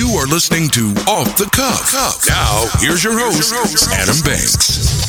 You 0.00 0.16
are 0.16 0.26
listening 0.26 0.70
to 0.70 0.94
Off 1.06 1.36
the 1.36 1.44
Cuff. 1.52 1.92
Now, 2.26 2.70
here's 2.78 3.04
your 3.04 3.18
host, 3.18 3.52
Adam 3.92 4.16
Banks. 4.24 4.99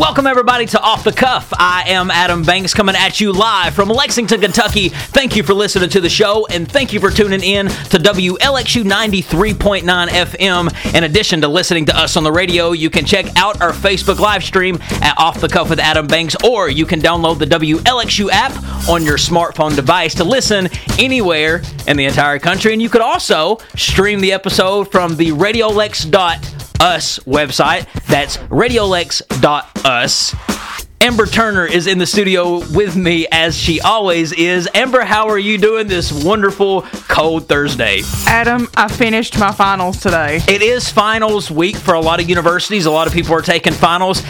Welcome, 0.00 0.26
everybody, 0.26 0.64
to 0.64 0.80
Off 0.80 1.04
the 1.04 1.12
Cuff. 1.12 1.52
I 1.52 1.84
am 1.88 2.10
Adam 2.10 2.42
Banks 2.42 2.72
coming 2.72 2.96
at 2.96 3.20
you 3.20 3.34
live 3.34 3.74
from 3.74 3.90
Lexington, 3.90 4.40
Kentucky. 4.40 4.88
Thank 4.88 5.36
you 5.36 5.42
for 5.42 5.52
listening 5.52 5.90
to 5.90 6.00
the 6.00 6.08
show, 6.08 6.46
and 6.46 6.66
thank 6.66 6.94
you 6.94 7.00
for 7.00 7.10
tuning 7.10 7.42
in 7.42 7.66
to 7.66 7.98
WLXU 7.98 8.82
93.9 8.82 10.08
FM. 10.08 10.94
In 10.94 11.04
addition 11.04 11.42
to 11.42 11.48
listening 11.48 11.84
to 11.84 11.94
us 11.94 12.16
on 12.16 12.24
the 12.24 12.32
radio, 12.32 12.72
you 12.72 12.88
can 12.88 13.04
check 13.04 13.26
out 13.36 13.60
our 13.60 13.72
Facebook 13.72 14.18
live 14.18 14.42
stream 14.42 14.78
at 15.02 15.18
Off 15.18 15.38
the 15.38 15.48
Cuff 15.48 15.68
with 15.68 15.78
Adam 15.78 16.06
Banks, 16.06 16.34
or 16.42 16.70
you 16.70 16.86
can 16.86 17.02
download 17.02 17.38
the 17.38 17.44
WLXU 17.44 18.30
app 18.32 18.88
on 18.88 19.04
your 19.04 19.18
smartphone 19.18 19.76
device 19.76 20.14
to 20.14 20.24
listen 20.24 20.70
anywhere 20.98 21.60
in 21.86 21.98
the 21.98 22.06
entire 22.06 22.38
country. 22.38 22.72
And 22.72 22.80
you 22.80 22.88
could 22.88 23.02
also 23.02 23.58
stream 23.76 24.20
the 24.20 24.32
episode 24.32 24.90
from 24.90 25.16
the 25.16 25.32
RadioLex.com 25.32 26.59
us 26.80 27.18
website. 27.20 27.86
That's 28.06 28.38
radiolex.us. 28.38 30.34
Amber 31.02 31.24
Turner 31.24 31.64
is 31.64 31.86
in 31.86 31.96
the 31.96 32.06
studio 32.06 32.58
with 32.74 32.94
me 32.94 33.26
as 33.32 33.56
she 33.56 33.80
always 33.80 34.32
is. 34.32 34.68
Amber, 34.74 35.00
how 35.00 35.28
are 35.28 35.38
you 35.38 35.56
doing 35.56 35.86
this 35.86 36.12
wonderful 36.12 36.82
cold 37.08 37.48
Thursday? 37.48 38.02
Adam, 38.26 38.68
I 38.76 38.86
finished 38.88 39.38
my 39.38 39.50
finals 39.50 39.98
today. 40.00 40.40
It 40.46 40.60
is 40.60 40.90
finals 40.90 41.50
week 41.50 41.76
for 41.76 41.94
a 41.94 42.00
lot 42.00 42.20
of 42.20 42.28
universities. 42.28 42.84
A 42.84 42.90
lot 42.90 43.06
of 43.06 43.14
people 43.14 43.34
are 43.34 43.40
taking 43.40 43.72
finals, 43.72 44.20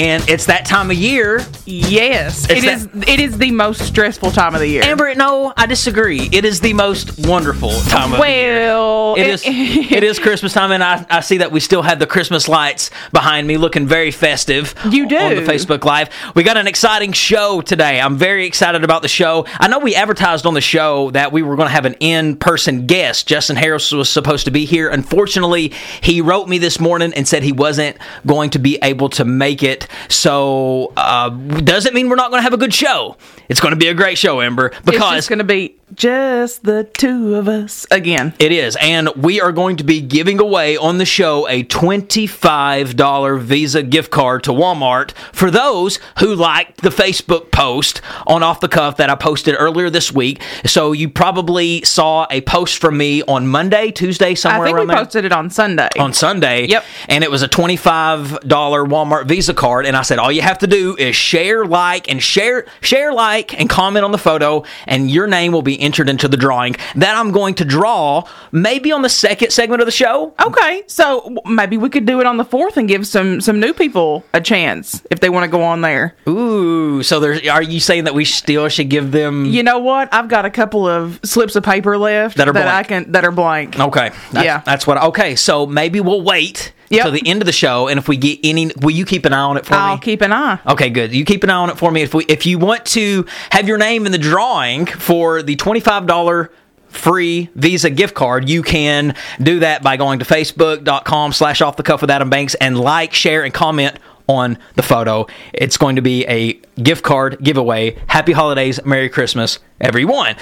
and 0.00 0.26
it's 0.28 0.46
that 0.46 0.64
time 0.64 0.90
of 0.90 0.96
year. 0.96 1.44
Yes, 1.66 2.48
It's 2.50 2.64
it 2.64 2.64
is. 2.64 2.88
It 3.06 3.20
is 3.20 3.38
the 3.38 3.50
most 3.50 3.82
stressful 3.82 4.30
time 4.30 4.54
of 4.54 4.60
the 4.60 4.66
year. 4.66 4.82
Amber, 4.82 5.14
no, 5.14 5.52
I 5.56 5.66
disagree. 5.66 6.28
It 6.32 6.44
is 6.44 6.60
the 6.60 6.72
most 6.72 7.26
wonderful 7.26 7.70
time 7.82 8.12
of 8.14 8.18
the 8.20 8.26
year. 8.26 8.66
well, 8.66 9.14
It 9.16 9.26
is 9.26 9.42
it 9.44 10.02
is 10.10 10.18
Christmas 10.18 10.52
time, 10.54 10.72
and 10.72 10.82
I, 10.82 11.04
I 11.10 11.20
see 11.20 11.38
that 11.38 11.52
we 11.52 11.60
still 11.60 11.82
have 11.82 11.98
the 11.98 12.06
Christmas 12.06 12.48
lights 12.48 12.90
behind 13.12 13.46
me, 13.46 13.56
looking 13.58 13.86
very 13.86 14.10
festive. 14.10 14.74
You 14.90 15.06
do. 15.06 15.16
on 15.18 15.34
the 15.36 15.42
Facebook 15.42 15.84
Live. 15.84 16.08
We 16.34 16.42
got 16.42 16.56
an 16.56 16.66
exciting 16.66 17.12
show 17.12 17.60
today. 17.60 18.00
I'm 18.00 18.16
very 18.16 18.46
excited 18.46 18.82
about 18.84 19.02
the 19.02 19.08
show. 19.08 19.44
I 19.58 19.68
know 19.68 19.78
we 19.78 19.94
advertised 19.94 20.46
on 20.46 20.54
the 20.54 20.60
show 20.62 21.10
that 21.10 21.30
we 21.30 21.42
were 21.42 21.56
going 21.56 21.68
to 21.68 21.72
have 21.74 21.84
an 21.84 21.94
in-person 22.00 22.86
guest. 22.86 23.28
Justin 23.28 23.56
Harris 23.56 23.92
was 23.92 24.08
supposed 24.08 24.46
to 24.46 24.50
be 24.50 24.64
here. 24.64 24.88
Unfortunately, 24.88 25.72
he 26.00 26.20
wrote 26.22 26.48
me 26.48 26.58
this 26.58 26.80
morning 26.80 27.12
and 27.14 27.28
said 27.28 27.42
he 27.42 27.52
wasn't 27.52 27.96
going 28.26 28.50
to 28.50 28.58
be 28.58 28.78
able 28.82 29.08
to 29.10 29.24
make 29.24 29.62
it. 29.62 29.86
So 30.08 30.92
uh, 30.96 31.30
doesn't 31.30 31.94
mean 31.94 32.08
we're 32.08 32.16
not 32.16 32.30
going 32.30 32.38
to 32.40 32.44
have 32.44 32.52
a 32.54 32.58
good 32.58 32.74
show. 32.74 33.16
It's 33.48 33.60
going 33.60 33.72
to 33.72 33.76
be 33.78 33.88
a 33.88 33.94
great 33.94 34.18
show, 34.18 34.40
Amber, 34.40 34.66
it's 34.66 34.80
because 34.80 35.18
it's 35.18 35.28
going 35.28 35.38
to 35.38 35.44
be 35.44 35.76
just 35.94 36.64
the 36.64 36.84
two 36.84 37.34
of 37.34 37.48
us 37.48 37.86
again. 37.90 38.34
it 38.38 38.52
is. 38.52 38.76
And 38.80 39.08
we 39.16 39.40
are 39.40 39.52
going 39.52 39.76
to 39.76 39.84
be 39.84 40.00
giving 40.00 40.40
away 40.40 40.76
on 40.76 40.98
the 40.98 41.04
show 41.04 41.48
a 41.48 41.64
$25 41.64 43.40
Visa 43.40 43.82
gift 43.82 44.10
card 44.10 44.44
to 44.44 44.50
Walmart 44.52 45.12
for 45.32 45.50
those 45.50 45.98
who 46.18 46.34
liked 46.34 46.82
the 46.82 46.90
Facebook 46.90 47.50
post 47.50 48.00
on 48.26 48.42
Off 48.42 48.60
the 48.60 48.68
Cuff 48.68 48.96
that 48.98 49.10
I 49.10 49.14
posted 49.14 49.54
earlier 49.58 49.90
this 49.90 50.12
week. 50.12 50.42
So 50.64 50.92
you 50.92 51.08
probably 51.08 51.82
saw 51.82 52.26
a 52.30 52.40
post 52.42 52.78
from 52.78 52.96
me 52.96 53.22
on 53.22 53.46
Monday, 53.46 53.90
Tuesday, 53.90 54.34
somewhere 54.34 54.62
I 54.62 54.64
think 54.66 54.78
we 54.78 54.86
there 54.86 54.96
posted 54.96 55.24
it 55.24 55.32
on 55.32 55.50
Sunday. 55.50 55.88
on 55.98 56.12
Sunday. 56.12 56.66
Yep. 56.66 56.84
And 57.08 57.24
it 57.24 57.30
was 57.30 57.42
a 57.42 57.48
$25 57.48 58.40
Walmart 58.40 59.26
Visa 59.26 59.54
card. 59.54 59.86
And 59.86 59.96
I 59.96 60.02
said, 60.02 60.18
all 60.18 60.32
you 60.32 60.42
have 60.42 60.58
to 60.58 60.66
do 60.66 60.96
is 60.96 61.16
share, 61.16 61.64
like, 61.64 62.10
and 62.10 62.22
share, 62.22 62.66
share, 62.80 63.12
like, 63.12 63.58
and 63.58 63.68
comment 63.68 64.04
on 64.04 64.12
the 64.12 64.18
photo, 64.18 64.64
and 64.86 65.10
your 65.10 65.26
name 65.26 65.52
will 65.52 65.62
be 65.62 65.79
entered 65.80 66.08
into 66.08 66.28
the 66.28 66.36
drawing 66.36 66.76
that 66.96 67.16
I'm 67.16 67.32
going 67.32 67.54
to 67.56 67.64
draw 67.64 68.24
maybe 68.52 68.92
on 68.92 69.02
the 69.02 69.08
second 69.08 69.50
segment 69.52 69.80
of 69.80 69.86
the 69.86 69.92
show. 69.92 70.34
okay, 70.44 70.82
so 70.86 71.36
maybe 71.44 71.76
we 71.76 71.88
could 71.88 72.06
do 72.06 72.20
it 72.20 72.26
on 72.26 72.36
the 72.36 72.44
fourth 72.44 72.76
and 72.76 72.88
give 72.88 73.06
some 73.06 73.40
some 73.40 73.60
new 73.60 73.72
people 73.72 74.24
a 74.32 74.40
chance 74.40 75.02
if 75.10 75.20
they 75.20 75.28
want 75.28 75.44
to 75.44 75.50
go 75.50 75.62
on 75.62 75.80
there. 75.80 76.14
Ooh, 76.28 77.02
so 77.02 77.20
there's, 77.20 77.46
are 77.48 77.62
you 77.62 77.80
saying 77.80 78.04
that 78.04 78.14
we 78.14 78.24
still 78.24 78.68
should 78.68 78.88
give 78.88 79.12
them. 79.12 79.44
You 79.46 79.62
know 79.62 79.78
what? 79.78 80.12
I've 80.12 80.28
got 80.28 80.44
a 80.44 80.50
couple 80.50 80.86
of 80.86 81.20
slips 81.24 81.56
of 81.56 81.62
paper 81.64 81.96
left 81.98 82.36
That 82.36 82.48
are 82.48 82.56
I 82.56 82.62
blank. 82.62 82.88
can 82.88 83.12
that 83.12 83.24
are 83.24 83.32
blank. 83.32 83.78
Okay. 83.78 84.10
That's, 84.32 84.44
Yeah. 84.44 84.62
That's 84.64 84.86
what. 84.86 84.98
Okay. 85.02 85.36
So 85.36 85.66
maybe 85.66 86.00
we'll 86.00 86.22
wait 86.22 86.72
Yep. 86.90 87.02
till 87.04 87.12
the 87.12 87.22
end 87.24 87.40
of 87.40 87.46
the 87.46 87.52
show, 87.52 87.86
and 87.86 87.98
if 87.98 88.08
we 88.08 88.16
get 88.16 88.40
any, 88.42 88.72
will 88.82 88.90
you 88.90 89.04
keep 89.04 89.24
an 89.24 89.32
eye 89.32 89.38
on 89.38 89.56
it 89.56 89.64
for 89.64 89.74
me? 89.74 89.78
I'll 89.78 89.98
keep 89.98 90.22
an 90.22 90.32
eye. 90.32 90.58
Okay, 90.66 90.90
good. 90.90 91.14
You 91.14 91.24
keep 91.24 91.44
an 91.44 91.50
eye 91.50 91.54
on 91.54 91.70
it 91.70 91.78
for 91.78 91.90
me. 91.90 92.02
If 92.02 92.14
we, 92.14 92.24
if 92.24 92.46
you 92.46 92.58
want 92.58 92.84
to 92.86 93.26
have 93.50 93.68
your 93.68 93.78
name 93.78 94.06
in 94.06 94.12
the 94.12 94.18
drawing 94.18 94.86
for 94.86 95.40
the 95.42 95.54
twenty-five 95.54 96.06
dollar 96.06 96.50
free 96.88 97.48
Visa 97.54 97.90
gift 97.90 98.14
card, 98.14 98.48
you 98.48 98.64
can 98.64 99.14
do 99.40 99.60
that 99.60 99.84
by 99.84 99.96
going 99.96 100.18
to 100.18 100.24
facebook.com 100.24 101.32
slash 101.32 101.60
off 101.60 101.76
the 101.76 101.84
cuff 101.84 102.00
with 102.00 102.10
Adam 102.10 102.28
Banks 102.28 102.56
and 102.56 102.78
like, 102.78 103.14
share, 103.14 103.44
and 103.44 103.54
comment 103.54 103.96
on 104.26 104.58
the 104.74 104.82
photo. 104.82 105.28
It's 105.52 105.76
going 105.76 105.94
to 105.96 106.02
be 106.02 106.26
a 106.26 106.54
gift 106.82 107.04
card 107.04 107.38
giveaway. 107.40 107.96
Happy 108.08 108.32
holidays, 108.32 108.84
Merry 108.84 109.08
Christmas, 109.08 109.60
everyone. 109.80 110.34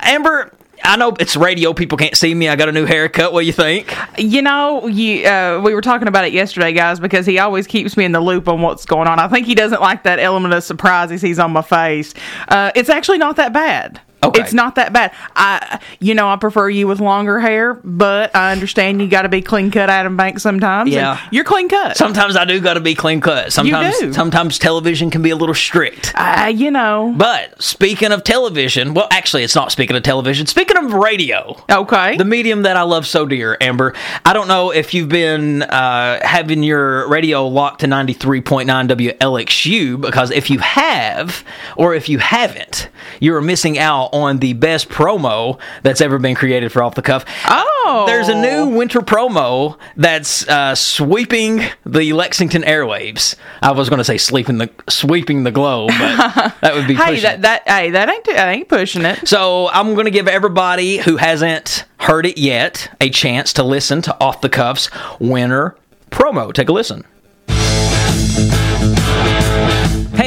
Amber, 0.00 0.52
I 0.84 0.96
know 0.96 1.14
it's 1.18 1.34
radio, 1.34 1.72
people 1.72 1.96
can't 1.96 2.14
see 2.14 2.34
me. 2.34 2.48
I 2.48 2.56
got 2.56 2.68
a 2.68 2.72
new 2.72 2.84
haircut. 2.84 3.32
What 3.32 3.40
do 3.40 3.46
you 3.46 3.52
think? 3.52 3.96
You 4.18 4.42
know, 4.42 4.86
you 4.86 5.26
uh, 5.26 5.60
we 5.64 5.74
were 5.74 5.80
talking 5.80 6.08
about 6.08 6.26
it 6.26 6.34
yesterday, 6.34 6.72
guys, 6.72 7.00
because 7.00 7.24
he 7.24 7.38
always 7.38 7.66
keeps 7.66 7.96
me 7.96 8.04
in 8.04 8.12
the 8.12 8.20
loop 8.20 8.48
on 8.48 8.60
what's 8.60 8.84
going 8.84 9.08
on. 9.08 9.18
I 9.18 9.28
think 9.28 9.46
he 9.46 9.54
doesn't 9.54 9.80
like 9.80 10.02
that 10.02 10.18
element 10.18 10.52
of 10.52 10.62
surprise 10.62 11.08
he 11.08 11.16
sees 11.16 11.38
on 11.38 11.52
my 11.52 11.62
face. 11.62 12.12
Uh, 12.48 12.70
it's 12.74 12.90
actually 12.90 13.18
not 13.18 13.36
that 13.36 13.52
bad. 13.54 14.00
Okay. 14.24 14.40
It's 14.40 14.52
not 14.52 14.74
that 14.76 14.92
bad. 14.92 15.12
I, 15.36 15.80
you 16.00 16.14
know, 16.14 16.28
I 16.28 16.36
prefer 16.36 16.68
you 16.68 16.86
with 16.86 17.00
longer 17.00 17.38
hair, 17.40 17.74
but 17.74 18.34
I 18.34 18.52
understand 18.52 19.00
you 19.00 19.08
got 19.08 19.22
to 19.22 19.28
be 19.28 19.42
clean 19.42 19.70
cut, 19.70 19.90
Adam 19.90 20.16
Banks. 20.16 20.42
Sometimes, 20.42 20.90
Yeah. 20.90 21.20
you're 21.30 21.44
clean 21.44 21.68
cut. 21.68 21.96
Sometimes 21.96 22.36
I 22.36 22.44
do 22.44 22.60
got 22.60 22.74
to 22.74 22.80
be 22.80 22.94
clean 22.94 23.20
cut. 23.20 23.52
Sometimes, 23.52 23.98
do. 23.98 24.12
sometimes 24.12 24.58
television 24.58 25.10
can 25.10 25.22
be 25.22 25.30
a 25.30 25.36
little 25.36 25.54
strict. 25.54 26.12
uh, 26.14 26.50
you 26.54 26.70
know, 26.70 27.14
But 27.16 27.62
speaking 27.62 28.12
of 28.12 28.24
television, 28.24 28.94
well, 28.94 29.08
actually, 29.10 29.42
it's 29.44 29.54
not 29.54 29.70
speaking 29.72 29.96
of 29.96 30.02
television. 30.02 30.46
Speaking 30.46 30.76
of 30.76 30.92
radio, 30.92 31.56
okay. 31.70 32.16
the 32.16 32.24
medium 32.24 32.62
that 32.62 32.76
I 32.76 32.82
love 32.82 33.06
so 33.06 33.26
dear, 33.26 33.56
Amber. 33.60 33.94
I 34.24 34.32
don't 34.32 34.48
know 34.48 34.70
if 34.70 34.94
you've 34.94 35.08
been 35.08 35.62
uh, 35.62 36.24
having 36.26 36.62
your 36.62 37.08
radio 37.08 37.46
locked 37.46 37.80
to 37.80 37.86
93.9 37.86 38.64
WLXU, 38.88 40.00
because 40.00 40.30
if 40.30 40.50
you 40.50 40.58
have, 40.60 41.44
or 41.76 41.94
if 41.94 42.08
you 42.08 42.18
haven't, 42.18 42.88
you're 43.20 43.40
missing 43.40 43.78
out 43.78 44.10
on 44.14 44.38
the 44.38 44.52
best 44.52 44.88
promo 44.88 45.58
that's 45.82 46.00
ever 46.00 46.18
been 46.18 46.36
created 46.36 46.70
for 46.72 46.82
Off 46.82 46.94
the 46.94 47.02
Cuff. 47.02 47.24
oh, 47.48 48.04
There's 48.06 48.28
a 48.28 48.34
new 48.34 48.68
winter 48.68 49.00
promo 49.00 49.76
that's 49.96 50.48
uh, 50.48 50.74
sweeping 50.74 51.62
the 51.84 52.12
Lexington 52.12 52.62
airwaves. 52.62 53.34
I 53.60 53.72
was 53.72 53.88
going 53.88 53.98
to 53.98 54.04
say 54.04 54.16
sleeping 54.16 54.58
the 54.58 54.70
sweeping 54.88 55.42
the 55.42 55.50
globe, 55.50 55.90
but 55.98 56.54
that 56.60 56.74
would 56.74 56.86
be 56.86 56.94
Hey, 56.94 57.20
that 57.20 57.42
that 57.42 57.68
hey, 57.68 57.90
that 57.90 58.08
ain't 58.08 58.24
that 58.26 58.48
ain't 58.48 58.68
pushing 58.68 59.04
it. 59.04 59.26
So 59.26 59.68
I'm 59.68 59.94
going 59.94 60.06
to 60.06 60.10
give 60.12 60.28
everybody 60.28 60.98
who 60.98 61.16
hasn't 61.16 61.84
heard 61.98 62.24
it 62.24 62.38
yet 62.38 62.94
a 63.00 63.10
chance 63.10 63.52
to 63.54 63.62
listen 63.64 64.00
to 64.02 64.16
Off 64.20 64.40
the 64.40 64.48
Cuffs 64.48 64.90
winter 65.18 65.76
promo. 66.10 66.52
Take 66.52 66.68
a 66.68 66.72
listen. 66.72 67.04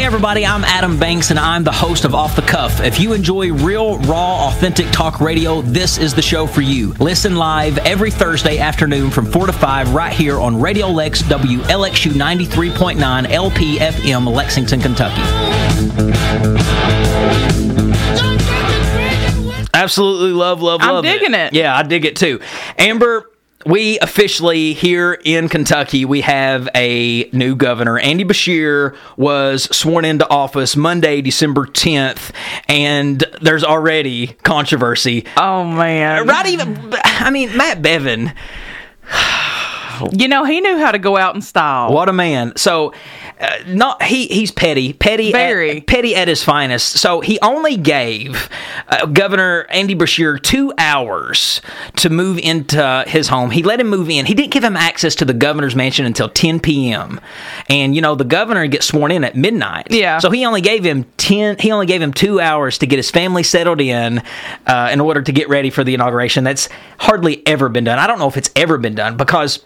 Everybody, 0.08 0.46
I'm 0.46 0.64
Adam 0.64 0.98
Banks 0.98 1.32
and 1.32 1.38
I'm 1.38 1.66
the 1.66 1.72
host 1.72 2.06
of 2.06 2.16
Off 2.16 2.34
the 2.34 2.42
Cuff. 2.42 2.80
If 2.80 2.98
you 2.98 3.12
enjoy 3.12 3.52
real, 3.52 4.00
raw, 4.00 4.48
authentic 4.48 4.90
talk 4.90 5.20
radio, 5.20 5.62
this 5.62 5.98
is 5.98 6.14
the 6.14 6.22
show 6.22 6.48
for 6.48 6.62
you. 6.62 6.94
Listen 6.94 7.36
live 7.36 7.78
every 7.80 8.10
Thursday 8.10 8.58
afternoon 8.58 9.12
from 9.12 9.26
4 9.26 9.48
to 9.48 9.52
5 9.52 9.94
right 9.94 10.14
here 10.14 10.40
on 10.40 10.62
Radio 10.62 10.88
Lex 10.88 11.24
WLXU 11.24 12.12
93.9 12.12 13.26
LPFM, 13.26 14.34
Lexington, 14.34 14.80
Kentucky. 14.80 15.22
Absolutely 19.74 20.32
love, 20.32 20.62
love, 20.62 20.80
love. 20.80 20.90
I'm 20.90 20.96
love 20.96 21.04
digging 21.04 21.34
it. 21.34 21.52
Yeah, 21.52 21.76
I 21.76 21.84
dig 21.84 22.06
it 22.06 22.16
too. 22.16 22.40
Amber, 22.78 23.30
we 23.68 24.00
officially 24.00 24.74
here 24.74 25.20
in 25.26 25.50
Kentucky 25.50 26.06
we 26.06 26.22
have 26.22 26.70
a 26.74 27.30
new 27.32 27.56
governor. 27.56 28.00
Andy 28.00 28.24
Beshear 28.24 28.96
was 29.18 29.64
sworn 29.76 30.06
into 30.06 30.28
office 30.30 30.76
Monday, 30.76 31.22
December 31.22 31.66
10th, 31.66 32.32
and 32.68 33.24
there's 33.42 33.64
already 33.64 34.28
controversy. 34.44 35.26
Oh 35.36 35.64
man, 35.66 36.26
Right 36.26 36.46
even 36.48 36.94
I 37.04 37.30
mean 37.30 37.56
Matt 37.58 37.82
Bevin, 37.82 38.34
You 40.12 40.28
know, 40.28 40.44
he 40.46 40.62
knew 40.62 40.78
how 40.78 40.92
to 40.92 41.00
go 41.00 41.18
out 41.18 41.36
in 41.36 41.42
style. 41.42 41.92
what 41.92 42.08
a 42.10 42.14
man. 42.14 42.54
So 42.56 42.94
uh, 43.40 43.58
not 43.68 44.02
he 44.04 44.28
he's 44.28 44.52
petty, 44.52 44.94
petty 44.94 45.32
Very. 45.32 45.78
at, 45.78 45.88
petty 45.88 46.16
at 46.16 46.28
his 46.28 46.44
finest. 46.44 46.94
So 46.94 47.22
he 47.22 47.40
only 47.42 47.78
gave 47.78 48.50
uh, 48.88 49.06
Governor 49.06 49.68
Andy 49.70 49.96
Beshear 49.96 50.42
two 50.42 50.74
hours 50.78 51.62
to 51.98 52.10
move 52.10 52.40
into 52.40 53.04
his 53.08 53.28
home. 53.28 53.52
He 53.52 53.64
let 53.64 53.80
him 53.80 53.88
move 53.90 54.10
in. 54.10 54.26
He 54.26 54.34
didn't 54.34 54.52
give 54.52 54.64
him 54.64 54.76
access 54.76 55.14
to 55.16 55.26
the 55.26 55.34
governor's 55.34 55.76
mansion 55.76 56.06
until 56.06 56.30
10 56.30 56.60
p.m. 56.60 57.20
And 57.70 57.96
you 57.96 58.02
know 58.02 58.16
the 58.16 58.24
governor 58.24 58.66
gets 58.68 58.88
sworn 58.88 59.12
in 59.12 59.24
at 59.24 59.36
midnight. 59.36 59.88
Yeah. 59.92 60.20
So 60.20 60.32
he 60.32 60.46
only 60.46 60.62
gave 60.62 60.84
him 60.84 61.06
10. 61.18 61.58
He 61.60 61.72
only 61.72 61.86
gave 61.86 62.02
him 62.02 62.14
two 62.14 62.40
hours 62.40 62.78
to 62.80 62.88
get 62.88 62.98
his 62.98 63.12
family 63.12 63.44
settled 63.44 63.82
in, 63.82 64.24
uh, 64.66 64.90
in 64.92 65.00
order 65.00 65.22
to 65.22 65.32
get 65.32 65.48
ready 65.50 65.70
for 65.70 65.84
the 65.84 65.94
inauguration. 65.94 66.44
That's 66.44 66.70
hardly 66.98 67.46
ever 67.46 67.70
been 67.70 67.84
done. 67.84 68.00
I 68.00 68.08
don't 68.08 68.20
know 68.20 68.28
if 68.28 68.38
it's 68.38 68.50
ever 68.56 68.78
been 68.78 68.96
done 68.96 69.18
because. 69.18 69.64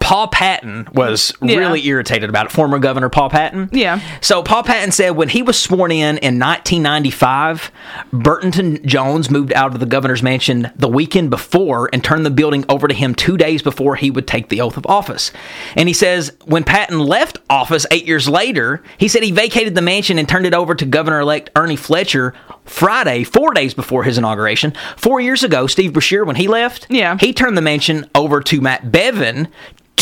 Paul 0.00 0.28
Patton 0.28 0.88
was 0.92 1.32
Yeah. 1.42 1.56
really 1.56 1.86
irritated 1.86 2.28
about 2.28 2.46
it. 2.46 2.52
Former 2.52 2.78
Governor 2.78 3.08
Paul 3.08 3.30
Patton. 3.30 3.68
Yeah. 3.72 4.00
So 4.20 4.42
Paul 4.42 4.62
Patton 4.62 4.92
said 4.92 5.10
when 5.10 5.28
he 5.30 5.42
was 5.42 5.60
sworn 5.60 5.90
in 5.92 6.18
in 6.18 6.38
1995, 6.38 7.70
Brereton 8.12 8.86
Jones 8.86 9.30
moved 9.30 9.52
out 9.52 9.72
of 9.74 9.80
the 9.80 9.86
governor's 9.86 10.22
mansion 10.22 10.70
the 10.76 10.88
weekend 10.88 11.30
before 11.30 11.88
and 11.92 12.02
turned 12.04 12.26
the 12.26 12.30
building 12.30 12.64
over 12.68 12.88
to 12.88 12.94
him 12.94 13.14
two 13.14 13.36
days 13.36 13.62
before 13.62 13.96
he 13.96 14.10
would 14.10 14.26
take 14.26 14.48
the 14.48 14.60
oath 14.60 14.76
of 14.76 14.86
office. 14.86 15.32
And 15.76 15.88
he 15.88 15.92
says 15.94 16.32
when 16.44 16.64
Patton 16.64 16.98
left 16.98 17.38
office 17.48 17.86
eight 17.90 18.06
years 18.06 18.28
later, 18.28 18.82
he 18.98 19.08
said 19.08 19.22
he 19.22 19.30
vacated 19.30 19.74
the 19.74 19.82
mansion 19.82 20.18
and 20.18 20.28
turned 20.28 20.46
it 20.46 20.54
over 20.54 20.74
to 20.74 20.84
Governor-elect 20.84 21.50
Ernie 21.56 21.76
Fletcher 21.76 22.34
Friday, 22.64 23.24
four 23.24 23.52
days 23.52 23.74
before 23.74 24.04
his 24.04 24.18
inauguration. 24.18 24.72
Four 24.96 25.20
years 25.20 25.42
ago, 25.42 25.66
Steve 25.66 25.92
Beshear, 25.92 26.24
when 26.26 26.36
he 26.36 26.48
left, 26.48 26.86
Yeah. 26.88 27.16
he 27.20 27.32
turned 27.32 27.56
the 27.56 27.62
mansion 27.62 28.06
over 28.14 28.40
to 28.42 28.60
Matt 28.60 28.90
Bevin 28.90 29.48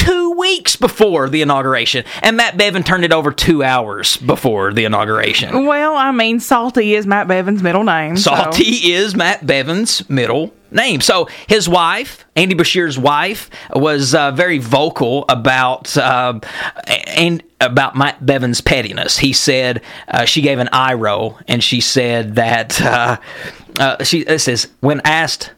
two 0.04 0.32
weeks 0.32 0.76
before 0.76 1.28
the 1.28 1.42
inauguration, 1.42 2.04
and 2.22 2.36
Matt 2.36 2.56
Bevin 2.56 2.84
turned 2.84 3.04
it 3.04 3.12
over 3.12 3.30
two 3.32 3.62
hours 3.62 4.16
before 4.18 4.72
the 4.72 4.84
inauguration. 4.84 5.66
Well, 5.66 5.94
I 5.96 6.10
mean, 6.10 6.40
Salty 6.40 6.94
is 6.94 7.06
Matt 7.06 7.28
Bevin's 7.28 7.62
middle 7.62 7.84
name. 7.84 8.16
so- 8.16 8.34
Salty 8.34 8.92
is 8.92 9.14
Matt 9.14 9.46
Bevin's 9.46 10.08
middle 10.10 10.52
name. 10.70 11.00
So 11.02 11.28
his 11.46 11.68
wife, 11.68 12.24
Andy 12.34 12.54
Beshear's 12.54 12.98
wife, 12.98 13.50
was 13.74 14.14
uh, 14.14 14.30
very 14.32 14.58
vocal 14.58 15.24
about 15.28 15.94
uh, 15.96 16.40
and 17.08 17.42
about 17.60 17.94
Matt 17.94 18.24
Bevin's 18.24 18.60
pettiness. 18.60 19.18
He 19.18 19.32
said 19.34 19.82
uh, 20.08 20.24
she 20.24 20.40
gave 20.40 20.58
an 20.58 20.68
eye 20.72 20.94
roll, 20.94 21.38
and 21.46 21.62
she 21.62 21.80
said 21.80 22.36
that 22.36 22.80
uh, 22.80 23.18
uh, 23.78 24.02
she 24.02 24.24
says 24.38 24.68
when 24.80 25.00
asked 25.04 25.52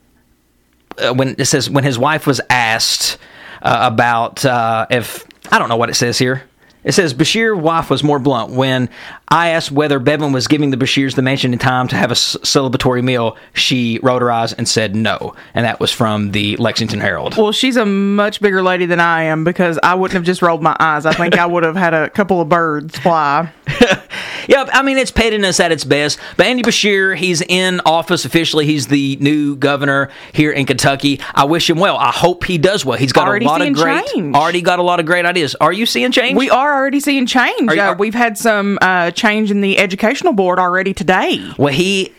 uh, 0.99 1.14
when 1.14 1.37
it 1.38 1.44
says 1.47 1.70
when 1.70 1.85
his 1.85 1.99
wife 1.99 2.26
was 2.26 2.40
asked 2.50 3.17
uh, 3.64 3.90
about 3.93 4.44
uh, 4.44 4.87
if 4.90 5.26
I 5.50 5.58
don't 5.58 5.69
know 5.69 5.76
what 5.76 5.90
it 5.90 5.94
says 5.94 6.19
here. 6.19 6.44
It 6.84 6.93
says 6.93 7.14
Beshear's 7.14 7.58
wife 7.58 7.88
was 7.88 8.05
more 8.05 8.19
blunt 8.19 8.52
when 8.52 8.90
I 9.29 9.49
asked 9.50 9.73
whether 9.73 9.99
Bevin 9.99 10.32
was 10.32 10.47
giving 10.47 10.71
the 10.71 10.76
Beshears 10.76 11.15
the 11.15 11.23
mansion 11.23 11.53
in 11.53 11.59
time 11.59 11.88
to 11.88 11.97
have 11.97 12.11
a 12.11 12.15
celebratory 12.15 13.03
meal. 13.03 13.37
She 13.55 13.99
rolled 14.03 14.23
her 14.23 14.31
eyes 14.31 14.53
and 14.53 14.69
said 14.69 14.94
no, 14.94 15.35
and 15.55 15.65
that 15.65 15.81
was 15.81 15.91
from 15.91 16.32
the 16.32 16.56
Lexington 16.56 17.00
Herald. 17.00 17.37
Well, 17.37 17.50
she's 17.53 17.76
a 17.76 17.87
much 17.87 18.41
bigger 18.41 18.62
lady 18.62 18.87
than 18.87 19.00
I 19.00 19.25
am 19.25 19.43
because 19.43 19.79
I 19.82 19.94
wouldn't 19.94 20.15
have 20.15 20.25
just 20.25 20.43
rolled 20.43 20.62
my 20.62 20.76
eyes. 20.79 21.06
I 21.06 21.12
think 21.15 21.38
I 21.38 21.47
would 21.47 21.62
have 21.65 21.75
had 21.76 21.94
a 21.94 22.11
couple 22.11 22.41
of 22.41 22.49
birds 22.49 22.99
fly. 22.99 23.50
Yep, 24.47 24.69
I 24.75 24.82
mean 24.82 24.99
it's 24.99 25.11
pettiness 25.11 25.59
at 25.59 25.73
its 25.73 25.85
best. 25.85 26.19
But 26.37 26.44
Andy 26.44 26.62
Beshear, 26.62 27.17
he's 27.17 27.41
in 27.41 27.81
office 27.87 28.26
officially. 28.26 28.67
He's 28.67 28.88
the 28.88 29.17
new 29.19 29.56
governor 29.56 30.11
here 30.35 30.53
in 30.53 30.67
Kentucky. 30.67 31.19
I 31.35 31.44
wish 31.44 31.71
him 31.71 31.79
well. 31.79 31.97
I 31.97 32.11
hope 32.11 32.44
he 32.44 32.59
does 32.59 32.85
well. 32.85 32.99
He's 32.99 33.12
got 33.15 33.26
Already 33.26 33.47
a 33.47 33.49
lot 33.49 33.62
of 33.62 33.73
great, 33.73 34.05
change. 34.09 34.37
already 34.37 34.61
got 34.61 34.81
a 34.81 34.82
lot 34.82 35.00
of 35.00 35.06
great 35.06 35.25
ideas. 35.25 35.55
Are 35.62 35.73
you 35.73 35.87
seeing 35.87 36.12
change? 36.12 36.37
We 36.37 36.50
are 36.50 36.75
already 36.75 37.00
seeing 37.00 37.25
change. 37.25 37.71
Are 37.71 37.75
you- 37.75 37.81
uh, 37.81 37.94
we've 37.99 38.12
had 38.15 38.37
some 38.37 38.79
uh, 38.82 39.12
change 39.14 39.50
in 39.50 39.61
the 39.61 39.78
educational 39.78 40.32
board 40.32 40.58
already 40.58 40.94
today. 40.94 41.52
Well, 41.58 41.72
he 41.72 42.12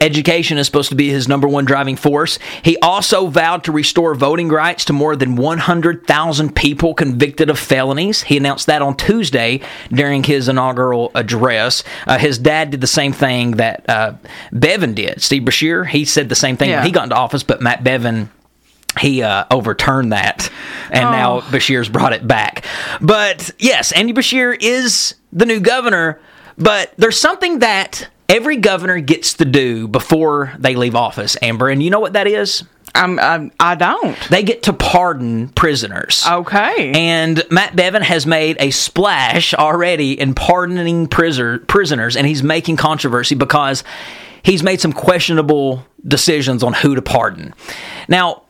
education 0.00 0.58
is 0.58 0.66
supposed 0.66 0.90
to 0.90 0.94
be 0.94 1.08
his 1.10 1.28
number 1.28 1.48
one 1.48 1.64
driving 1.64 1.96
force. 1.96 2.38
He 2.62 2.76
also 2.78 3.26
vowed 3.26 3.64
to 3.64 3.72
restore 3.72 4.14
voting 4.14 4.48
rights 4.48 4.84
to 4.86 4.92
more 4.92 5.16
than 5.16 5.36
100,000 5.36 6.54
people 6.54 6.94
convicted 6.94 7.50
of 7.50 7.58
felonies. 7.58 8.22
He 8.22 8.36
announced 8.36 8.66
that 8.66 8.82
on 8.82 8.96
Tuesday 8.96 9.60
during 9.90 10.22
his 10.22 10.48
inaugural 10.48 11.10
address. 11.14 11.84
Uh, 12.06 12.18
his 12.18 12.38
dad 12.38 12.70
did 12.70 12.80
the 12.80 12.86
same 12.86 13.12
thing 13.12 13.52
that 13.52 13.88
uh, 13.88 14.14
Bevin 14.52 14.94
did. 14.94 15.22
Steve 15.22 15.42
Beshear, 15.42 15.86
he 15.86 16.04
said 16.04 16.28
the 16.28 16.34
same 16.34 16.56
thing 16.56 16.70
when 16.70 16.84
he 16.84 16.90
got 16.92 17.04
into 17.04 17.16
office, 17.16 17.42
but 17.42 17.60
Matt 17.60 17.84
Bevin 17.84 18.28
he 18.98 19.22
uh, 19.22 19.44
overturned 19.50 20.12
that, 20.12 20.50
and 20.90 21.04
oh. 21.04 21.10
now 21.10 21.40
Beshear's 21.40 21.88
brought 21.88 22.12
it 22.12 22.26
back. 22.26 22.64
But 23.00 23.50
yes, 23.58 23.92
Andy 23.92 24.12
Beshear 24.12 24.56
is 24.60 25.14
the 25.32 25.46
new 25.46 25.60
governor. 25.60 26.20
But 26.56 26.92
there's 26.96 27.18
something 27.18 27.60
that 27.60 28.08
every 28.28 28.56
governor 28.56 29.00
gets 29.00 29.34
to 29.34 29.44
do 29.44 29.86
before 29.88 30.52
they 30.58 30.74
leave 30.74 30.94
office, 30.94 31.36
Amber, 31.40 31.68
and 31.68 31.82
you 31.82 31.90
know 31.90 32.00
what 32.00 32.14
that 32.14 32.26
is? 32.26 32.64
I'm, 32.94 33.18
I'm, 33.18 33.52
I 33.60 33.74
don't. 33.76 34.18
They 34.28 34.42
get 34.42 34.64
to 34.64 34.72
pardon 34.72 35.50
prisoners. 35.50 36.24
Okay. 36.26 36.92
And 36.92 37.44
Matt 37.50 37.76
Bevin 37.76 38.02
has 38.02 38.26
made 38.26 38.56
a 38.58 38.70
splash 38.70 39.54
already 39.54 40.18
in 40.18 40.34
pardoning 40.34 41.06
prisoner, 41.06 41.60
prisoners, 41.60 42.16
and 42.16 42.26
he's 42.26 42.42
making 42.42 42.76
controversy 42.76 43.34
because 43.34 43.84
he's 44.42 44.62
made 44.62 44.80
some 44.80 44.92
questionable 44.92 45.86
decisions 46.06 46.62
on 46.62 46.72
who 46.72 46.94
to 46.96 47.02
pardon. 47.02 47.54
Now, 48.08 48.42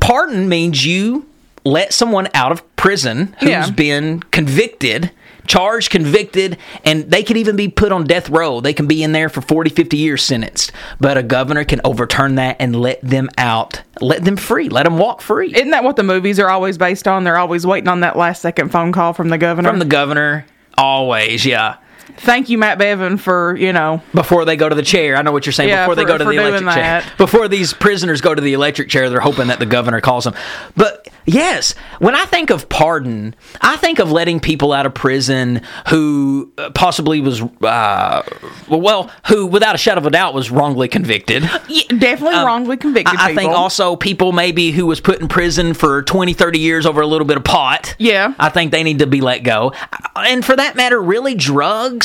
pardon 0.00 0.48
means 0.48 0.84
you 0.84 1.26
let 1.66 1.92
someone 1.92 2.28
out 2.32 2.52
of 2.52 2.76
prison 2.76 3.34
who's 3.40 3.48
Yeah. 3.50 3.70
been 3.70 4.20
convicted 4.30 5.10
charged 5.48 5.90
convicted 5.90 6.56
and 6.84 7.08
they 7.08 7.22
could 7.22 7.36
even 7.36 7.54
be 7.54 7.68
put 7.68 7.92
on 7.92 8.02
death 8.04 8.28
row 8.30 8.60
they 8.60 8.72
can 8.72 8.86
be 8.88 9.02
in 9.04 9.12
there 9.12 9.28
for 9.28 9.40
40 9.40 9.70
50 9.70 9.96
years 9.96 10.20
sentenced 10.24 10.72
but 11.00 11.16
a 11.16 11.22
governor 11.22 11.62
can 11.64 11.80
overturn 11.84 12.34
that 12.34 12.56
and 12.58 12.74
let 12.74 13.00
them 13.00 13.28
out 13.38 13.80
let 14.00 14.24
them 14.24 14.36
free 14.36 14.68
let 14.68 14.82
them 14.84 14.98
walk 14.98 15.20
free 15.20 15.52
Isn't 15.54 15.70
that 15.70 15.84
what 15.84 15.94
the 15.94 16.02
movies 16.02 16.40
are 16.40 16.48
always 16.50 16.76
based 16.78 17.06
on? 17.06 17.22
They're 17.22 17.38
always 17.38 17.64
waiting 17.64 17.86
on 17.88 18.00
that 18.00 18.16
last 18.16 18.42
second 18.42 18.70
phone 18.70 18.90
call 18.92 19.12
from 19.12 19.28
the 19.28 19.38
governor. 19.38 19.68
from 19.68 19.78
the 19.78 19.84
governor 19.84 20.46
always 20.76 21.46
yeah 21.46 21.76
Thank 22.18 22.48
you, 22.48 22.58
Matt 22.58 22.78
Bevin, 22.78 23.18
for 23.18 23.56
you 23.56 23.72
know. 23.72 24.02
before 24.14 24.44
they 24.44 24.56
go 24.56 24.68
to 24.68 24.74
the 24.74 24.82
chair 24.82 25.16
i 25.16 25.22
know 25.22 25.32
what 25.32 25.46
you're 25.46 25.52
saying 25.52 25.68
Yeah, 25.68 25.84
before 25.84 25.94
they 25.94 26.04
go 26.04 26.18
to 26.18 26.24
the 26.24 26.30
electric 26.30 26.70
chair 26.74 27.04
before 27.18 27.48
these 27.48 27.72
prisoners 27.72 28.20
go 28.20 28.34
to 28.34 28.40
the 28.40 28.52
electric 28.54 28.88
chair 28.88 29.08
they're 29.10 29.20
hoping 29.20 29.48
that 29.48 29.58
the 29.58 29.66
governor 29.66 30.00
calls 30.00 30.24
them 30.24 30.34
but 30.76 31.08
yes 31.26 31.74
when 31.98 32.14
i 32.14 32.24
think 32.26 32.50
of 32.50 32.68
pardon 32.68 33.34
i 33.60 33.76
think 33.76 33.98
of 33.98 34.10
letting 34.12 34.40
people 34.40 34.72
out 34.72 34.86
of 34.86 34.94
prison 34.94 35.60
who 35.88 36.52
uh, 36.58 36.70
possibly 36.70 37.20
was 37.20 37.42
uh, 37.62 38.22
well 38.68 39.10
who 39.28 39.46
without 39.46 39.74
a 39.74 39.78
shadow 39.78 40.00
of 40.00 40.06
a 40.06 40.10
doubt 40.10 40.34
was 40.34 40.50
wrongly 40.50 40.88
convicted 40.88 41.42
Yeah, 41.68 41.82
definitely 41.98 42.36
wrongly 42.38 42.76
convicted. 42.76 43.14
Um, 43.14 43.20
I, 43.20 43.30
I 43.30 43.34
think 43.34 43.50
also 43.52 43.96
people 43.96 44.32
maybe 44.32 44.70
who 44.70 44.86
was 44.86 45.00
put 45.00 45.20
in 45.20 45.28
prison 45.28 45.74
for 45.74 46.02
20, 46.02 46.32
30 46.32 46.58
years 46.58 46.86
over 46.86 47.00
a 47.00 47.06
little 47.06 47.26
bit 47.26 47.36
of 47.36 47.44
pot. 47.44 47.94
Yeah. 47.98 48.34
I 48.38 48.48
think 48.50 48.70
they 48.70 48.82
need 48.82 49.00
to 49.00 49.06
be 49.06 49.20
let 49.20 49.40
go. 49.40 49.72
And 50.14 50.44
for 50.44 50.54
that 50.54 50.76
matter, 50.76 51.00
really 51.02 51.34
drugs 51.34 51.95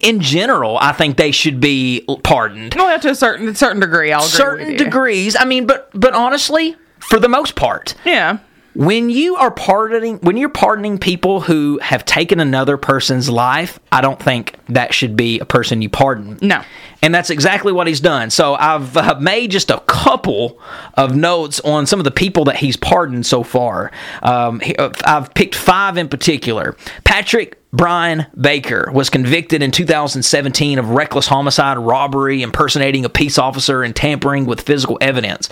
in 0.00 0.20
general, 0.20 0.78
I 0.78 0.92
think 0.92 1.16
they 1.16 1.30
should 1.32 1.60
be 1.60 2.04
pardoned. 2.22 2.74
Oh, 2.78 2.86
well, 2.86 2.98
to 3.00 3.10
a 3.10 3.14
certain 3.14 3.54
certain 3.54 3.80
degree, 3.80 4.12
I'll 4.12 4.20
agree 4.20 4.28
Certain 4.30 4.66
with 4.68 4.72
you. 4.80 4.84
degrees. 4.84 5.36
I 5.38 5.44
mean, 5.44 5.66
but 5.66 5.90
but 5.94 6.14
honestly, 6.14 6.76
for 6.98 7.18
the 7.18 7.28
most 7.28 7.54
part, 7.56 7.94
Yeah. 8.04 8.38
when 8.74 9.10
you 9.10 9.36
are 9.36 9.50
pardoning 9.50 10.18
when 10.22 10.36
you're 10.36 10.48
pardoning 10.48 10.98
people 10.98 11.40
who 11.42 11.78
have 11.82 12.04
taken 12.06 12.40
another 12.40 12.78
person's 12.78 13.28
life 13.28 13.78
i 13.92 14.00
don't 14.00 14.18
think 14.18 14.54
that 14.74 14.92
should 14.94 15.16
be 15.16 15.38
a 15.40 15.44
person 15.44 15.82
you 15.82 15.88
pardon 15.88 16.38
No. 16.42 16.62
and 17.02 17.14
that's 17.14 17.30
exactly 17.30 17.72
what 17.72 17.86
he's 17.86 18.00
done 18.00 18.30
so 18.30 18.54
i've 18.54 18.96
uh, 18.96 19.18
made 19.20 19.50
just 19.50 19.70
a 19.70 19.80
couple 19.86 20.58
of 20.94 21.14
notes 21.16 21.60
on 21.60 21.86
some 21.86 22.00
of 22.00 22.04
the 22.04 22.10
people 22.10 22.44
that 22.46 22.56
he's 22.56 22.76
pardoned 22.76 23.26
so 23.26 23.42
far 23.42 23.90
um, 24.22 24.60
he- 24.60 24.76
uh, 24.76 24.90
i've 25.04 25.32
picked 25.34 25.54
five 25.54 25.96
in 25.96 26.08
particular 26.08 26.76
patrick 27.04 27.58
Brian 27.74 28.26
Baker 28.38 28.90
was 28.92 29.08
convicted 29.08 29.62
in 29.62 29.70
2017 29.70 30.78
of 30.78 30.90
reckless 30.90 31.26
homicide, 31.26 31.78
robbery, 31.78 32.42
impersonating 32.42 33.06
a 33.06 33.08
peace 33.08 33.38
officer, 33.38 33.82
and 33.82 33.96
tampering 33.96 34.44
with 34.44 34.60
physical 34.60 34.98
evidence. 35.00 35.48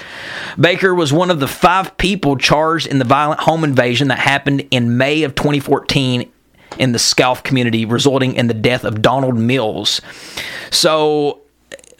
Baker 0.59 0.95
was 0.95 1.15
one 1.15 1.31
of 1.31 1.41
the 1.41 1.49
five 1.49 1.97
people 1.97 2.37
charged 2.37 2.89
in 2.89 2.99
the 2.99 3.07
violent 3.07 3.41
home 3.41 3.65
invasion 3.65 4.09
that 4.09 4.19
happened 4.19 4.69
in 4.71 4.99
May 4.99 5.23
of 5.23 5.35
2014 5.35 6.31
in 6.79 6.93
the 6.93 6.99
Scalf 6.99 7.43
community, 7.43 7.85
resulting 7.85 8.35
in 8.35 8.47
the 8.47 8.55
death 8.55 8.85
of 8.85 9.03
Donald 9.03 9.37
Mills. 9.37 10.00
So 10.71 11.41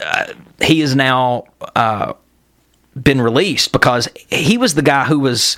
uh, 0.05 0.33
he 0.63 0.81
is 0.81 0.95
now. 0.95 1.45
Uh, 1.77 2.15
been 3.01 3.21
released 3.21 3.71
because 3.71 4.09
he 4.29 4.59
was 4.59 4.75
the 4.75 4.83
guy 4.83 5.05
who 5.05 5.21
was 5.21 5.57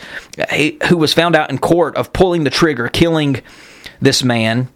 who 0.89 0.99
was 0.99 1.15
found 1.15 1.35
out 1.35 1.51
in 1.51 1.59
court 1.59 1.97
of 1.97 2.13
pulling 2.13 2.45
the 2.45 2.51
trigger, 2.51 2.89
killing 2.89 3.41
this 4.01 4.23
man, 4.23 4.69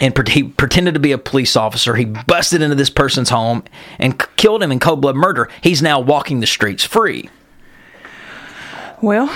and 0.00 0.28
he 0.28 0.44
pretended 0.44 0.94
to 0.94 1.00
be 1.00 1.12
a 1.12 1.18
police 1.18 1.56
officer. 1.56 1.94
He 1.94 2.04
busted 2.04 2.62
into 2.62 2.74
this 2.74 2.90
person's 2.90 3.30
home 3.30 3.64
and 3.98 4.18
killed 4.36 4.62
him 4.62 4.72
in 4.72 4.80
cold 4.80 5.00
blood 5.00 5.16
murder. 5.16 5.48
He's 5.62 5.82
now 5.82 6.00
walking 6.00 6.40
the 6.40 6.46
streets 6.46 6.84
free. 6.84 7.28
Well, 9.02 9.26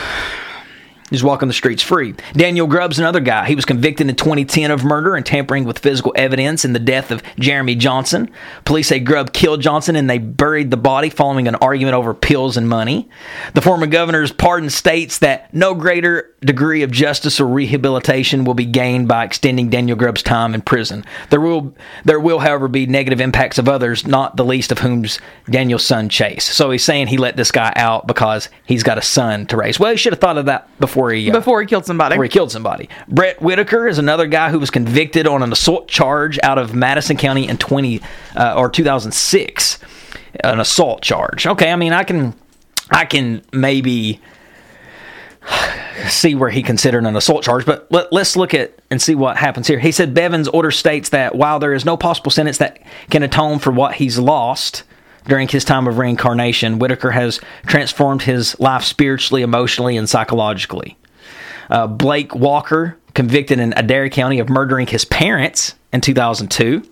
He's 1.11 1.25
walking 1.25 1.49
the 1.49 1.55
streets 1.55 1.83
free. 1.83 2.15
Daniel 2.35 2.67
Grubb's 2.67 2.99
another 2.99 3.21
guy. 3.21 3.47
He 3.47 3.55
was 3.55 3.65
convicted 3.65 4.09
in 4.09 4.15
2010 4.17 4.71
of 4.71 4.85
murder 4.85 5.17
and 5.17 5.25
tampering 5.25 5.65
with 5.65 5.79
physical 5.79 6.13
evidence 6.17 6.65
in 6.65 6.73
the 6.73 6.79
death 6.79 7.11
of 7.11 7.23
Jeremy 7.39 7.75
Johnson. 7.75 8.31
Police 8.65 8.89
say 8.89 9.01
Grubb 9.01 9.33
killed 9.33 9.61
Johnson 9.61 9.97
and 9.97 10.09
they 10.09 10.19
buried 10.19 10.71
the 10.71 10.77
body 10.77 11.11
following 11.11 11.49
an 11.49 11.55
argument 11.57 11.95
over 11.95 12.15
pills 12.15 12.57
and 12.57 12.69
money. 12.69 13.09
The 13.55 13.63
former 13.63 13.87
governor's 13.87 14.33
pardon 14.33 14.71
states 14.71 15.19
that 15.21 15.53
no 15.55 15.75
greater 15.75 16.35
degree 16.41 16.83
of 16.83 16.91
justice 16.91 17.41
or 17.41 17.47
rehabilitation 17.47 18.45
will 18.45 18.55
be 18.55 18.65
gained 18.65 19.09
by 19.09 19.25
extending 19.25 19.71
Daniel 19.71 19.97
Grubb's 19.97 20.23
time 20.23 20.55
in 20.55 20.63
prison. 20.63 21.05
There 21.31 21.41
will, 21.41 21.75
there 22.05 22.21
will, 22.21 22.39
however, 22.39 22.69
be 22.69 22.87
negative 22.87 23.21
impacts 23.21 23.59
of 23.59 23.69
others, 23.69 24.07
not 24.07 24.37
the 24.37 24.45
least 24.45 24.73
of 24.73 24.79
whom's 24.79 25.19
Daniel's 25.49 25.85
son 25.85 26.09
Chase. 26.09 26.45
So 26.45 26.71
he's 26.71 26.85
saying 26.85 27.09
he 27.09 27.17
let 27.17 27.37
this 27.37 27.51
guy 27.51 27.73
out 27.77 28.07
because 28.07 28.49
he's 28.67 28.83
got 28.83 28.99
a 28.99 29.03
son 29.03 29.47
to 29.47 29.57
raise. 29.57 29.81
Well, 29.81 29.91
he 29.91 29.97
should 29.97 30.13
have 30.13 30.21
thought 30.21 30.39
of 30.39 30.47
that 30.47 30.69
before 30.79 30.98
he 31.07 31.31
uh, 31.31 31.33
Before 31.33 31.61
he 31.61 31.67
killed 31.67 31.87
somebody. 31.87 32.15
before 32.15 32.25
he 32.25 32.31
killed 32.31 32.51
somebody. 32.51 32.89
Brett 33.09 33.41
Whitaker 33.41 33.87
is 33.87 33.99
another 33.99 34.27
guy 34.27 34.51
who 34.51 34.59
was 34.59 34.71
convicted 34.71 35.27
on 35.27 35.43
an 35.43 35.53
assault 35.53 35.89
charge 35.89 36.39
out 36.43 36.59
of 36.59 36.75
Madison 36.75 37.17
County 37.17 37.49
in 37.49 37.57
20 37.59 38.01
uh, 38.37 38.55
or 38.57 38.69
2006. 38.69 39.79
An 40.45 40.61
assault 40.61 41.03
charge. 41.03 41.47
Okay, 41.47 41.71
I 41.73 41.77
mean, 41.77 41.93
I 41.93 42.05
can, 42.05 42.35
I 42.91 43.05
can 43.05 43.43
maybe 43.53 44.21
see 46.09 46.35
where 46.35 46.51
he 46.51 46.63
considered 46.63 47.05
an 47.05 47.17
assault 47.17 47.43
charge, 47.43 47.65
but 47.65 47.91
let, 47.91 48.13
us 48.13 48.37
look 48.37 48.55
at 48.55 48.79
and 48.91 49.01
see 49.01 49.15
what 49.15 49.37
happens 49.37 49.67
here. 49.67 49.79
He 49.79 49.93
said 49.93 50.15
Bevin's 50.15 50.49
order 50.49 50.71
states 50.71 51.11
that 51.11 51.35
while 51.35 51.59
there 51.59 51.75
is 51.75 51.85
no 51.85 51.97
possible 51.97 52.31
sentence 52.31 52.59
that 52.59 52.81
can 53.11 53.23
atone 53.23 53.59
for 53.59 53.73
what 53.73 53.95
he's 53.95 54.19
lost 54.19 54.85
during 55.29 55.47
his 55.49 55.65
time 55.65 55.87
of 55.87 55.99
reincarnation, 55.99 56.79
Whitaker 56.79 57.11
has 57.11 57.41
transformed 57.67 58.23
his 58.23 58.59
life 58.59 58.83
spiritually, 58.83 59.43
emotionally, 59.43 59.97
and 59.97 60.09
psychologically. 60.09 60.97
Uh, 61.71 61.87
Blake 61.87 62.35
Walker, 62.35 62.99
convicted 63.15 63.59
in 63.59 63.75
Adair 63.77 64.09
County 64.09 64.39
of 64.39 64.49
murdering 64.49 64.87
his 64.87 65.05
parents 65.05 65.75
in 65.93 66.01
2002. 66.01 66.83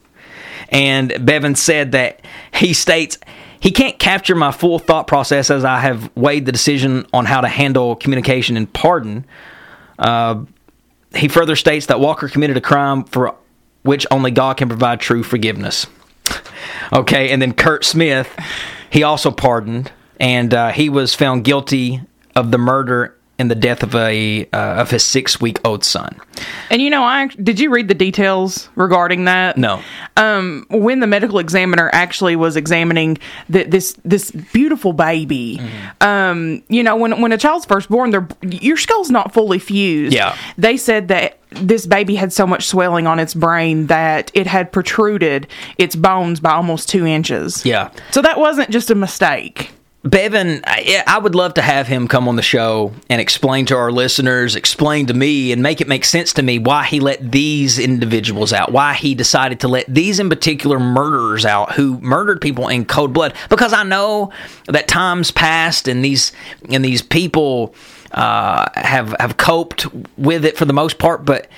And 0.71 1.11
Bevin 1.11 1.57
said 1.57 1.93
that 1.93 2.21
he 2.53 2.73
states 2.73 3.19
he 3.61 3.71
can't 3.71 3.99
capture 3.99 4.35
my 4.35 4.53
full 4.53 4.79
thought 4.79 5.07
process 5.07 5.51
as 5.51 5.65
I 5.65 5.81
have 5.81 6.11
weighed 6.15 6.45
the 6.45 6.53
decision 6.53 7.07
on 7.13 7.25
how 7.25 7.41
to 7.41 7.49
handle 7.49 7.97
communication 7.97 8.57
and 8.57 8.71
pardon. 8.73 9.25
Uh, 9.99 10.45
he 11.15 11.29
further 11.29 11.57
states 11.57 11.87
that 11.87 12.01
Walker 12.01 12.29
committed 12.29 12.57
a 12.57 12.61
crime 12.61 13.05
for 13.05 13.35
which 13.83 14.07
only 14.11 14.31
God 14.31 14.57
can 14.57 14.69
provide 14.69 15.01
true 15.01 15.23
forgiveness. 15.23 15.87
Okay, 16.93 17.31
and 17.31 17.43
then 17.43 17.53
Kurt 17.53 17.85
Smith, 17.85 18.29
he 18.91 19.03
also 19.03 19.31
pardoned, 19.31 19.91
and 20.21 20.55
uh, 20.55 20.71
he 20.71 20.89
was 20.89 21.15
found 21.15 21.45
guilty 21.45 22.01
of 22.35 22.51
the 22.51 22.59
murder 22.59 23.17
and 23.39 23.51
the 23.51 23.55
death 23.55 23.83
of 23.83 23.95
a 23.95 24.47
uh, 24.53 24.81
of 24.81 24.91
his 24.91 25.03
six 25.03 25.41
week 25.41 25.59
old 25.65 25.85
son. 25.85 26.19
And 26.71 26.81
you 26.81 26.91
know, 26.91 27.03
I 27.03 27.27
did 27.27 27.61
you 27.61 27.71
read 27.71 27.89
the 27.89 27.95
details 27.95 28.69
regarding 28.75 29.25
that? 29.27 29.57
No. 29.57 29.83
Um, 30.17 30.67
when 30.71 31.01
the 31.01 31.07
medical 31.07 31.39
examiner 31.39 31.91
actually 31.93 32.37
was 32.37 32.57
examining 32.57 33.19
the, 33.49 33.65
this 33.65 33.97
this 34.05 34.31
beautiful 34.31 34.93
baby, 34.93 35.61
um, 36.01 36.63
you 36.69 36.83
know, 36.83 36.97
when 36.97 37.21
when 37.21 37.33
a 37.33 37.39
child's 37.39 37.67
first 37.67 37.89
born, 37.89 38.11
their 38.11 38.27
your 38.43 38.77
skull's 38.77 39.11
not 39.11 39.33
fully 39.33 39.59
fused. 39.59 40.15
Yeah. 40.15 40.37
They 40.57 40.77
said 40.77 41.09
that 41.09 41.39
this 41.51 41.87
baby 41.87 42.17
had 42.17 42.33
so 42.33 42.47
much 42.47 42.67
swelling 42.67 43.07
on 43.07 43.19
its 43.19 43.35
brain 43.35 43.87
that 43.87 44.31
it 44.35 44.47
had 44.47 44.73
protruded 44.73 45.47
its 45.79 45.97
bones 45.97 46.41
by 46.41 46.53
almost 46.53 46.89
two 46.89 47.07
inches. 47.07 47.65
Yeah. 47.65 47.91
So 48.11 48.23
that 48.23 48.39
wasn't 48.39 48.71
just 48.71 48.91
a 48.91 48.95
mistake. 48.95 49.71
Bevin, 50.07 50.63
I, 50.65 51.03
I 51.07 51.19
would 51.19 51.35
love 51.35 51.55
to 51.55 51.63
have 51.63 51.89
him 51.89 52.07
come 52.07 52.29
on 52.29 52.37
the 52.37 52.43
show 52.43 52.93
and 53.11 53.21
explain 53.21 53.67
to 53.67 53.77
our 53.77 53.91
listeners, 53.91 54.55
explain 54.55 55.07
to 55.07 55.15
me, 55.15 55.51
and 55.53 55.63
make 55.63 55.81
it 55.81 55.89
make 55.89 56.05
sense 56.05 56.33
to 56.35 56.43
me 56.43 56.59
why 56.59 56.85
he 56.85 57.01
let 57.01 57.33
these 57.33 57.79
individuals 57.79 58.53
out, 58.53 58.71
why 58.71 58.95
he 58.95 59.15
decided 59.15 59.61
to 59.61 59.69
let 59.69 59.85
these 59.87 60.21
in 60.21 60.29
particular 60.29 60.79
murderers 60.79 61.45
out 61.45 61.73
who 61.73 61.99
murdered 62.01 62.41
people 62.41 62.69
in 62.69 62.85
cold 62.85 63.13
blood. 63.13 63.35
Because 63.49 63.73
I 63.73 63.83
know 63.83 64.33
that 64.67 64.87
times 64.87 65.31
passed 65.31 65.89
and 65.89 66.05
these 66.05 66.33
and 66.71 66.85
these 66.85 67.03
people 67.03 67.75
uh, 68.13 68.69
have 68.75 69.15
have 69.19 69.37
coped 69.37 69.87
with 70.17 70.45
it 70.45 70.57
for 70.57 70.67
the 70.67 70.73
most 70.73 70.99
part, 70.99 71.25
but 71.25 71.49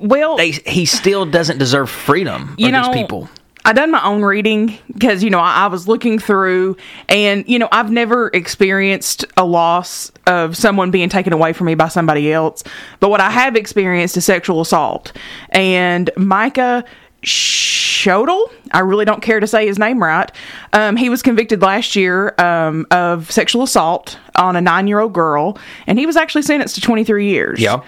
Well, 0.00 0.36
they, 0.36 0.50
he 0.50 0.84
still 0.84 1.24
doesn't 1.24 1.58
deserve 1.58 1.88
freedom. 1.88 2.54
you 2.58 2.66
of 2.66 2.72
know, 2.72 2.82
these 2.92 3.02
people. 3.02 3.28
I 3.66 3.72
done 3.72 3.90
my 3.90 4.02
own 4.04 4.22
reading 4.22 4.78
because 4.92 5.24
you 5.24 5.28
know 5.30 5.40
I, 5.40 5.64
I 5.64 5.66
was 5.66 5.88
looking 5.88 6.20
through, 6.20 6.76
and 7.08 7.46
you 7.48 7.58
know 7.58 7.68
I've 7.72 7.90
never 7.90 8.28
experienced 8.28 9.24
a 9.36 9.44
loss 9.44 10.12
of 10.28 10.56
someone 10.56 10.92
being 10.92 11.08
taken 11.08 11.32
away 11.32 11.52
from 11.52 11.66
me 11.66 11.74
by 11.74 11.88
somebody 11.88 12.32
else, 12.32 12.62
but 13.00 13.08
what 13.10 13.20
I 13.20 13.28
have 13.28 13.56
experienced 13.56 14.16
is 14.16 14.24
sexual 14.24 14.60
assault, 14.60 15.12
and 15.50 16.10
Micah. 16.16 16.84
Schoettle, 17.24 18.52
I 18.70 18.80
really 18.80 19.04
don't 19.04 19.20
care 19.20 19.40
to 19.40 19.48
say 19.48 19.66
his 19.66 19.80
name 19.80 20.00
right. 20.00 20.30
Um, 20.72 20.96
he 20.96 21.08
was 21.08 21.22
convicted 21.22 21.60
last 21.60 21.96
year 21.96 22.34
um, 22.38 22.86
of 22.92 23.28
sexual 23.32 23.64
assault 23.64 24.16
on 24.36 24.54
a 24.54 24.60
nine-year-old 24.60 25.12
girl, 25.12 25.58
and 25.88 25.98
he 25.98 26.06
was 26.06 26.14
actually 26.14 26.42
sentenced 26.42 26.76
to 26.76 26.80
23 26.82 27.28
years. 27.28 27.60
Yeah. 27.60 27.82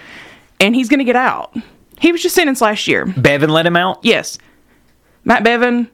and 0.59 0.75
he's 0.75 0.89
going 0.89 0.99
to 0.99 1.05
get 1.05 1.15
out. 1.15 1.55
He 2.01 2.11
was 2.11 2.21
just 2.21 2.35
sentenced 2.35 2.61
last 2.61 2.85
year. 2.85 3.05
Bevin 3.05 3.49
let 3.49 3.65
him 3.65 3.77
out. 3.77 3.99
Yes. 4.03 4.37
Matt 5.29 5.43
Bevin, 5.43 5.87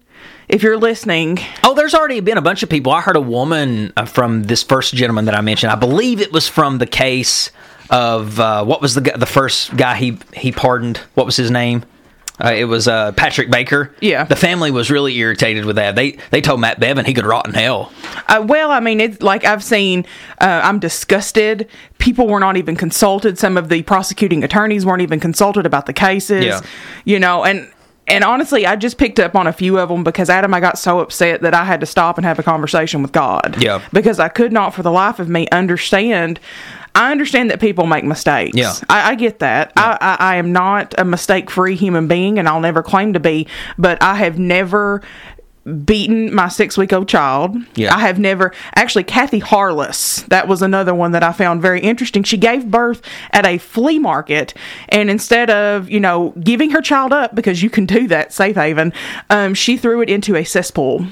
if 0.47 0.63
you're 0.63 0.77
listening, 0.77 1.39
Oh, 1.61 1.73
there's 1.75 1.93
already 1.93 2.21
been 2.21 2.37
a 2.37 2.41
bunch 2.41 2.63
of 2.63 2.69
people. 2.69 2.93
I 2.93 3.01
heard 3.01 3.17
a 3.17 3.21
woman 3.21 3.91
uh, 3.97 4.05
from 4.05 4.43
this 4.43 4.63
first 4.63 4.93
gentleman 4.95 5.25
that 5.25 5.35
I 5.35 5.41
mentioned. 5.41 5.73
I 5.73 5.75
believe 5.75 6.21
it 6.21 6.31
was 6.31 6.47
from 6.47 6.77
the 6.77 6.85
case 6.87 7.51
of 7.89 8.39
uh, 8.39 8.63
what 8.63 8.81
was 8.81 8.95
the 8.95 9.01
the 9.01 9.25
first 9.25 9.75
guy 9.75 9.95
he 9.97 10.17
he 10.33 10.51
pardoned. 10.53 10.97
What 11.15 11.25
was 11.25 11.35
his 11.35 11.51
name? 11.51 11.83
Uh, 12.43 12.53
it 12.53 12.65
was 12.65 12.87
uh, 12.87 13.11
Patrick 13.13 13.49
Baker. 13.51 13.93
Yeah. 14.01 14.23
the 14.25 14.35
family 14.35 14.69
was 14.71 14.89
really 14.91 15.15
irritated 15.17 15.65
with 15.65 15.75
that. 15.77 15.95
They 15.95 16.17
they 16.31 16.41
told 16.41 16.59
Matt 16.61 16.79
Bevin 16.79 17.05
he 17.05 17.13
could 17.13 17.25
rot 17.25 17.45
in 17.47 17.53
hell. 17.53 17.91
uh, 18.27 18.43
well, 18.47 18.71
I 18.71 18.79
mean, 18.79 18.99
it's 19.01 19.21
like 19.21 19.43
I've 19.45 19.63
seen, 19.63 20.05
uh, 20.41 20.61
I'm 20.63 20.79
disgusted. 20.79 21.69
People 21.97 22.27
were 22.27 22.39
not 22.39 22.57
even 22.57 22.75
consulted. 22.75 23.37
Some 23.37 23.55
of 23.57 23.69
the 23.69 23.81
prosecuting 23.83 24.43
attorneys 24.43 24.85
weren't 24.85 25.01
even 25.01 25.19
consulted 25.19 25.65
about 25.65 25.85
the 25.85 25.93
cases. 25.93 26.43
Yeah. 26.45 26.61
You 27.05 27.19
know, 27.19 27.43
and 27.45 27.69
and 28.07 28.23
honestly, 28.23 28.65
I 28.65 28.75
just 28.75 28.97
picked 28.97 29.19
up 29.19 29.35
on 29.35 29.47
a 29.47 29.53
few 29.53 29.79
of 29.79 29.89
them 29.89 30.03
because 30.03 30.29
Adam, 30.29 30.53
I 30.53 30.59
got 30.59 30.77
so 30.77 30.99
upset 30.99 31.41
that 31.41 31.53
I 31.53 31.63
had 31.63 31.79
to 31.79 31.85
stop 31.85 32.17
and 32.17 32.25
have 32.25 32.37
a 32.37 32.43
conversation 32.43 33.01
with 33.01 33.11
God. 33.11 33.57
Yeah. 33.59 33.81
Because 33.91 34.19
I 34.19 34.29
could 34.29 34.53
not, 34.53 34.73
for 34.73 34.83
the 34.83 34.91
life 34.91 35.19
of 35.19 35.27
me, 35.27 35.47
understand. 35.51 36.39
I 36.93 37.11
understand 37.11 37.51
that 37.51 37.59
people 37.59 37.87
make 37.87 38.03
mistakes. 38.03 38.55
Yeah. 38.55 38.73
I, 38.89 39.11
I 39.11 39.15
get 39.15 39.39
that. 39.39 39.73
I, 39.75 39.97
I, 39.99 40.33
I 40.33 40.35
am 40.37 40.53
not 40.53 40.93
a 40.97 41.03
mistake 41.03 41.49
free 41.49 41.75
human 41.75 42.07
being, 42.07 42.39
and 42.39 42.47
I'll 42.47 42.61
never 42.61 42.83
claim 42.83 43.13
to 43.13 43.19
be, 43.19 43.47
but 43.77 44.01
I 44.01 44.15
have 44.15 44.39
never 44.39 45.01
beaten 45.83 46.33
my 46.33 46.47
six 46.47 46.77
week 46.77 46.93
old 46.93 47.07
child. 47.09 47.57
Yeah. 47.75 47.93
I 47.95 47.99
have 48.01 48.19
never 48.19 48.53
actually 48.75 49.03
Kathy 49.03 49.39
Harless, 49.39 50.21
that 50.23 50.47
was 50.47 50.61
another 50.61 50.93
one 50.93 51.11
that 51.11 51.23
I 51.23 51.31
found 51.31 51.61
very 51.61 51.81
interesting. 51.81 52.23
She 52.23 52.37
gave 52.37 52.69
birth 52.69 53.01
at 53.31 53.45
a 53.47 53.57
flea 53.57 53.97
market 53.97 54.53
and 54.89 55.09
instead 55.09 55.49
of, 55.49 55.89
you 55.89 55.99
know, 55.99 56.33
giving 56.39 56.69
her 56.71 56.81
child 56.81 57.13
up 57.13 57.33
because 57.33 57.63
you 57.63 57.69
can 57.69 57.85
do 57.85 58.07
that, 58.09 58.31
safe 58.31 58.55
haven, 58.55 58.93
um, 59.29 59.53
she 59.55 59.75
threw 59.77 60.01
it 60.01 60.09
into 60.09 60.35
a 60.35 60.43
cesspool. 60.43 61.07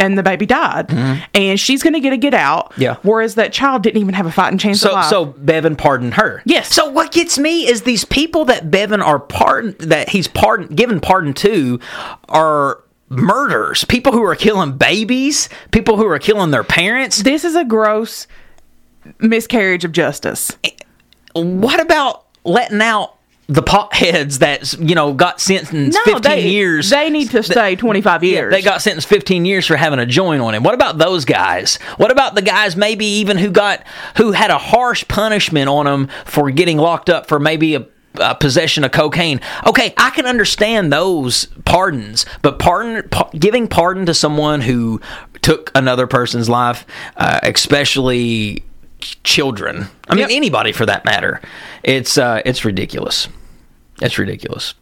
And 0.00 0.18
the 0.18 0.24
baby 0.24 0.46
died, 0.46 0.90
and 1.32 1.60
she's 1.60 1.80
going 1.84 1.94
to 1.94 2.00
get 2.00 2.12
a 2.12 2.16
get 2.16 2.34
out. 2.34 2.72
Mm-hmm. 2.72 2.82
Yeah. 2.82 2.96
Whereas 3.04 3.36
that 3.36 3.52
child 3.52 3.84
didn't 3.84 4.00
even 4.00 4.14
have 4.14 4.26
a 4.26 4.32
fighting 4.32 4.58
chance 4.58 4.82
of 4.82 4.90
So 4.90 4.94
life. 4.94 5.06
so 5.08 5.26
Bevin 5.26 5.78
pardoned 5.78 6.14
her. 6.14 6.42
Yes. 6.44 6.74
So 6.74 6.90
what 6.90 7.12
gets 7.12 7.38
me 7.38 7.68
is 7.68 7.82
these 7.82 8.04
people 8.04 8.44
that 8.46 8.68
Bevin 8.68 9.00
are 9.00 9.20
pardon 9.20 9.76
that 9.88 10.08
he's 10.08 10.26
pardon 10.26 10.74
given 10.74 10.98
pardon 11.00 11.34
to 11.34 11.78
are 12.28 12.82
murders. 13.08 13.84
People 13.84 14.12
who 14.12 14.22
are 14.24 14.34
killing 14.36 14.76
babies. 14.76 15.48
People 15.70 15.96
who 15.96 16.06
are 16.06 16.18
killing 16.18 16.50
their 16.50 16.64
parents. 16.64 17.22
this 17.22 17.44
is 17.44 17.54
a 17.54 17.64
gross 17.64 18.26
miscarriage 19.20 19.84
of 19.84 19.92
justice. 19.92 20.56
what 21.34 21.80
about 21.80 22.24
letting 22.44 22.80
out 22.80 23.12
the 23.48 23.62
potheads 23.62 24.40
that 24.40 24.72
you 24.80 24.96
know 24.96 25.12
got 25.12 25.40
sentenced 25.40 25.96
15 26.00 26.20
they, 26.22 26.48
years 26.48 26.90
They 26.90 27.10
need 27.10 27.30
to 27.30 27.44
stay 27.44 27.76
25 27.76 28.24
Yeah, 28.24 28.30
years. 28.30 28.52
they 28.52 28.60
got 28.60 28.82
sentenced 28.82 29.06
15 29.06 29.44
years 29.44 29.64
for 29.64 29.76
having 29.76 30.00
a 30.00 30.06
joint 30.06 30.42
on 30.42 30.52
him. 30.54 30.64
What 30.64 30.74
about 30.74 30.98
those 30.98 31.24
guys? 31.24 31.76
What 31.96 32.10
about 32.10 32.34
the 32.34 32.42
guys 32.42 32.74
maybe 32.74 33.06
even 33.06 33.38
who 33.38 33.52
got 33.52 33.84
who 34.16 34.32
had 34.32 34.50
a 34.50 34.58
harsh 34.58 35.06
punishment 35.06 35.68
on 35.68 35.84
them 35.86 36.08
for 36.24 36.50
getting 36.50 36.76
locked 36.78 37.08
up 37.08 37.28
for 37.28 37.38
maybe 37.38 37.76
a 37.76 37.86
uh, 38.20 38.34
possession 38.34 38.84
of 38.84 38.92
cocaine. 38.92 39.40
Okay, 39.66 39.94
I 39.96 40.10
can 40.10 40.26
understand 40.26 40.92
those 40.92 41.46
pardons, 41.64 42.26
but 42.42 42.58
pardon, 42.58 43.08
pa- 43.10 43.30
giving 43.38 43.68
pardon 43.68 44.06
to 44.06 44.14
someone 44.14 44.60
who 44.60 45.00
took 45.42 45.70
another 45.74 46.06
person's 46.06 46.48
life, 46.48 46.86
uh, 47.16 47.40
especially 47.42 48.62
children. 49.24 49.86
I 50.08 50.14
mean, 50.14 50.22
Yep. 50.22 50.30
anybody 50.30 50.72
for 50.72 50.86
that 50.86 51.04
matter. 51.04 51.40
It's 51.82 52.18
uh, 52.18 52.42
it's 52.44 52.64
ridiculous. 52.64 53.28
It's 54.02 54.18
ridiculous. 54.18 54.74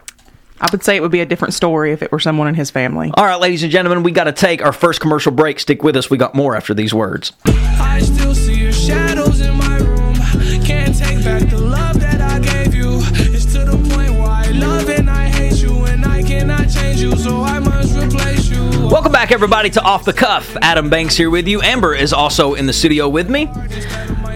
I 0.61 0.69
would 0.73 0.83
say 0.85 0.97
it 0.97 1.03
would 1.03 1.11
be 1.11 1.21
a 1.21 1.27
different 1.27 1.53
story 1.53 1.93
if 1.93 2.01
it 2.03 2.11
were 2.13 2.21
someone 2.21 2.47
in 2.49 2.55
his 2.55 2.71
family. 2.71 3.11
All 3.15 3.25
right, 3.25 3.39
ladies 3.41 3.63
and 3.65 3.73
gentlemen, 3.73 4.03
we 4.03 4.13
got 4.13 4.25
to 4.25 4.33
take 4.33 4.65
our 4.65 4.73
first 4.73 5.01
commercial 5.01 5.33
break. 5.33 5.59
Stick 5.61 5.83
with 5.83 5.97
us. 5.97 6.09
We 6.09 6.17
got 6.17 6.35
more 6.35 6.57
after 6.57 6.73
these 6.75 6.95
words. 6.95 7.33
Welcome 18.85 19.13
back, 19.13 19.33
everybody, 19.33 19.71
to 19.71 19.83
Off 19.83 20.05
the 20.05 20.13
Cuff. 20.13 20.57
Adam 20.61 20.91
Banks 20.91 21.17
here 21.17 21.31
with 21.31 21.49
you. 21.49 21.63
Amber 21.63 21.95
is 21.95 22.13
also 22.13 22.53
in 22.53 22.67
the 22.67 22.73
studio 22.73 23.09
with 23.09 23.31
me. 23.31 23.47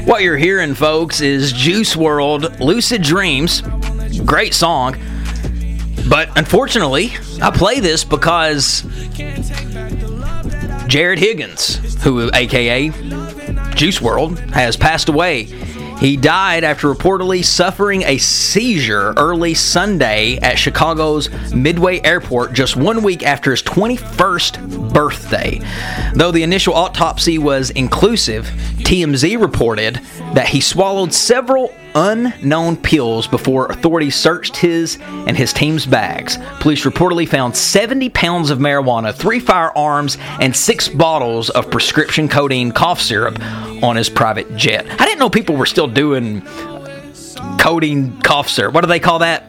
What 0.06 0.22
you're 0.22 0.38
hearing, 0.38 0.74
folks, 0.74 1.20
is 1.20 1.52
Juice 1.52 1.94
WRLD 1.94 2.58
Lucid 2.58 3.02
Dreams. 3.02 3.60
Great 4.24 4.54
song. 4.54 4.96
But 6.08 6.36
unfortunately, 6.36 7.12
I 7.42 7.50
play 7.50 7.80
this 7.80 8.04
because 8.04 8.82
Jarad 10.88 11.18
Higgins, 11.18 12.02
who, 12.02 12.30
aka 12.32 12.88
Juice 13.74 13.98
WRLD, 13.98 14.50
has 14.50 14.76
passed 14.78 15.10
away. 15.10 15.44
He 16.00 16.16
died 16.16 16.62
after 16.62 16.94
reportedly 16.94 17.44
suffering 17.44 18.02
a 18.02 18.18
seizure 18.18 19.14
early 19.16 19.54
Sunday 19.54 20.36
at 20.36 20.56
Chicago's 20.56 21.28
Midway 21.52 22.00
Airport 22.04 22.52
just 22.52 22.76
one 22.76 23.02
week 23.02 23.24
after 23.24 23.50
his 23.50 23.64
21st 23.64 24.92
birthday. 24.92 25.60
Though 26.14 26.30
the 26.30 26.44
initial 26.44 26.74
autopsy 26.74 27.38
was 27.38 27.70
inclusive, 27.70 28.44
TMZ 28.78 29.40
reported 29.40 29.96
that 30.34 30.48
he 30.48 30.60
swallowed 30.60 31.12
several 31.12 31.74
unknown 31.94 32.76
pills 32.76 33.26
before 33.26 33.66
authorities 33.66 34.14
searched 34.14 34.56
his 34.56 34.98
and 35.00 35.36
his 35.36 35.52
team's 35.52 35.86
bags. 35.86 36.38
Police 36.60 36.84
reportedly 36.84 37.28
found 37.28 37.56
70 37.56 38.08
pounds 38.10 38.50
of 38.50 38.58
marijuana, 38.58 39.14
three 39.14 39.40
firearms, 39.40 40.16
and 40.40 40.54
six 40.54 40.88
bottles 40.88 41.50
of 41.50 41.70
prescription 41.70 42.28
codeine 42.28 42.72
cough 42.72 43.00
syrup 43.00 43.38
on 43.82 43.96
his 43.96 44.08
private 44.08 44.56
jet. 44.56 44.86
I 45.00 45.04
didn't 45.04 45.18
know 45.18 45.30
people 45.30 45.56
were 45.56 45.66
still 45.66 45.88
doing 45.88 46.42
codeine 47.58 48.20
cough 48.22 48.48
syrup. 48.48 48.74
What 48.74 48.82
do 48.82 48.88
they 48.88 49.00
call 49.00 49.20
that? 49.20 49.44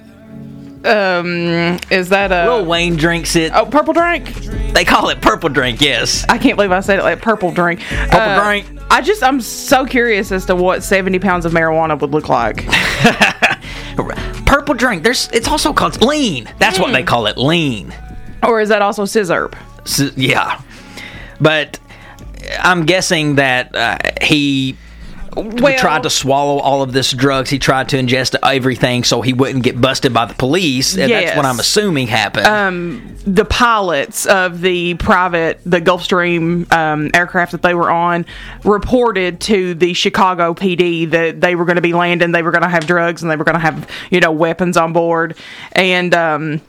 Um, 0.85 1.77
is 1.91 2.09
that 2.09 2.31
a 2.31 2.49
Lil 2.49 2.65
Wayne 2.65 2.95
drinks 2.95 3.35
it. 3.35 3.51
oh 3.53 3.65
purple 3.65 3.93
drink? 3.93 4.33
They 4.73 4.85
call 4.85 5.09
it 5.09 5.21
purple 5.21 5.49
drink, 5.49 5.81
yes. 5.81 6.25
I 6.29 6.37
can't 6.37 6.55
believe 6.55 6.71
I 6.71 6.79
said 6.79 6.99
it 6.99 7.03
like 7.03 7.21
purple 7.21 7.51
drink. 7.51 7.81
Purple 7.81 8.19
uh, 8.19 8.43
drink. 8.43 8.78
I 8.91 9.01
just 9.01 9.21
I'm 9.23 9.39
so 9.41 9.85
curious 9.85 10.31
as 10.31 10.45
to 10.45 10.55
what 10.55 10.83
70 10.83 11.19
pounds 11.19 11.45
of 11.45 11.51
marijuana 11.53 11.99
would 11.99 12.11
look 12.11 12.27
like. 12.29 12.65
Purple 14.45 14.73
drink. 14.75 15.03
There's 15.03 15.29
it's 15.31 15.47
also 15.47 15.73
called 15.73 16.01
lean. 16.03 16.49
That's 16.57 16.79
what 16.79 16.91
they 16.91 17.03
call 17.03 17.27
it, 17.27 17.37
lean. 17.37 17.93
or 18.43 18.61
is 18.61 18.69
that 18.69 18.81
also 18.81 19.03
sizzurp? 19.03 19.55
S- 19.85 20.15
yeah. 20.17 20.59
But 21.39 21.79
I'm 22.59 22.85
guessing 22.85 23.35
that 23.35 23.75
uh, 23.75 23.97
he 24.21 24.75
Well, 25.35 25.77
tried 25.77 26.03
to 26.03 26.09
swallow 26.09 26.59
all 26.59 26.81
of 26.81 26.93
this 26.93 27.11
drugs. 27.11 27.49
He 27.49 27.59
tried 27.59 27.89
to 27.89 27.97
ingest 27.97 28.35
everything 28.43 29.03
so 29.03 29.21
he 29.21 29.33
wouldn't 29.33 29.63
get 29.63 29.79
busted 29.79 30.13
by 30.13 30.25
the 30.25 30.33
police. 30.33 30.97
And 30.97 31.11
that's 31.11 31.35
what 31.35 31.45
I'm 31.45 31.59
assuming 31.59 32.07
happened. 32.07 32.47
the 33.25 33.45
pilots 33.45 34.25
of 34.25 34.61
the 34.61 34.95
private 34.95 35.59
the 35.65 35.81
Gulfstream 35.81 36.71
um, 36.71 37.11
aircraft 37.13 37.51
that 37.51 37.61
they 37.61 37.73
were 37.73 37.91
on 37.91 38.25
reported 38.63 39.39
to 39.41 39.73
the 39.75 39.93
Chicago 39.93 40.53
PD 40.53 41.09
that 41.11 41.41
they 41.41 41.55
were 41.55 41.65
going 41.65 41.75
to 41.75 41.81
be 41.81 41.93
landing, 41.93 42.31
they 42.31 42.43
were 42.43 42.51
going 42.51 42.63
to 42.63 42.69
have 42.69 42.87
drugs, 42.87 43.21
and 43.21 43.29
they 43.29 43.35
were 43.35 43.43
going 43.43 43.55
to 43.55 43.59
have 43.59 43.89
you 44.09 44.19
know 44.19 44.31
weapons 44.31 44.77
on 44.77 44.93
board, 44.93 45.35
and 45.73 46.13
um, 46.13 46.61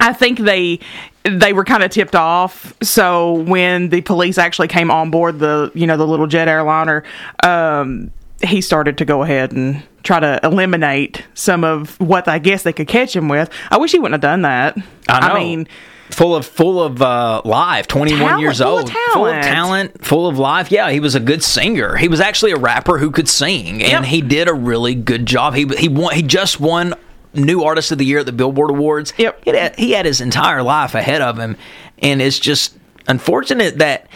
I 0.00 0.12
think 0.12 0.38
they 0.38 0.80
they 1.24 1.52
were 1.52 1.64
kind 1.64 1.82
of 1.82 1.90
tipped 1.90 2.14
off. 2.14 2.74
So 2.82 3.32
when 3.32 3.88
the 3.88 4.00
police 4.02 4.36
actually 4.38 4.68
came 4.68 4.90
on 4.90 5.10
board 5.10 5.38
the 5.38 5.70
you 5.74 5.86
know 5.86 5.96
the 5.96 6.06
little 6.06 6.26
jet 6.26 6.48
airliner, 6.48 7.02
um, 7.42 8.10
he 8.42 8.60
started 8.60 8.98
to 8.98 9.04
go 9.04 9.22
ahead 9.22 9.52
and 9.52 9.82
try 10.02 10.20
to 10.20 10.38
eliminate 10.42 11.24
some 11.34 11.64
of 11.64 11.98
what 11.98 12.28
I 12.28 12.38
guess 12.38 12.62
they 12.62 12.72
could 12.74 12.88
catch 12.88 13.16
him 13.16 13.28
with. 13.28 13.48
I 13.70 13.78
wish 13.78 13.92
he 13.92 13.98
wouldn't 13.98 14.14
have 14.14 14.20
done 14.20 14.42
that. 14.42 14.76
I 15.08 15.28
know. 15.28 15.34
mean, 15.34 15.66
full 16.10 16.36
of 16.36 16.44
full 16.44 16.82
of 16.82 17.00
uh, 17.00 17.40
life, 17.46 17.86
21 17.86 18.18
Talent, 18.20 18.40
years 18.42 18.58
full 18.58 18.78
of 18.78 18.84
old, 18.84 18.92
full 19.14 19.26
of 19.26 19.32
talent. 19.32 19.44
talent, 19.44 20.04
full 20.04 20.26
of 20.26 20.38
life. 20.38 20.70
Yeah, 20.70 20.90
he 20.90 21.00
was 21.00 21.14
a 21.14 21.20
good 21.20 21.42
singer. 21.42 21.96
He 21.96 22.08
was 22.08 22.20
actually 22.20 22.52
a 22.52 22.58
rapper 22.58 22.98
who 22.98 23.10
could 23.10 23.28
sing, 23.30 23.82
and 23.82 23.90
Yep. 23.92 24.04
he 24.04 24.20
did 24.20 24.46
a 24.48 24.54
really 24.54 24.94
good 24.94 25.24
job. 25.24 25.54
He 25.54 25.66
he 25.78 25.88
won. 25.88 26.14
He 26.14 26.20
just 26.22 26.60
won 26.60 26.94
New 27.34 27.62
Artist 27.62 27.92
of 27.92 27.98
the 27.98 28.04
Year 28.04 28.20
at 28.20 28.26
the 28.26 28.32
Billboard 28.32 28.70
Awards. 28.70 29.12
Yep. 29.16 29.44
He 29.44 29.50
had, 29.50 29.76
he 29.76 29.90
had 29.92 30.06
his 30.06 30.20
entire 30.20 30.62
life 30.62 30.94
ahead 30.94 31.22
of 31.22 31.38
him, 31.38 31.56
and 31.98 32.20
it's 32.22 32.38
just 32.38 32.76
unfortunate 33.08 33.78
that. 33.78 34.08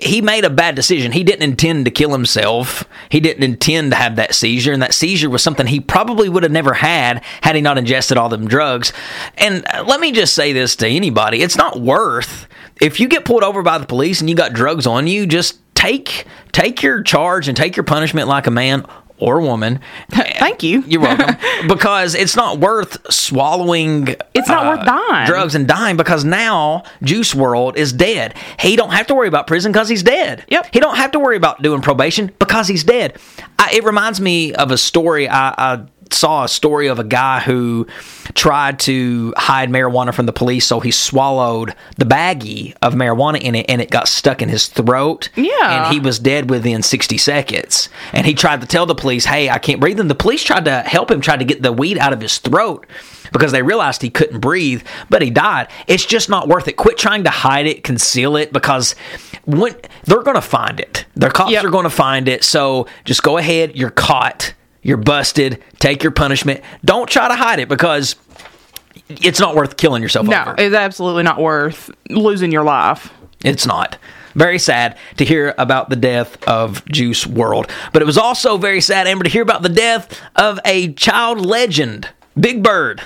He 0.00 0.20
made 0.20 0.44
a 0.44 0.50
bad 0.50 0.76
decision. 0.76 1.10
He 1.10 1.24
didn't 1.24 1.42
intend 1.42 1.84
to 1.86 1.90
kill 1.90 2.12
himself. 2.12 2.84
He 3.08 3.18
didn't 3.18 3.42
intend 3.42 3.90
to 3.90 3.96
have 3.96 4.14
that 4.14 4.32
seizure, 4.32 4.72
and 4.72 4.80
that 4.80 4.94
seizure 4.94 5.28
was 5.28 5.42
something 5.42 5.66
he 5.66 5.80
probably 5.80 6.28
would 6.28 6.44
have 6.44 6.52
never 6.52 6.72
had 6.72 7.24
had 7.42 7.56
he 7.56 7.60
not 7.60 7.78
ingested 7.78 8.16
all 8.16 8.28
them 8.28 8.46
drugs. 8.46 8.92
And 9.38 9.64
uh, 9.74 9.82
let 9.88 9.98
me 9.98 10.12
just 10.12 10.34
say 10.34 10.52
this 10.52 10.76
to 10.76 10.86
anybody: 10.86 11.42
it's 11.42 11.56
not 11.56 11.80
worth 11.80 12.46
if 12.80 13.00
you 13.00 13.08
get 13.08 13.24
pulled 13.24 13.42
over 13.42 13.60
by 13.64 13.78
the 13.78 13.86
police 13.86 14.20
and 14.20 14.30
you 14.30 14.36
got 14.36 14.52
drugs 14.52 14.86
on 14.86 15.08
you. 15.08 15.26
Just 15.26 15.58
take 15.74 16.26
take 16.52 16.82
your 16.82 17.02
charge 17.02 17.48
and 17.48 17.56
take 17.56 17.76
your 17.76 17.84
punishment 17.84 18.28
like 18.28 18.46
a 18.46 18.50
man 18.50 18.84
or 19.18 19.40
woman. 19.40 19.80
Thank 20.10 20.62
you. 20.62 20.82
You're 20.86 21.00
welcome. 21.00 21.36
because 21.68 22.14
it's 22.14 22.36
not 22.36 22.58
worth 22.58 23.12
swallowing. 23.12 24.08
It's 24.34 24.48
not 24.48 24.66
worth 24.66 24.86
uh, 24.86 24.96
dying. 25.08 25.26
Drugs 25.26 25.54
and 25.54 25.66
dying 25.66 25.96
because 25.96 26.24
now 26.24 26.84
Juice 27.02 27.34
WRLD 27.34 27.76
is 27.76 27.92
dead. 27.92 28.34
He 28.58 28.76
don't 28.76 28.90
have 28.90 29.06
to 29.08 29.14
worry 29.14 29.28
about 29.28 29.46
prison 29.46 29.72
because 29.72 29.88
he's 29.88 30.02
dead. 30.02 30.44
Yep. 30.48 30.68
He 30.72 30.80
don't 30.80 30.96
have 30.96 31.12
to 31.12 31.18
worry 31.18 31.36
about 31.36 31.62
doing 31.62 31.82
probation 31.82 32.32
because 32.38 32.68
he's 32.68 32.84
dead. 32.84 33.18
I, 33.58 33.72
it 33.74 33.84
reminds 33.84 34.20
me 34.20 34.54
of 34.54 34.70
a 34.70 34.78
story. 34.78 35.28
I, 35.28 35.54
I 35.56 35.86
saw 36.12 36.44
a 36.44 36.48
story 36.48 36.86
of 36.88 36.98
a 36.98 37.04
guy 37.04 37.40
who 37.40 37.86
tried 38.34 38.78
to 38.80 39.32
hide 39.36 39.70
marijuana 39.70 40.12
from 40.14 40.26
the 40.26 40.32
police, 40.32 40.66
so 40.66 40.80
he 40.80 40.90
swallowed 40.90 41.74
the 41.96 42.04
baggie 42.04 42.74
of 42.82 42.94
marijuana 42.94 43.40
in 43.40 43.54
it, 43.54 43.66
and 43.68 43.80
it 43.80 43.90
got 43.90 44.08
stuck 44.08 44.42
in 44.42 44.48
his 44.48 44.66
throat. 44.66 45.28
Yeah. 45.36 45.84
and 45.86 45.92
he 45.94 46.00
was 46.00 46.18
dead 46.18 46.50
within 46.50 46.82
60 46.82 47.18
seconds. 47.18 47.88
And 48.12 48.26
he 48.26 48.34
tried 48.34 48.60
to 48.60 48.66
tell 48.66 48.86
the 48.86 48.94
police, 48.94 49.24
"Hey, 49.24 49.50
I 49.50 49.58
can't 49.58 49.80
breathe." 49.80 49.98
And 50.00 50.10
the 50.10 50.14
police 50.14 50.42
tried 50.42 50.64
to 50.66 50.80
help 50.80 51.10
him, 51.10 51.20
tried 51.20 51.38
to 51.38 51.44
get 51.44 51.62
the 51.62 51.72
weed 51.72 51.98
out 51.98 52.12
of 52.12 52.20
his 52.20 52.38
throat. 52.38 52.86
Because 53.30 53.52
they 53.52 53.60
realized 53.60 54.00
he 54.00 54.08
couldn't 54.08 54.38
breathe, 54.40 54.82
but 55.10 55.20
he 55.20 55.28
died. 55.28 55.68
It's 55.86 56.06
just 56.06 56.30
not 56.30 56.48
worth 56.48 56.66
it. 56.66 56.78
Quit 56.78 56.96
trying 56.96 57.24
to 57.24 57.30
hide 57.30 57.66
it, 57.66 57.84
conceal 57.84 58.36
it, 58.36 58.54
because 58.54 58.94
when 59.44 59.74
they're 60.04 60.22
going 60.22 60.34
to 60.36 60.40
find 60.40 60.80
it, 60.80 61.04
the 61.14 61.28
cops 61.28 61.50
Yep. 61.52 61.64
are 61.64 61.68
going 61.68 61.84
to 61.84 61.90
find 61.90 62.26
it. 62.26 62.42
So 62.42 62.86
just 63.04 63.22
go 63.22 63.36
ahead. 63.36 63.76
You're 63.76 63.90
caught. 63.90 64.54
You're 64.82 64.96
busted. 64.96 65.62
Take 65.78 66.02
your 66.02 66.12
punishment. 66.12 66.60
Don't 66.84 67.08
try 67.08 67.28
to 67.28 67.34
hide 67.34 67.58
it 67.60 67.68
because 67.68 68.16
it's 69.08 69.40
not 69.40 69.54
worth 69.54 69.76
killing 69.76 70.02
yourself 70.02 70.26
No, 70.26 70.40
over. 70.42 70.54
it's 70.58 70.74
absolutely 70.74 71.22
not 71.24 71.40
worth 71.40 71.90
losing 72.10 72.52
your 72.52 72.64
life. 72.64 73.12
It's 73.44 73.66
not. 73.66 73.98
Very 74.34 74.58
sad 74.58 74.96
to 75.16 75.24
hear 75.24 75.54
about 75.58 75.90
the 75.90 75.96
death 75.96 76.42
of 76.46 76.84
Juice 76.86 77.24
WRLD. 77.24 77.70
But 77.92 78.02
it 78.02 78.04
was 78.04 78.18
also 78.18 78.56
very 78.56 78.80
sad, 78.80 79.06
Amber, 79.06 79.24
to 79.24 79.30
hear 79.30 79.42
about 79.42 79.62
the 79.62 79.68
death 79.68 80.20
of 80.36 80.60
a 80.64 80.92
child 80.92 81.44
legend, 81.44 82.08
Big 82.38 82.62
Bird. 82.62 83.02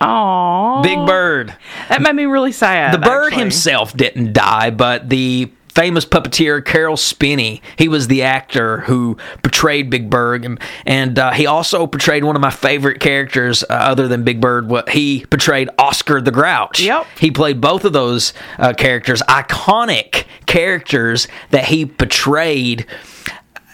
Oh, 0.00 0.80
Big 0.82 0.98
Bird. 1.06 1.54
that 1.88 2.02
made 2.02 2.14
me 2.14 2.24
really 2.26 2.52
sad. 2.52 2.92
The 2.94 2.98
bird 2.98 3.26
actually. 3.26 3.42
himself 3.42 3.96
didn't 3.96 4.32
die, 4.32 4.70
but 4.70 5.08
the 5.08 5.52
famous 5.74 6.04
puppeteer 6.04 6.64
Caroll 6.64 6.96
Spinney, 6.96 7.60
he 7.76 7.88
was 7.88 8.08
the 8.08 8.22
actor 8.22 8.80
who 8.82 9.16
portrayed 9.42 9.90
Big 9.90 10.08
Bird, 10.08 10.44
and, 10.44 10.60
and 10.86 11.18
uh, 11.18 11.32
he 11.32 11.46
also 11.46 11.86
portrayed 11.86 12.24
one 12.24 12.36
of 12.36 12.42
my 12.42 12.50
favorite 12.50 13.00
characters, 13.00 13.62
uh, 13.64 13.66
other 13.70 14.08
than 14.08 14.22
Big 14.22 14.40
Bird. 14.40 14.68
What 14.68 14.90
he 14.90 15.26
portrayed 15.26 15.68
Oscar 15.78 16.20
the 16.20 16.30
Grouch. 16.30 16.80
Yep. 16.80 17.06
he 17.18 17.30
played 17.30 17.60
both 17.60 17.84
of 17.84 17.92
those 17.92 18.32
uh, 18.58 18.72
characters, 18.72 19.20
iconic 19.22 20.24
characters 20.46 21.28
that 21.50 21.64
he 21.64 21.86
portrayed. 21.86 22.86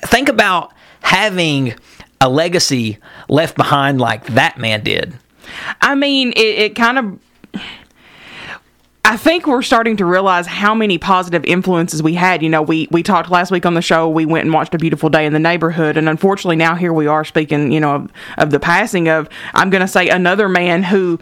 Think 0.05 0.29
about 0.29 0.73
having 1.03 1.75
a 2.21 2.29
legacy 2.29 2.99
left 3.29 3.57
behind 3.57 4.01
like 4.01 4.27
that 4.27 4.59
man 4.59 4.83
did. 4.83 5.19
I 5.81 5.95
mean, 5.95 6.33
it, 6.33 6.59
it 6.59 6.75
kind 6.75 6.99
of. 6.99 7.19
I 9.03 9.17
think 9.17 9.47
we're 9.47 9.63
starting 9.63 9.97
to 9.97 10.05
realize 10.05 10.47
how 10.47 10.75
many 10.75 10.99
positive 10.99 11.45
influences 11.45 12.03
we 12.03 12.15
had. 12.15 12.43
You 12.43 12.49
know, 12.51 12.61
we 12.61 12.87
we 12.91 13.03
talked 13.03 13.31
last 13.31 13.51
week 13.51 13.65
on 13.65 13.75
the 13.75 13.83
show. 13.83 14.09
We 14.09 14.27
went 14.27 14.45
and 14.45 14.53
watched 14.53 14.75
a 14.75 14.79
beautiful 14.79 15.09
day 15.09 15.25
in 15.25 15.33
the 15.33 15.39
neighborhood, 15.39 15.97
and 15.97 16.09
unfortunately, 16.09 16.57
now 16.57 16.75
here 16.75 16.93
we 16.93 17.07
are 17.07 17.25
speaking. 17.25 17.73
You 17.73 17.81
know, 17.81 17.95
of, 17.95 18.13
of 18.37 18.51
the 18.51 18.61
passing 18.61 19.09
of 19.09 19.29
I'm 19.55 19.71
going 19.71 19.81
to 19.81 19.89
say 19.89 20.09
another 20.09 20.49
man 20.49 20.83
who 20.83 21.19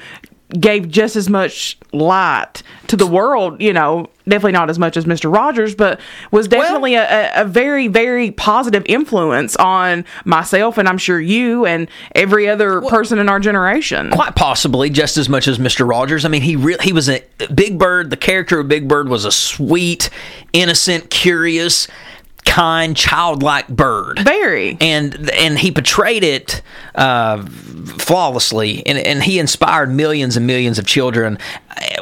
gave 0.50 0.88
just 0.88 1.16
as 1.16 1.28
much 1.28 1.78
light 1.92 2.62
to 2.86 2.96
the 2.96 3.06
world. 3.06 3.60
You 3.60 3.72
know, 3.72 4.08
definitely 4.26 4.52
not 4.52 4.70
as 4.70 4.78
much 4.78 4.96
as 4.96 5.04
Mr. 5.04 5.32
Rogers, 5.32 5.74
but 5.74 6.00
was 6.30 6.48
definitely 6.48 6.94
a, 6.94 7.04
a, 7.38 7.42
a 7.42 7.44
very 7.44 7.88
very 7.88 8.30
positive 8.30 8.82
influence 8.86 9.56
on 9.56 10.04
myself, 10.24 10.78
and 10.78 10.88
I'm 10.88 10.98
sure 10.98 11.20
you 11.20 11.66
and 11.66 11.88
every 12.14 12.48
other 12.48 12.80
person 12.82 13.18
in 13.18 13.28
our 13.28 13.40
generation. 13.40 14.10
quite 14.10 14.36
possibly 14.36 14.90
just 14.90 15.16
as 15.16 15.28
much 15.28 15.48
as 15.48 15.58
Mr. 15.58 15.88
Rogers. 15.88 16.24
I 16.24 16.28
mean, 16.28 16.42
he 16.42 16.56
re- 16.56 16.76
he 16.80 16.92
was 16.92 17.08
a 17.08 17.22
Big 17.54 17.78
Bird. 17.78 18.10
The 18.10 18.16
character 18.16 18.60
of 18.60 18.68
Big 18.68 18.88
Bird 18.88 19.08
was 19.08 19.24
a 19.24 19.32
sweet, 19.32 20.10
innocent, 20.52 21.10
curious, 21.10 21.88
kind, 22.48 22.96
childlike 22.96 23.68
bird. 23.68 24.20
Very. 24.20 24.76
and 24.80 25.30
and 25.30 25.58
he 25.58 25.70
portrayed 25.70 26.24
it 26.24 26.62
uh, 26.94 27.44
flawlessly, 27.98 28.84
and, 28.86 28.98
and 28.98 29.22
he 29.22 29.38
inspired 29.38 29.90
millions 29.90 30.36
and 30.36 30.46
millions 30.46 30.78
of 30.78 30.86
children 30.86 31.38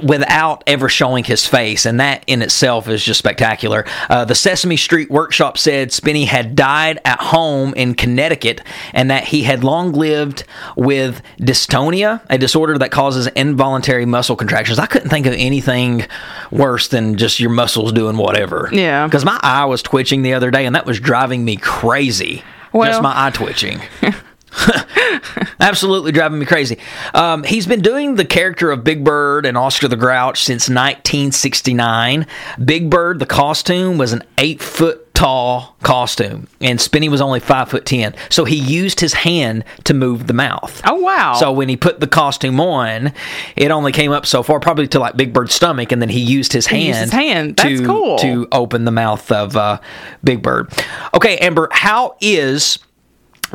without 0.02 0.62
ever 0.66 0.88
showing 0.88 1.24
his 1.24 1.46
face, 1.46 1.86
and 1.86 2.00
that 2.00 2.22
in 2.26 2.42
itself 2.42 2.88
is 2.88 3.04
just 3.04 3.18
spectacular. 3.18 3.84
Uh, 4.08 4.24
the 4.24 4.34
Sesame 4.34 4.76
Street 4.76 5.10
Workshop 5.10 5.58
said 5.58 5.92
Spinney 5.92 6.24
had 6.24 6.54
died 6.56 7.00
at 7.04 7.20
home 7.20 7.74
in 7.74 7.94
Connecticut, 7.94 8.60
and 8.92 9.10
that 9.10 9.24
he 9.24 9.42
had 9.42 9.64
long 9.64 9.92
lived 9.92 10.44
with 10.76 11.22
dystonia, 11.40 12.20
a 12.30 12.38
disorder 12.38 12.78
that 12.78 12.90
causes 12.90 13.26
involuntary 13.28 14.06
muscle 14.06 14.36
contractions. 14.36 14.78
I 14.78 14.86
couldn't 14.86 15.10
think 15.10 15.26
of 15.26 15.34
anything 15.34 16.06
worse 16.50 16.88
than 16.88 17.16
just 17.16 17.40
your 17.40 17.50
muscles 17.50 17.92
doing 17.92 18.16
whatever. 18.16 18.68
Yeah. 18.72 19.06
because 19.06 19.24
my 19.24 19.38
eye 19.42 19.64
was 19.64 19.82
twitching 19.82 20.22
the 20.22 20.34
other 20.34 20.50
day, 20.50 20.66
and 20.66 20.74
that 20.74 20.86
was 20.86 21.00
driving 21.00 21.44
me 21.44 21.56
crazy. 21.56 22.42
Well- 22.72 22.90
just 22.90 23.02
my 23.02 23.26
eye 23.26 23.30
twitching. 23.30 23.80
Absolutely 25.60 26.12
driving 26.12 26.38
me 26.38 26.46
crazy. 26.46 26.78
Um, 27.14 27.42
he's 27.42 27.66
been 27.66 27.82
doing 27.82 28.14
the 28.14 28.24
character 28.24 28.70
of 28.70 28.84
Big 28.84 29.04
Bird 29.04 29.46
and 29.46 29.56
Oscar 29.56 29.88
the 29.88 29.96
Grouch 29.96 30.42
since 30.42 30.68
1969. 30.68 32.26
Big 32.64 32.90
Bird, 32.90 33.18
the 33.18 33.26
costume, 33.26 33.98
was 33.98 34.12
an 34.12 34.22
eight 34.38 34.62
foot 34.62 35.06
tall 35.16 35.74
costume, 35.82 36.46
and 36.60 36.78
Spinney 36.78 37.08
was 37.08 37.22
only 37.22 37.40
five 37.40 37.70
foot 37.70 37.86
ten. 37.86 38.14
So 38.28 38.44
he 38.44 38.56
used 38.56 39.00
his 39.00 39.14
hand 39.14 39.64
to 39.84 39.94
move 39.94 40.26
the 40.26 40.34
mouth. 40.34 40.80
Oh, 40.84 40.96
wow. 40.96 41.34
So 41.34 41.52
when 41.52 41.68
he 41.68 41.76
put 41.76 42.00
the 42.00 42.06
costume 42.06 42.60
on, 42.60 43.12
it 43.56 43.70
only 43.70 43.92
came 43.92 44.12
up 44.12 44.26
so 44.26 44.42
far, 44.42 44.60
probably 44.60 44.86
to 44.88 45.00
like 45.00 45.16
Big 45.16 45.32
Bird's 45.32 45.54
stomach, 45.54 45.90
and 45.90 46.02
then 46.02 46.10
he 46.10 46.20
used 46.20 46.52
his 46.52 46.66
hand. 46.66 46.84
used 46.84 47.00
his 47.00 47.12
hand. 47.12 47.56
That's 47.56 47.80
to, 47.80 47.86
cool. 47.86 48.18
To 48.18 48.46
open 48.52 48.84
the 48.84 48.90
mouth 48.92 49.32
of 49.32 49.56
uh, 49.56 49.80
Big 50.22 50.42
Bird. 50.42 50.70
Okay, 51.14 51.38
Amber, 51.38 51.68
how 51.72 52.16
is 52.20 52.78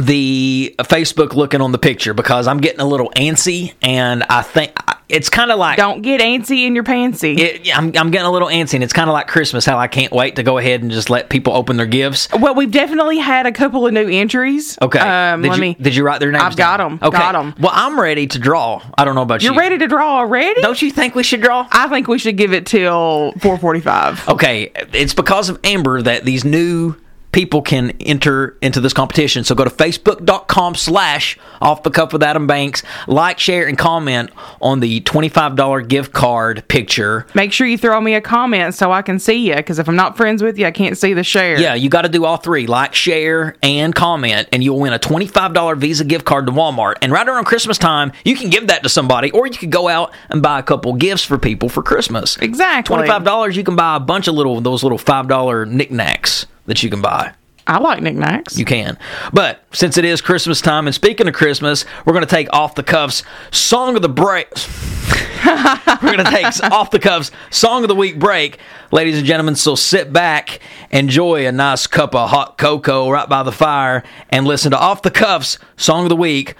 the 0.05 0.75
Facebook 0.79 1.33
looking 1.33 1.61
on 1.61 1.71
the 1.71 1.77
picture? 1.77 2.13
Because 2.13 2.47
I'm 2.47 2.59
getting 2.59 2.79
a 2.81 2.85
little 2.85 3.09
antsy, 3.15 3.73
and 3.81 4.23
I 4.23 4.41
think 4.41 4.71
it's 5.09 5.29
kind 5.29 5.51
of 5.51 5.59
like 5.59 5.77
Don't 5.77 6.01
get 6.01 6.21
antsy 6.21 6.65
in 6.65 6.73
your 6.73 6.83
pantsy. 6.85 7.37
it, 7.37 7.77
I'm, 7.77 7.85
I'm 7.97 8.11
getting 8.11 8.25
a 8.27 8.31
little 8.31 8.47
antsy, 8.47 8.75
and 8.75 8.83
it's 8.83 8.93
kind 8.93 9.09
of 9.09 9.13
like 9.13 9.27
Christmas. 9.27 9.65
How 9.65 9.77
I 9.77 9.87
can't 9.87 10.11
wait 10.13 10.37
to 10.37 10.43
go 10.43 10.57
ahead 10.57 10.81
and 10.81 10.91
just 10.91 11.09
let 11.09 11.29
people 11.29 11.53
open 11.53 11.77
their 11.77 11.85
gifts. 11.85 12.27
well, 12.39 12.55
we've 12.55 12.71
definitely 12.71 13.17
had 13.17 13.45
a 13.45 13.51
couple 13.51 13.85
of 13.85 13.93
new 13.93 14.07
entries. 14.07 14.77
Okay. 14.81 14.99
Um, 14.99 15.41
did 15.41 15.49
let 15.49 15.55
you, 15.57 15.61
me. 15.61 15.77
Did 15.79 15.95
you 15.95 16.03
write 16.03 16.19
their 16.19 16.31
names? 16.31 16.43
I've 16.43 16.55
got 16.57 16.77
them. 16.77 16.99
Okay. 17.01 17.17
got 17.17 17.35
'em. 17.35 17.53
Well, 17.59 17.71
I'm 17.73 17.99
ready 17.99 18.27
to 18.27 18.39
draw. 18.39 18.81
I 18.97 19.05
don't 19.05 19.15
know 19.15 19.21
about 19.21 19.43
You're 19.43 19.53
you. 19.53 19.59
ready 19.59 19.77
to 19.77 19.87
draw 19.87 20.17
already? 20.17 20.61
Don't 20.61 20.81
you 20.81 20.91
think 20.91 21.15
we 21.15 21.23
should 21.23 21.41
draw? 21.41 21.67
I 21.71 21.87
think 21.89 22.07
we 22.07 22.17
should 22.17 22.37
give 22.37 22.53
it 22.53 22.65
till 22.65 23.33
4:45. 23.39 24.27
Okay, 24.29 24.71
it's 24.93 25.13
because 25.13 25.49
of 25.49 25.59
Amber 25.63 26.01
that 26.01 26.23
these 26.25 26.43
new 26.45 26.95
people 27.32 27.62
can 27.62 27.91
enter 28.02 28.58
into 28.62 28.82
this 28.82 28.94
competition. 28.94 29.44
So 29.44 29.56
go 29.56 29.63
to 29.63 29.70
facebook.com 29.70 30.76
slash 30.76 31.38
off 31.62 31.84
the 31.84 31.91
cuff 31.91 32.13
with 32.13 32.24
Adam 32.24 32.48
Banks, 32.48 32.84
like, 33.08 33.39
share, 33.39 33.67
and 33.67 33.78
comment 33.78 34.32
on 34.62 34.80
the 34.80 35.02
$25 35.02 35.88
gift 35.88 36.13
card 36.13 36.67
picture. 36.67 37.26
Make 37.34 37.54
sure 37.54 37.67
you 37.67 37.78
throw 37.78 38.00
me 38.02 38.15
a 38.15 38.22
comment 38.22 38.76
so 38.76 38.91
I 38.91 39.02
can 39.02 39.20
see 39.20 39.48
you. 39.48 39.56
Because 39.56 39.80
if 39.80 39.88
I'm 39.88 39.96
not 39.96 40.17
friends 40.17 40.44
with 40.44 40.58
you, 40.58 40.65
I 40.65 40.72
can't 40.72 40.98
see 40.98 41.13
the 41.13 41.24
share. 41.24 41.60
Yeah, 41.60 41.76
you 41.76 41.89
got 41.89 42.04
to 42.04 42.10
do 42.10 42.26
all 42.26 42.38
three 42.38 42.67
like, 42.67 42.94
share, 42.94 43.56
and 43.63 43.94
comment, 43.94 44.48
and 44.52 44.63
you'll 44.63 44.80
win 44.80 44.94
a 44.94 45.00
$25 45.00 45.78
Visa 45.78 46.04
gift 46.04 46.26
card 46.26 46.46
to 46.48 46.52
Walmart. 46.52 46.96
And 47.02 47.12
right 47.12 47.28
around 47.28 47.46
Christmas 47.46 47.78
time, 47.78 48.12
you 48.26 48.36
can 48.36 48.50
give 48.50 48.67
that 48.67 48.84
to 48.84 48.89
somebody, 48.89 49.32
or 49.32 49.48
you 49.48 49.58
could 49.58 49.72
go 49.72 49.88
out 49.88 50.13
and 50.30 50.41
buy 50.41 50.60
a 50.60 50.63
couple 50.63 50.94
gifts 50.94 51.24
for 51.24 51.38
people 51.38 51.70
for 51.70 51.82
Christmas. 51.84 52.38
Exactly. 52.38 52.98
$25, 52.98 53.56
you 53.56 53.63
can 53.63 53.76
buy 53.76 53.96
a 53.96 54.00
bunch 54.00 54.28
of 54.28 54.36
little, 54.36 54.60
those 54.62 54.84
little 54.84 54.98
$5 54.98 55.70
knickknacks 55.70 56.46
that 56.65 56.84
you 56.84 56.89
can 56.89 57.02
buy. 57.02 57.34
I 57.67 57.78
like 57.78 58.02
knickknacks. 58.02 58.58
You 58.58 58.65
can. 58.65 58.97
But 59.32 59.63
since 59.71 59.97
it 59.97 60.06
is 60.06 60.19
Christmas 60.19 60.62
time, 60.62 60.88
and 60.88 60.95
speaking 60.95 61.28
of 61.28 61.34
Christmas, 61.34 61.86
we're 62.06 62.13
going 62.13 62.26
to 62.26 62.30
take 62.30 62.52
off 62.52 62.76
the 62.76 62.84
cuffs 62.84 63.24
song 63.52 63.95
of 63.95 64.02
the 64.02 64.10
break. 64.10 64.50
we're 65.45 66.15
going 66.15 66.26
to 66.26 66.32
take 66.32 66.63
off 66.71 66.91
the 66.91 67.00
cuffs 67.00 67.32
song 67.50 67.84
of 67.84 67.88
the 67.88 67.95
week 67.95 68.19
break, 68.19 68.58
ladies 68.91 69.17
and 69.17 69.28
gentlemen. 69.28 69.56
So 69.56 69.76
sit 69.76 70.12
back, 70.12 70.60
enjoy 70.89 71.47
a 71.47 71.52
nice 71.52 71.88
cup 71.88 72.15
of 72.15 72.30
hot 72.30 72.58
cocoa 72.58 73.10
right 73.10 73.30
by 73.30 73.43
the 73.43 73.52
fire, 73.52 74.04
and 74.30 74.45
listen 74.45 74.71
to 74.71 74.80
off 74.80 75.02
the 75.04 75.12
cuffs 75.12 75.60
song 75.78 76.04
of 76.04 76.10
the 76.10 76.15
week, 76.15 76.56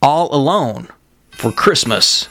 all 0.00 0.34
alone 0.34 0.88
for 1.30 1.52
Christmas. 1.52 2.28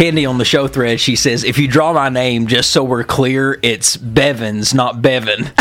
Candy 0.00 0.24
on 0.24 0.38
the 0.38 0.46
show 0.46 0.66
thread, 0.66 0.98
she 0.98 1.14
says, 1.14 1.44
if 1.44 1.58
you 1.58 1.68
draw 1.68 1.92
my 1.92 2.08
name, 2.08 2.46
just 2.46 2.70
so 2.70 2.82
we're 2.82 3.04
clear, 3.04 3.60
it's 3.62 3.98
Bevins, 3.98 4.72
not 4.72 5.02
Bevan. 5.02 5.40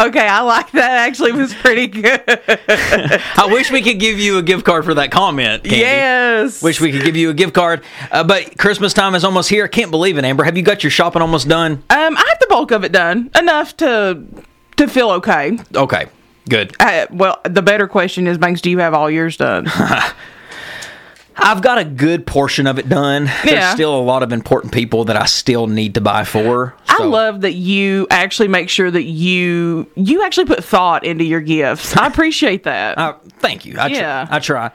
okay, 0.00 0.26
I 0.26 0.40
like 0.40 0.72
that. 0.72 1.06
Actually, 1.06 1.30
was 1.30 1.54
pretty 1.54 1.86
good. 1.86 2.20
I 2.26 3.48
wish 3.48 3.70
we 3.70 3.80
could 3.80 4.00
give 4.00 4.18
you 4.18 4.38
a 4.38 4.42
gift 4.42 4.64
card 4.64 4.84
for 4.84 4.94
that 4.94 5.12
comment. 5.12 5.62
Candy. 5.62 5.78
yes. 5.78 6.60
Wish 6.60 6.80
we 6.80 6.90
could 6.90 7.04
give 7.04 7.14
you 7.14 7.30
a 7.30 7.32
gift 7.32 7.54
card. 7.54 7.84
Uh, 8.10 8.24
but 8.24 8.58
Christmas 8.58 8.92
time 8.92 9.14
is 9.14 9.22
almost 9.22 9.48
here. 9.48 9.66
I 9.66 9.68
can't 9.68 9.92
believe 9.92 10.18
it, 10.18 10.24
Amber. 10.24 10.42
Have 10.42 10.56
you 10.56 10.64
got 10.64 10.82
your 10.82 10.90
shopping 10.90 11.22
almost 11.22 11.46
done? 11.46 11.74
Um, 11.90 12.16
I 12.16 12.24
have 12.28 12.40
the 12.40 12.48
bulk 12.48 12.72
of 12.72 12.82
it 12.82 12.90
done. 12.90 13.30
Enough 13.38 13.76
to 13.76 14.24
to 14.78 14.88
feel 14.88 15.10
okay. 15.10 15.56
Okay, 15.76 16.06
good. 16.48 16.74
Uh, 16.80 17.06
well, 17.12 17.40
the 17.44 17.62
better 17.62 17.86
question 17.86 18.26
is, 18.26 18.36
Banks, 18.36 18.60
do 18.60 18.68
you 18.68 18.78
have 18.78 18.94
all 18.94 19.08
yours 19.08 19.36
done? 19.36 19.68
I've 21.38 21.62
got 21.62 21.78
a 21.78 21.84
good 21.84 22.26
portion 22.26 22.66
of 22.66 22.78
it 22.78 22.88
done. 22.88 23.30
There's 23.44 23.72
still 23.72 23.94
a 23.98 24.02
lot 24.02 24.22
of 24.22 24.32
important 24.32 24.72
people 24.72 25.04
that 25.06 25.16
I 25.16 25.26
still 25.26 25.66
need 25.66 25.94
to 25.94 26.00
buy 26.00 26.24
for. 26.24 26.74
I 26.88 27.04
love 27.04 27.42
that 27.42 27.54
you 27.54 28.06
actually 28.10 28.48
make 28.48 28.68
sure 28.68 28.90
that 28.90 29.04
you 29.04 29.88
you 29.94 30.24
actually 30.24 30.46
put 30.46 30.64
thought 30.64 31.04
into 31.04 31.22
your 31.24 31.40
gifts. 31.40 31.96
I 31.96 32.06
appreciate 32.08 32.64
that. 32.64 32.98
Uh, 32.98 33.14
thank 33.38 33.64
you. 33.64 33.78
I 33.78 33.86
Yeah. 33.86 34.24
try. 34.26 34.36
I 34.36 34.38
try. 34.40 34.70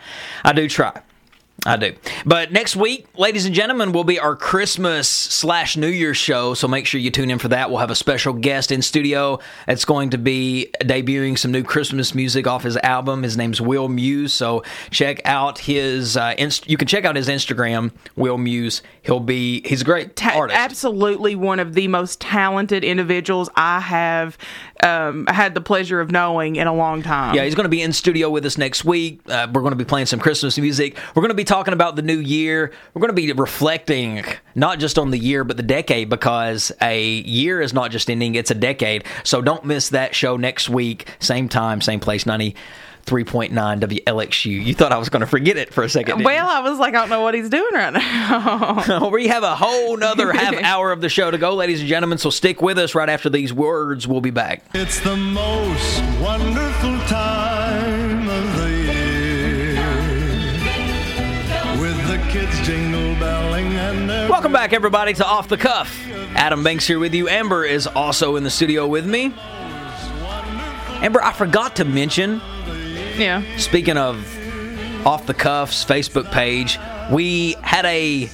I 0.45 0.53
do 0.53 0.69
try. 0.69 1.01
I 1.65 1.77
do. 1.77 1.95
But 2.25 2.51
next 2.51 2.75
week, 2.75 3.07
ladies 3.17 3.45
and 3.45 3.55
gentlemen, 3.55 3.93
will 3.93 4.03
be 4.03 4.19
our 4.19 4.35
Christmas 4.35 5.07
slash 5.07 5.77
New 5.77 5.87
Year's 5.87 6.17
show. 6.17 6.53
So 6.55 6.67
make 6.67 6.85
sure 6.85 6.99
you 6.99 7.09
tune 7.09 7.31
in 7.31 7.39
for 7.39 7.47
that. 7.49 7.69
We'll 7.69 7.79
have 7.79 7.89
a 7.91 7.95
special 7.95 8.33
guest 8.33 8.69
in 8.69 8.81
studio 8.81 9.39
that's 9.65 9.85
going 9.85 10.09
to 10.09 10.17
be 10.17 10.69
debuting 10.81 11.37
some 11.37 11.51
new 11.51 11.63
Christmas 11.63 12.13
music 12.13 12.47
off 12.47 12.63
his 12.63 12.75
album. 12.77 13.23
His 13.23 13.37
name's 13.37 13.61
Will 13.61 13.87
Muse. 13.87 14.33
So 14.33 14.63
check 14.91 15.21
out 15.23 15.57
his. 15.59 16.17
Uh, 16.17 16.35
inst- 16.37 16.69
you 16.69 16.75
can 16.75 16.87
check 16.87 17.05
out 17.05 17.15
his 17.15 17.29
Instagram, 17.29 17.91
Will 18.17 18.37
Muse. 18.37 18.81
He'll 19.01 19.21
be. 19.21 19.61
He's 19.65 19.81
a 19.81 19.85
great 19.85 20.17
Ta- 20.17 20.33
artist. 20.35 20.59
absolutely 20.59 21.35
one 21.35 21.59
of 21.59 21.75
the 21.75 21.87
most 21.87 22.19
talented 22.19 22.83
individuals 22.83 23.49
I 23.55 23.79
have 23.79 24.37
um, 24.83 25.27
had 25.27 25.53
the 25.53 25.61
pleasure 25.61 26.01
of 26.01 26.11
knowing 26.11 26.57
in 26.57 26.67
a 26.67 26.73
long 26.73 27.01
time. 27.03 27.35
Yeah, 27.35 27.45
he's 27.45 27.55
going 27.55 27.63
to 27.65 27.69
be 27.69 27.81
in 27.81 27.93
studio 27.93 28.29
with 28.29 28.45
us 28.45 28.57
next 28.57 28.83
week. 28.83 29.21
Uh, 29.29 29.47
we're 29.53 29.61
going 29.61 29.71
to 29.71 29.77
be 29.77 29.85
playing 29.85 30.07
some 30.07 30.19
Christmas 30.19 30.57
music. 30.57 30.97
We're 31.15 31.21
going 31.21 31.29
to 31.29 31.35
be 31.35 31.43
talking 31.43 31.52
about 31.53 31.95
the 31.95 32.01
new 32.01 32.17
year. 32.17 32.71
We're 32.93 32.99
going 32.99 33.15
to 33.15 33.21
be 33.21 33.31
reflecting 33.31 34.23
not 34.55 34.79
just 34.79 34.97
on 34.97 35.11
the 35.11 35.19
year, 35.19 35.43
but 35.43 35.55
the 35.55 35.63
decade 35.63 36.09
because 36.09 36.71
a 36.81 37.03
year 37.03 37.61
is 37.61 37.73
not 37.73 37.91
just 37.91 38.09
ending, 38.09 38.33
it's 38.33 38.49
a 38.49 38.55
decade. 38.55 39.03
So 39.23 39.39
don't 39.39 39.63
miss 39.63 39.89
that 39.89 40.15
show 40.15 40.35
next 40.35 40.67
week, 40.67 41.07
same 41.19 41.49
time, 41.49 41.79
same 41.79 41.99
place, 41.99 42.23
93.9 42.23 43.51
WLXU. 43.53 44.65
You 44.65 44.73
thought 44.73 44.91
I 44.91 44.97
was 44.97 45.09
going 45.09 45.19
to 45.19 45.27
forget 45.27 45.57
it 45.57 45.71
for 45.71 45.83
a 45.83 45.89
second. 45.89 46.17
didn't 46.17 46.25
Well, 46.25 46.47
I 46.47 46.61
was 46.61 46.79
like, 46.79 46.95
I 46.95 47.01
don't 47.01 47.09
know 47.09 47.21
what 47.21 47.35
he's 47.35 47.49
doing 47.49 47.73
right 47.73 47.93
now. 47.93 49.09
we 49.13 49.27
have 49.27 49.43
a 49.43 49.55
whole 49.55 49.95
nother 49.95 50.33
half 50.33 50.55
hour 50.55 50.91
of 50.91 51.01
the 51.01 51.09
show 51.09 51.29
to 51.29 51.37
go, 51.37 51.53
ladies 51.53 51.81
and 51.81 51.87
gentlemen. 51.87 52.17
So 52.17 52.31
stick 52.31 52.63
with 52.63 52.79
us 52.79 52.95
right 52.95 53.09
after 53.09 53.29
these 53.29 53.53
words. 53.53 54.07
We'll 54.07 54.21
be 54.21 54.31
back. 54.31 54.63
It's 54.73 54.99
the 55.01 55.15
most 55.15 56.01
wonderful 56.19 56.97
time 57.07 57.52
Welcome 64.43 64.59
back, 64.59 64.73
everybody, 64.73 65.13
to 65.13 65.25
Off 65.25 65.47
the 65.47 65.55
Cuff. 65.55 66.05
Adam 66.35 66.65
Banks 66.65 66.85
here 66.85 66.99
with 66.99 67.13
you. 67.13 67.29
Amber 67.29 67.63
is 67.63 67.87
also 67.87 68.35
in 68.35 68.43
the 68.43 68.49
studio 68.49 68.85
with 68.85 69.05
me. 69.05 69.33
Amber, 71.01 71.23
I 71.23 71.31
forgot 71.31 71.77
to 71.77 71.85
mention, 71.85 72.41
yeah. 73.15 73.41
speaking 73.55 73.95
of 73.95 74.17
Off 75.07 75.27
the 75.27 75.33
Cuffs 75.33 75.85
Facebook 75.85 76.29
page, 76.29 76.77
we 77.09 77.53
had 77.61 77.85
a 77.85 78.29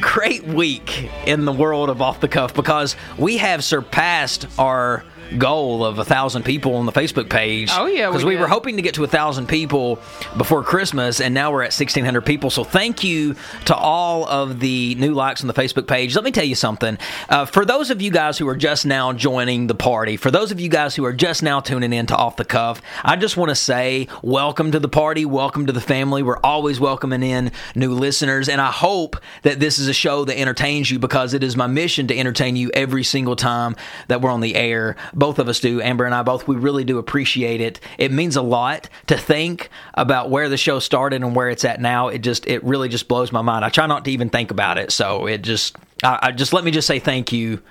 great 0.00 0.44
week 0.44 1.10
in 1.26 1.44
the 1.44 1.52
world 1.52 1.90
of 1.90 2.00
Off 2.00 2.20
the 2.20 2.28
Cuff 2.28 2.54
because 2.54 2.96
we 3.18 3.36
have 3.36 3.62
surpassed 3.62 4.46
our 4.58 5.04
goal 5.38 5.84
of 5.84 5.98
a 5.98 6.04
thousand 6.04 6.44
people 6.44 6.76
on 6.76 6.86
the 6.86 6.92
Facebook 6.92 7.28
page. 7.30 7.70
Oh, 7.72 7.86
yeah, 7.86 8.08
because 8.08 8.24
we, 8.24 8.34
did. 8.34 8.40
were 8.40 8.48
hoping 8.48 8.76
to 8.76 8.82
get 8.82 8.94
to 8.94 9.04
a 9.04 9.08
thousand 9.08 9.48
people 9.48 9.98
before 10.36 10.62
Christmas, 10.62 11.20
and 11.20 11.34
now 11.34 11.52
we're 11.52 11.62
at 11.62 11.72
sixteen 11.72 12.04
hundred 12.04 12.22
people. 12.22 12.50
So 12.50 12.64
thank 12.64 13.04
you 13.04 13.34
to 13.66 13.74
all 13.74 14.26
of 14.26 14.60
the 14.60 14.94
new 14.96 15.14
likes 15.14 15.42
on 15.42 15.48
the 15.48 15.54
Facebook 15.54 15.86
page. 15.86 16.14
Let 16.14 16.24
me 16.24 16.30
tell 16.30 16.44
you 16.44 16.54
something. 16.54 16.98
Uh, 17.28 17.46
for 17.46 17.64
those 17.64 17.90
of 17.90 18.00
you 18.00 18.10
guys 18.10 18.38
who 18.38 18.48
are 18.48 18.56
just 18.56 18.86
now 18.86 19.12
joining 19.12 19.66
the 19.66 19.74
party, 19.74 20.16
for 20.16 20.30
those 20.30 20.50
of 20.50 20.60
you 20.60 20.68
guys 20.68 20.94
who 20.94 21.04
are 21.04 21.12
just 21.12 21.42
now 21.42 21.60
tuning 21.60 21.92
in 21.92 22.06
to 22.06 22.16
Off 22.16 22.36
the 22.36 22.44
Cuff, 22.44 22.80
I 23.02 23.16
just 23.16 23.36
want 23.36 23.50
to 23.50 23.54
say 23.54 24.08
welcome 24.22 24.72
to 24.72 24.78
the 24.78 24.88
party, 24.88 25.24
welcome 25.24 25.66
to 25.66 25.72
the 25.72 25.80
family. 25.80 26.22
We're 26.22 26.38
always 26.38 26.80
welcoming 26.80 27.22
in 27.22 27.52
new 27.74 27.92
listeners, 27.92 28.48
and 28.48 28.60
I 28.60 28.70
hope 28.70 29.16
that 29.42 29.60
this 29.60 29.78
is 29.78 29.88
a 29.88 29.92
show 29.92 30.24
that 30.24 30.38
entertains 30.38 30.90
you 30.90 30.98
because 30.98 31.34
it 31.34 31.42
is 31.42 31.56
my 31.56 31.66
mission 31.66 32.06
to 32.08 32.18
entertain 32.18 32.56
you 32.56 32.70
every 32.74 33.04
single 33.04 33.36
time 33.36 33.76
that 34.08 34.20
we're 34.20 34.30
on 34.30 34.40
the 34.40 34.54
air. 34.54 34.96
Both 35.24 35.38
of 35.38 35.48
us 35.48 35.58
do, 35.58 35.80
Amber 35.80 36.04
and 36.04 36.14
I 36.14 36.22
both. 36.22 36.46
We 36.46 36.56
really 36.56 36.84
do 36.84 36.98
appreciate 36.98 37.62
it. 37.62 37.80
It 37.96 38.12
means 38.12 38.36
a 38.36 38.42
lot 38.42 38.90
to 39.06 39.16
think 39.16 39.70
about 39.94 40.28
where 40.28 40.50
the 40.50 40.58
show 40.58 40.80
started 40.80 41.22
and 41.22 41.34
where 41.34 41.48
it's 41.48 41.64
at 41.64 41.80
now. 41.80 42.08
It 42.08 42.18
just, 42.18 42.46
it 42.46 42.62
really 42.62 42.90
just 42.90 43.08
blows 43.08 43.32
my 43.32 43.40
mind. 43.40 43.64
I 43.64 43.70
try 43.70 43.86
not 43.86 44.04
to 44.04 44.10
even 44.10 44.28
think 44.28 44.50
about 44.50 44.76
it, 44.76 44.92
so 44.92 45.26
it 45.26 45.40
just, 45.40 45.76
I, 46.02 46.18
I 46.24 46.32
just 46.32 46.52
let 46.52 46.62
me 46.62 46.70
just 46.70 46.86
say 46.86 46.98
thank 46.98 47.32
you, 47.32 47.62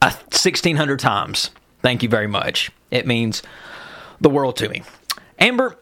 uh, 0.00 0.12
sixteen 0.30 0.76
hundred 0.76 1.00
times. 1.00 1.50
Thank 1.82 2.04
you 2.04 2.08
very 2.08 2.28
much. 2.28 2.70
It 2.92 3.08
means 3.08 3.42
the 4.20 4.30
world 4.30 4.56
to 4.58 4.68
me. 4.68 4.84
Amber, 5.40 5.76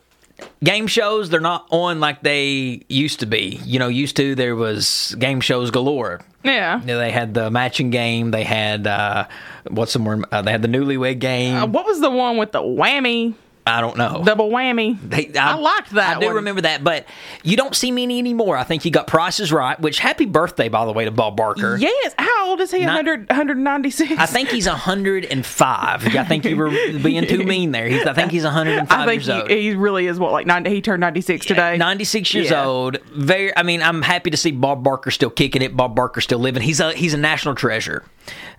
game 0.63 0.87
shows 0.87 1.31
they're 1.31 1.41
not 1.41 1.67
on 1.71 2.01
like 2.01 2.23
they 2.23 2.83
used 2.89 3.21
to 3.21 3.27
be. 3.27 3.61
You 3.65 3.79
know, 3.79 3.89
used 3.89 4.17
to 4.17 4.35
there 4.35 4.57
was 4.57 5.15
game 5.19 5.41
shows 5.41 5.71
galore. 5.71 6.21
Yeah. 6.45 6.81
They 6.85 7.11
had 7.11 7.35
the 7.35 7.51
matching 7.51 7.91
game. 7.91 8.31
They 8.31 8.45
had 8.45 8.87
uh, 8.87 9.27
what's 9.69 9.93
the 9.93 9.99
more? 9.99 10.21
Uh, 10.31 10.43
they 10.43 10.51
had 10.53 10.63
the 10.63 10.69
newlywed 10.69 11.19
game. 11.19 11.57
Uh, 11.57 11.67
what 11.67 11.85
was 11.87 12.01
the 12.01 12.11
one 12.11 12.37
with 12.37 12.53
the 12.53 12.61
whammy, 12.63 13.35
I 13.69 13.81
don't 13.81 13.97
know. 13.97 14.23
double 14.25 14.51
whammy? 14.51 14.99
They- 15.01 15.39
I 15.39 15.55
liked 15.55 15.91
that 15.91 16.17
I 16.17 16.21
do 16.21 16.27
one. 16.27 16.37
remember 16.37 16.63
that, 16.63 16.83
but 16.83 17.07
you 17.43 17.57
don't 17.57 17.75
see 17.75 17.91
many 17.91 18.19
anymore. 18.19 18.57
I 18.57 18.65
think 18.65 18.85
you 18.85 18.91
got 18.91 19.07
Prices 19.07 19.53
Right. 19.53 19.79
Which 19.81 19.99
happy 19.99 20.25
birthday, 20.25 20.69
by 20.69 20.85
the 20.87 20.93
way, 20.93 21.05
to 21.05 21.11
Bob 21.11 21.37
Barker. 21.37 21.77
Yes. 21.77 22.15
How 22.19 22.51
old 22.51 22.61
is 22.61 22.71
he? 22.71 22.81
Not- 22.81 22.97
100, 23.05 23.29
196? 23.29 24.13
I 24.19 24.27
think 24.27 24.49
he's 24.51 24.67
105. 24.67 26.17
I 26.17 26.25
think 26.25 26.45
you 26.45 26.57
were 26.57 26.71
being 26.71 27.27
too 27.27 27.45
mean 27.45 27.73
there. 27.73 27.89
He's, 27.89 28.05
I 28.07 28.13
think 28.15 28.31
he's 28.31 28.45
105 28.45 28.91
I 28.99 29.07
think 29.07 29.27
years 29.27 29.29
old. 29.41 29.51
he, 29.51 29.63
he 29.63 29.75
really 29.75 30.07
is 30.07 30.19
what 30.19 30.33
like 30.33 30.47
90, 30.47 30.71
he 30.71 30.81
turned 30.81 31.01
96 31.01 31.47
today 31.47 31.77
96 31.77 32.35
years 32.35 32.51
Yeah. 32.51 32.65
old. 32.65 32.99
Very. 33.13 33.57
I 33.57 33.63
mean, 33.63 33.83
I'm 33.83 34.03
happy 34.03 34.31
to 34.31 34.37
see 34.37 34.51
Bob 34.51 34.83
Barker 34.83 35.11
still 35.11 35.31
kicking 35.31 35.63
it. 35.63 35.77
Bob 35.77 35.95
Barker 35.95 36.21
still 36.21 36.39
living. 36.39 36.63
He's 36.63 36.81
a 36.81 36.93
he's 36.93 37.15
a 37.15 37.19
national 37.19 37.55
treasure. 37.55 38.05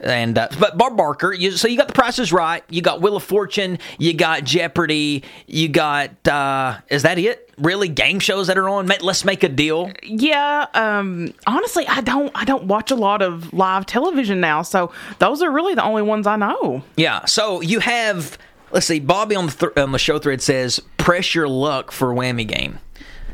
And 0.01 0.37
uh, 0.37 0.47
but 0.59 0.77
Bob 0.77 0.95
Barker. 0.97 1.33
You, 1.33 1.51
so 1.51 1.67
you 1.67 1.77
got 1.77 1.87
the 1.87 1.93
prices 1.93 2.31
right. 2.31 2.63
You 2.69 2.81
got 2.81 3.01
Wheel 3.01 3.15
of 3.17 3.23
Fortune. 3.23 3.79
You 3.97 4.13
got 4.13 4.43
Jeopardy. 4.43 5.23
You 5.47 5.67
got. 5.69 6.27
uh 6.27 6.77
Is 6.89 7.03
that 7.03 7.17
it? 7.19 7.45
Really, 7.57 7.89
game 7.89 8.19
shows 8.19 8.47
that 8.47 8.57
are 8.57 8.69
on. 8.69 8.87
Let's 9.01 9.25
make 9.25 9.43
a 9.43 9.49
deal. 9.49 9.91
yeah 10.03 10.67
um 10.73 11.33
honestly 11.45 11.85
i 11.87 11.99
don't 12.01 12.31
i 12.35 12.45
don't 12.45 12.65
watch 12.65 12.89
a 12.91 12.95
lot 12.95 13.21
of 13.21 13.51
live 13.53 13.85
television 13.85 14.39
now 14.39 14.61
so 14.61 14.91
those 15.19 15.41
are 15.41 15.51
really 15.51 15.73
the 15.75 15.83
only 15.83 16.01
ones 16.01 16.25
i 16.27 16.35
know 16.37 16.81
Yeah. 16.95 17.25
So 17.25 17.59
you 17.61 17.79
have. 17.79 18.37
Let's 18.71 18.85
see. 18.85 18.99
Bobby 18.99 19.35
on 19.35 19.47
the 19.47 19.51
th- 19.51 19.77
on 19.77 19.91
the 19.91 19.97
show 19.99 20.19
thread 20.19 20.41
says, 20.41 20.79
"Press 20.97 21.33
your 21.35 21.47
luck 21.49 21.91
for 21.91 22.13
whammy 22.13 22.47
game." 22.47 22.77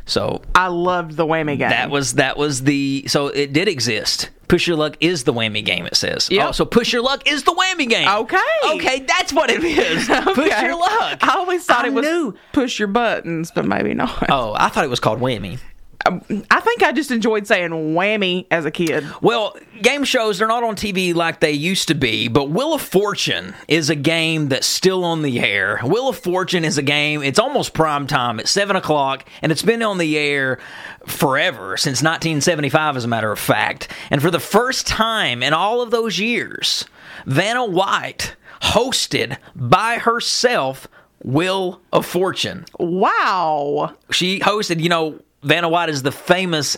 So 0.06 0.42
i 0.54 0.68
loved 0.68 1.16
the 1.18 1.26
whammy 1.26 1.58
game 1.58 1.70
That 1.70 1.90
was 1.90 2.14
that 2.14 2.38
was 2.38 2.64
the 2.64 3.06
so 3.08 3.28
it 3.28 3.54
did 3.54 3.68
exist. 3.68 4.30
Push 4.48 4.68
your 4.68 4.78
luck 4.78 4.96
is 5.00 5.24
the 5.24 5.34
whammy 5.34 5.66
game. 5.66 5.88
It 5.88 5.96
says. 5.96 6.30
Yep. 6.30 6.48
Oh, 6.48 6.52
so 6.52 6.66
push 6.66 6.94
your 6.94 7.02
luck 7.02 7.28
is 7.28 7.42
the 7.44 7.52
whammy 7.52 7.90
game. 7.90 8.08
Okay. 8.08 8.38
Okay, 8.76 9.00
that's 9.00 9.34
what 9.34 9.50
it 9.50 9.64
is. 9.64 10.08
Push 10.36 10.62
your 10.62 10.76
luck. 10.80 11.18
i 11.22 11.34
always 11.36 11.66
thought 11.66 11.86
I 11.86 11.88
it 11.88 11.94
was 11.94 12.06
knew. 12.06 12.36
push 12.54 12.78
your 12.78 12.88
buttons 12.88 13.52
but 13.56 13.66
maybe 13.66 13.96
not 13.96 14.30
Oh, 14.30 14.54
I 14.56 14.70
thought 14.70 14.84
it 14.84 14.90
was 14.90 15.00
called 15.00 15.20
whammy. 15.20 15.60
I 16.06 16.60
think 16.60 16.84
i 16.84 16.92
just 16.92 17.12
enjoyed 17.12 17.48
saying 17.48 17.72
whammy 17.72 18.46
as 18.52 18.66
a 18.66 18.72
kid 18.72 19.06
Well, 19.22 19.56
game 19.82 20.04
shows 20.04 20.38
they're 20.38 20.48
not 20.48 20.64
on 20.64 20.76
TV 20.76 21.14
like 21.14 21.40
they 21.40 21.52
used 21.52 21.88
to 21.88 21.96
be, 21.96 22.28
but 22.28 22.50
Wheel 22.50 22.74
of 22.74 22.82
Fortune 22.82 23.54
is 23.68 23.90
a 23.90 23.96
game 23.96 24.50
that's 24.50 24.68
still 24.68 25.04
on 25.04 25.22
the 25.22 25.40
air. 25.40 25.80
Wheel 25.84 26.10
of 26.10 26.18
Fortune 26.18 26.64
is 26.64 26.78
a 26.78 26.82
game. 26.82 27.24
It's 27.24 27.40
almost 27.40 27.74
prime 27.74 28.08
time. 28.08 28.40
It's 28.40 28.52
seven 28.52 28.76
o'clock, 28.76 29.28
and 29.42 29.52
it's 29.52 29.62
been 29.62 29.82
on 29.82 29.98
the 29.98 30.18
air 30.18 30.60
forever 31.06 31.78
since 31.78 32.02
1975, 32.02 32.98
as 32.98 33.04
a 33.04 33.08
matter 33.08 33.32
of 33.32 33.40
fact. 33.40 33.88
And 34.10 34.22
for 34.22 34.32
the 34.32 34.40
first 34.40 34.88
time 34.88 35.42
in 35.42 35.54
all 35.54 35.82
of 35.82 35.92
those 35.92 36.20
years, 36.20 36.86
Vanna 37.26 37.66
White 37.66 38.36
hosted 38.62 39.38
by 39.56 39.98
herself 39.98 40.88
Wheel 41.24 41.82
of 41.92 42.06
Fortune 42.06 42.66
wow 42.78 43.94
she 44.12 44.40
hosted 44.40 44.80
you 44.80 44.90
know 44.90 45.20
vanna 45.46 45.70
white 45.70 45.90
is 45.90 46.04
the 46.04 46.12
famous 46.12 46.78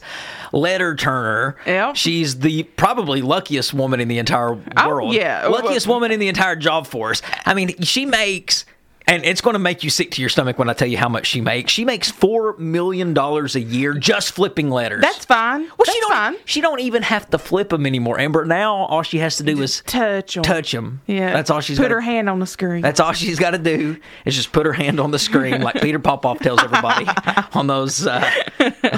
letter 0.51 0.95
turner 0.95 1.55
Yep. 1.65 1.95
she's 1.95 2.39
the 2.39 2.63
probably 2.63 3.21
luckiest 3.21 3.73
woman 3.73 3.99
in 3.99 4.07
the 4.07 4.17
entire 4.19 4.57
Oh, 4.77 4.87
world 4.87 5.13
yeah. 5.13 5.47
luckiest 5.47 5.87
woman 5.87 6.11
in 6.11 6.19
the 6.19 6.27
entire 6.27 6.55
job 6.55 6.85
force 6.87 7.21
i 7.45 7.53
mean 7.53 7.81
she 7.81 8.05
makes 8.05 8.65
and 9.07 9.23
it's 9.25 9.41
going 9.41 9.53
to 9.53 9.59
make 9.59 9.83
you 9.83 9.89
sick 9.89 10.11
to 10.11 10.21
your 10.21 10.29
stomach 10.29 10.59
when 10.59 10.69
I 10.69 10.73
tell 10.73 10.87
you 10.87 10.97
how 10.97 11.09
much 11.09 11.27
she 11.27 11.41
makes. 11.41 11.71
She 11.71 11.85
makes 11.85 12.11
four 12.11 12.55
million 12.57 13.13
dollars 13.13 13.55
a 13.55 13.61
year 13.61 13.93
just 13.93 14.31
flipping 14.33 14.69
letters. 14.69 15.01
that's 15.01 15.25
fine 15.25 15.61
well, 15.61 15.75
that's 15.79 15.91
she 15.93 15.99
don't. 16.01 16.11
fine 16.11 16.35
She 16.45 16.61
don't 16.61 16.79
even 16.81 17.03
have 17.03 17.29
to 17.31 17.37
flip 17.37 17.69
them 17.69 17.85
anymore, 17.85 18.19
Amber. 18.19 18.45
Now 18.45 18.75
all 18.75 19.03
she 19.03 19.17
has 19.19 19.37
to 19.37 19.43
do 19.43 19.61
is 19.61 19.81
touch 19.85 20.35
'em. 20.37 20.43
touch 20.43 20.71
them. 20.71 21.01
yeah 21.07 21.33
that's 21.33 21.49
all 21.49 21.61
she's 21.61 21.77
put 21.77 21.83
gotta- 21.83 21.95
her 21.95 22.01
hand 22.01 22.29
on 22.29 22.39
the 22.39 22.45
screen 22.47 22.81
that's 22.81 22.99
all 22.99 23.13
she's 23.13 23.39
got 23.39 23.51
to 23.51 23.57
do 23.57 23.97
is 24.25 24.35
just 24.35 24.51
put 24.51 24.65
her 24.65 24.73
hand 24.73 24.99
on 24.99 25.11
the 25.11 25.19
screen, 25.19 25.61
like 25.61 25.81
Peter 25.81 25.99
Popoff 25.99 26.39
tells 26.39 26.61
everybody 26.63 27.05
on 27.53 27.67
those 27.67 28.05
uh, 28.05 28.29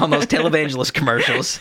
on 0.02 0.10
those 0.10 0.26
televangelist 0.26 0.93
commercials. 0.93 1.60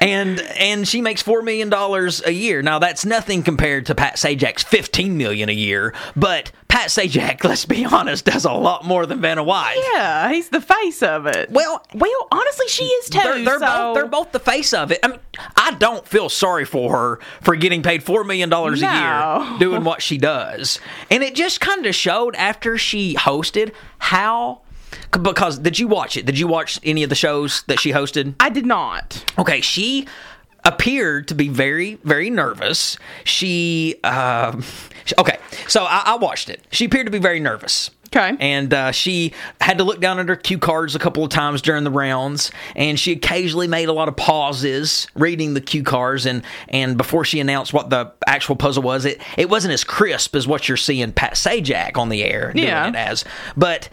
And 0.00 0.40
and 0.40 0.88
she 0.88 1.02
makes 1.02 1.20
four 1.20 1.42
million 1.42 1.68
dollars 1.68 2.22
a 2.24 2.32
year. 2.32 2.62
Now 2.62 2.78
that's 2.78 3.04
nothing 3.04 3.42
compared 3.42 3.84
to 3.86 3.94
Pat 3.94 4.16
Sajak's 4.16 4.62
fifteen 4.62 5.18
million 5.18 5.48
a 5.50 5.52
year. 5.52 5.92
But 6.16 6.52
Pat 6.68 6.88
Sajak, 6.88 7.44
let's 7.44 7.66
be 7.66 7.84
honest, 7.84 8.24
does 8.24 8.46
a 8.46 8.52
lot 8.52 8.84
more 8.86 9.04
than 9.04 9.20
Vanna 9.20 9.42
White. 9.44 9.78
yeah 9.94 10.30
he's 10.32 10.48
the 10.48 10.60
face 10.60 11.02
of 11.02 11.26
it 11.26 11.50
Well, 11.50 11.84
well 11.92 12.28
honestly 12.32 12.66
she 12.68 12.84
is 12.84 13.10
too 13.10 13.18
they're, 13.18 13.44
they're 13.44 13.58
so- 13.58 13.66
both 13.66 13.94
they're 13.94 14.06
both 14.06 14.32
the 14.32 14.40
face 14.40 14.72
of 14.72 14.90
it. 14.90 15.00
I 15.02 15.08
mean, 15.08 15.18
I 15.56 15.72
don't 15.72 16.06
feel 16.08 16.28
sorry 16.30 16.64
for 16.64 16.90
her 16.92 17.20
for 17.42 17.54
getting 17.56 17.82
paid 17.82 18.02
four 18.02 18.24
million 18.24 18.48
dollars 18.48 18.80
a 18.80 18.86
No. 18.86 19.46
year 19.50 19.58
doing 19.58 19.84
what 19.84 20.00
she 20.00 20.16
does, 20.16 20.80
and 21.10 21.22
it 21.22 21.34
just 21.34 21.60
kind 21.60 21.84
of 21.84 21.94
showed 21.94 22.34
after 22.36 22.78
she 22.78 23.14
hosted 23.16 23.72
how. 23.98 24.62
Because 25.10 25.58
did 25.58 25.78
you 25.78 25.88
watch 25.88 26.16
it? 26.16 26.24
Did 26.26 26.38
you 26.38 26.46
watch 26.46 26.78
any 26.84 27.02
of 27.02 27.08
the 27.08 27.14
shows 27.16 27.62
that 27.66 27.80
she 27.80 27.92
hosted? 27.92 28.34
i 28.40 28.48
did 28.48 28.66
not 28.66 29.24
Okay, 29.38 29.60
she 29.60 30.06
appeared 30.64 31.26
to 31.28 31.34
be 31.34 31.48
very, 31.48 31.94
very 32.04 32.28
nervous. 32.30 32.98
She, 33.24 33.96
um, 34.04 34.62
sh- 35.04 35.14
okay, 35.18 35.38
so 35.68 35.84
I, 35.84 36.02
I 36.06 36.16
watched 36.16 36.50
it. 36.50 36.60
She 36.70 36.84
appeared 36.84 37.06
to 37.06 37.10
be 37.10 37.18
very 37.18 37.40
nervous. 37.40 37.90
Okay. 38.14 38.36
And 38.40 38.74
uh, 38.74 38.90
she 38.90 39.32
had 39.60 39.78
to 39.78 39.84
look 39.84 40.00
down 40.00 40.18
at 40.18 40.28
her 40.28 40.34
cue 40.36 40.58
cards 40.58 40.94
a 40.96 40.98
couple 40.98 41.22
of 41.24 41.30
times 41.30 41.62
during 41.62 41.84
the 41.84 41.90
rounds, 41.92 42.50
and 42.74 42.98
she 42.98 43.12
occasionally 43.12 43.68
made 43.68 43.88
a 43.88 43.92
lot 43.92 44.08
of 44.08 44.16
pauses 44.16 45.06
reading 45.14 45.54
the 45.54 45.60
cue 45.60 45.84
cards. 45.84 46.26
And, 46.26 46.42
and 46.68 46.98
before 46.98 47.24
she 47.24 47.38
announced 47.40 47.72
what 47.72 47.88
the 47.88 48.12
actual 48.26 48.56
puzzle 48.56 48.82
was, 48.82 49.04
it, 49.04 49.20
it 49.38 49.48
wasn't 49.48 49.72
as 49.72 49.84
crisp 49.84 50.34
as 50.34 50.46
what 50.46 50.68
you're 50.68 50.76
seeing 50.76 51.12
Pat 51.12 51.34
Sajak 51.34 51.96
on 51.96 52.08
the 52.08 52.24
air 52.24 52.52
doing 52.52 52.66
Yeah. 52.66 52.88
it 52.88 52.96
as. 52.96 53.24
But 53.56 53.88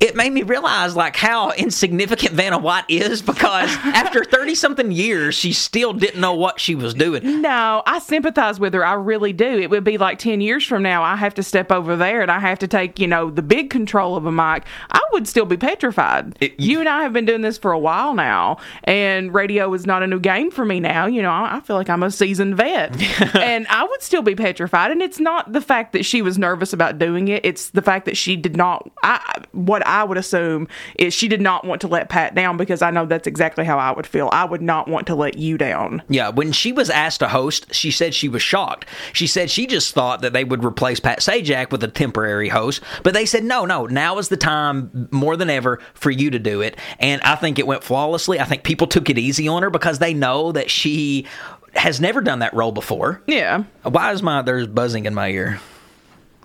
it 0.00 0.16
made 0.16 0.32
me 0.32 0.42
realize 0.42 0.96
like 0.96 1.14
how 1.14 1.52
insignificant 1.52 2.32
Vanna 2.34 2.58
White 2.58 2.86
is 2.88 3.20
because 3.22 3.68
after 3.84 4.24
30 4.24 4.54
something 4.54 4.90
years, 4.90 5.34
she 5.34 5.52
still 5.52 5.92
didn't 5.92 6.20
know 6.20 6.34
what 6.34 6.58
she 6.58 6.74
was 6.74 6.94
doing. 6.94 7.42
No, 7.42 7.82
I 7.86 7.98
sympathize 7.98 8.58
with 8.58 8.72
her. 8.74 8.84
I 8.84 8.94
really 8.94 9.32
do. 9.32 9.44
It 9.44 9.68
would 9.70 9.84
be 9.84 9.98
like 9.98 10.18
10 10.18 10.40
years 10.40 10.64
from 10.66 10.82
now, 10.82 11.02
I 11.02 11.16
have 11.16 11.34
to 11.34 11.42
step 11.42 11.70
over 11.70 11.96
there 11.96 12.22
and 12.22 12.30
I 12.30 12.38
have 12.40 12.58
to 12.60 12.66
take, 12.68 12.98
you 12.98 13.06
know, 13.06 13.30
the 13.30 13.42
big 13.42 13.68
control 13.70 14.16
of 14.16 14.24
a 14.26 14.32
mic. 14.32 14.64
I 14.90 15.00
would 15.12 15.28
still 15.28 15.44
be 15.46 15.56
petrified. 15.56 16.36
It- 16.40 16.58
you 16.58 16.80
and 16.80 16.88
I 16.88 17.02
have 17.02 17.12
been 17.12 17.26
doing 17.26 17.42
this 17.42 17.58
for 17.58 17.72
a 17.72 17.78
while 17.78 18.14
now, 18.14 18.58
and 18.84 19.32
radio 19.34 19.72
is 19.74 19.86
not 19.86 20.02
a 20.02 20.06
new 20.06 20.20
game 20.20 20.50
for 20.50 20.64
me 20.64 20.80
now. 20.80 21.06
You 21.06 21.22
know, 21.22 21.30
I, 21.30 21.56
I 21.56 21.60
feel 21.60 21.76
like 21.76 21.90
I'm 21.90 22.02
a 22.02 22.10
seasoned 22.10 22.56
vet. 22.56 23.00
and 23.36 23.66
I 23.68 23.84
would 23.84 24.02
still 24.02 24.22
be 24.22 24.34
petrified. 24.34 24.90
And 24.90 25.02
it's 25.02 25.20
not 25.20 25.52
the 25.52 25.60
fact 25.60 25.92
that 25.92 26.04
she 26.04 26.22
was 26.22 26.38
nervous 26.38 26.72
about 26.72 26.98
doing 26.98 27.28
it, 27.28 27.44
it's 27.44 27.70
the 27.70 27.82
fact 27.82 28.06
that 28.06 28.16
she 28.16 28.36
did 28.36 28.56
not, 28.56 28.90
I, 29.02 29.42
what 29.52 29.86
I 29.90 30.04
would 30.04 30.16
assume 30.16 30.68
is 30.94 31.12
she 31.12 31.28
did 31.28 31.40
not 31.40 31.64
want 31.64 31.80
to 31.82 31.88
let 31.88 32.08
Pat 32.08 32.34
down 32.34 32.56
because 32.56 32.82
I 32.82 32.90
know 32.90 33.06
that's 33.06 33.26
exactly 33.26 33.64
how 33.64 33.78
I 33.78 33.92
would 33.92 34.06
feel. 34.06 34.28
I 34.32 34.44
would 34.44 34.62
not 34.62 34.88
want 34.88 35.06
to 35.08 35.14
let 35.14 35.36
you 35.38 35.58
down. 35.58 36.02
Yeah, 36.08 36.30
when 36.30 36.52
she 36.52 36.72
was 36.72 36.90
asked 36.90 37.20
to 37.20 37.28
host, 37.28 37.74
she 37.74 37.90
said 37.90 38.14
she 38.14 38.28
was 38.28 38.42
shocked. 38.42 38.86
She 39.12 39.26
said 39.26 39.50
she 39.50 39.66
just 39.66 39.92
thought 39.94 40.22
that 40.22 40.32
they 40.32 40.44
would 40.44 40.64
replace 40.64 41.00
Pat 41.00 41.20
Sajak 41.20 41.70
with 41.70 41.82
a 41.82 41.88
temporary 41.88 42.48
host, 42.48 42.82
but 43.02 43.14
they 43.14 43.26
said 43.26 43.44
no, 43.44 43.64
no, 43.66 43.86
now 43.86 44.18
is 44.18 44.28
the 44.28 44.36
time 44.36 45.08
more 45.10 45.36
than 45.36 45.50
ever 45.50 45.80
for 45.94 46.10
you 46.10 46.30
to 46.30 46.38
do 46.38 46.60
it. 46.60 46.76
And 46.98 47.20
I 47.22 47.34
think 47.34 47.58
it 47.58 47.66
went 47.66 47.84
flawlessly. 47.84 48.40
I 48.40 48.44
think 48.44 48.62
people 48.62 48.86
took 48.86 49.10
it 49.10 49.18
easy 49.18 49.48
on 49.48 49.62
her 49.62 49.70
because 49.70 49.98
they 49.98 50.14
know 50.14 50.52
that 50.52 50.70
she 50.70 51.26
has 51.74 52.00
never 52.00 52.20
done 52.20 52.40
that 52.40 52.54
role 52.54 52.72
before. 52.72 53.22
Yeah. 53.26 53.64
Why 53.82 54.12
is 54.12 54.22
my 54.22 54.42
there's 54.42 54.66
buzzing 54.66 55.06
in 55.06 55.14
my 55.14 55.28
ear? 55.28 55.60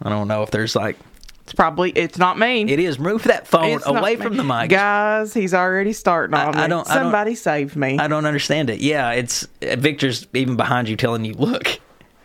I 0.02 0.10
don't 0.10 0.28
know 0.28 0.44
if 0.44 0.52
there's 0.52 0.76
like 0.76 0.98
It's 1.46 1.54
probably 1.54 1.92
it's 1.92 2.18
not 2.18 2.40
me. 2.40 2.64
it 2.64 2.80
is. 2.80 2.98
Move 2.98 3.24
that 3.26 3.46
phone 3.48 3.66
It's 3.78 3.86
away 3.86 4.16
from 4.16 4.36
the 4.36 4.44
mic. 4.44 4.70
Guys, 4.72 5.32
he's 5.32 5.54
already 5.54 5.94
starting 5.94 6.34
on 6.34 6.42
I 6.56 6.64
me. 6.64 6.68
don't- 6.70 6.90
I 6.90 6.96
don't- 6.96 7.04
Somebody 7.04 7.36
save 7.36 7.76
me. 7.76 8.00
I 8.00 8.08
don't 8.08 8.26
understand 8.26 8.72
it. 8.72 8.80
Yeah, 8.80 9.12
it's 9.12 9.48
Victor's 9.62 10.26
even 10.34 10.56
behind 10.56 10.90
you, 10.90 10.96
telling 10.96 11.24
you, 11.24 11.34
look. 11.36 11.80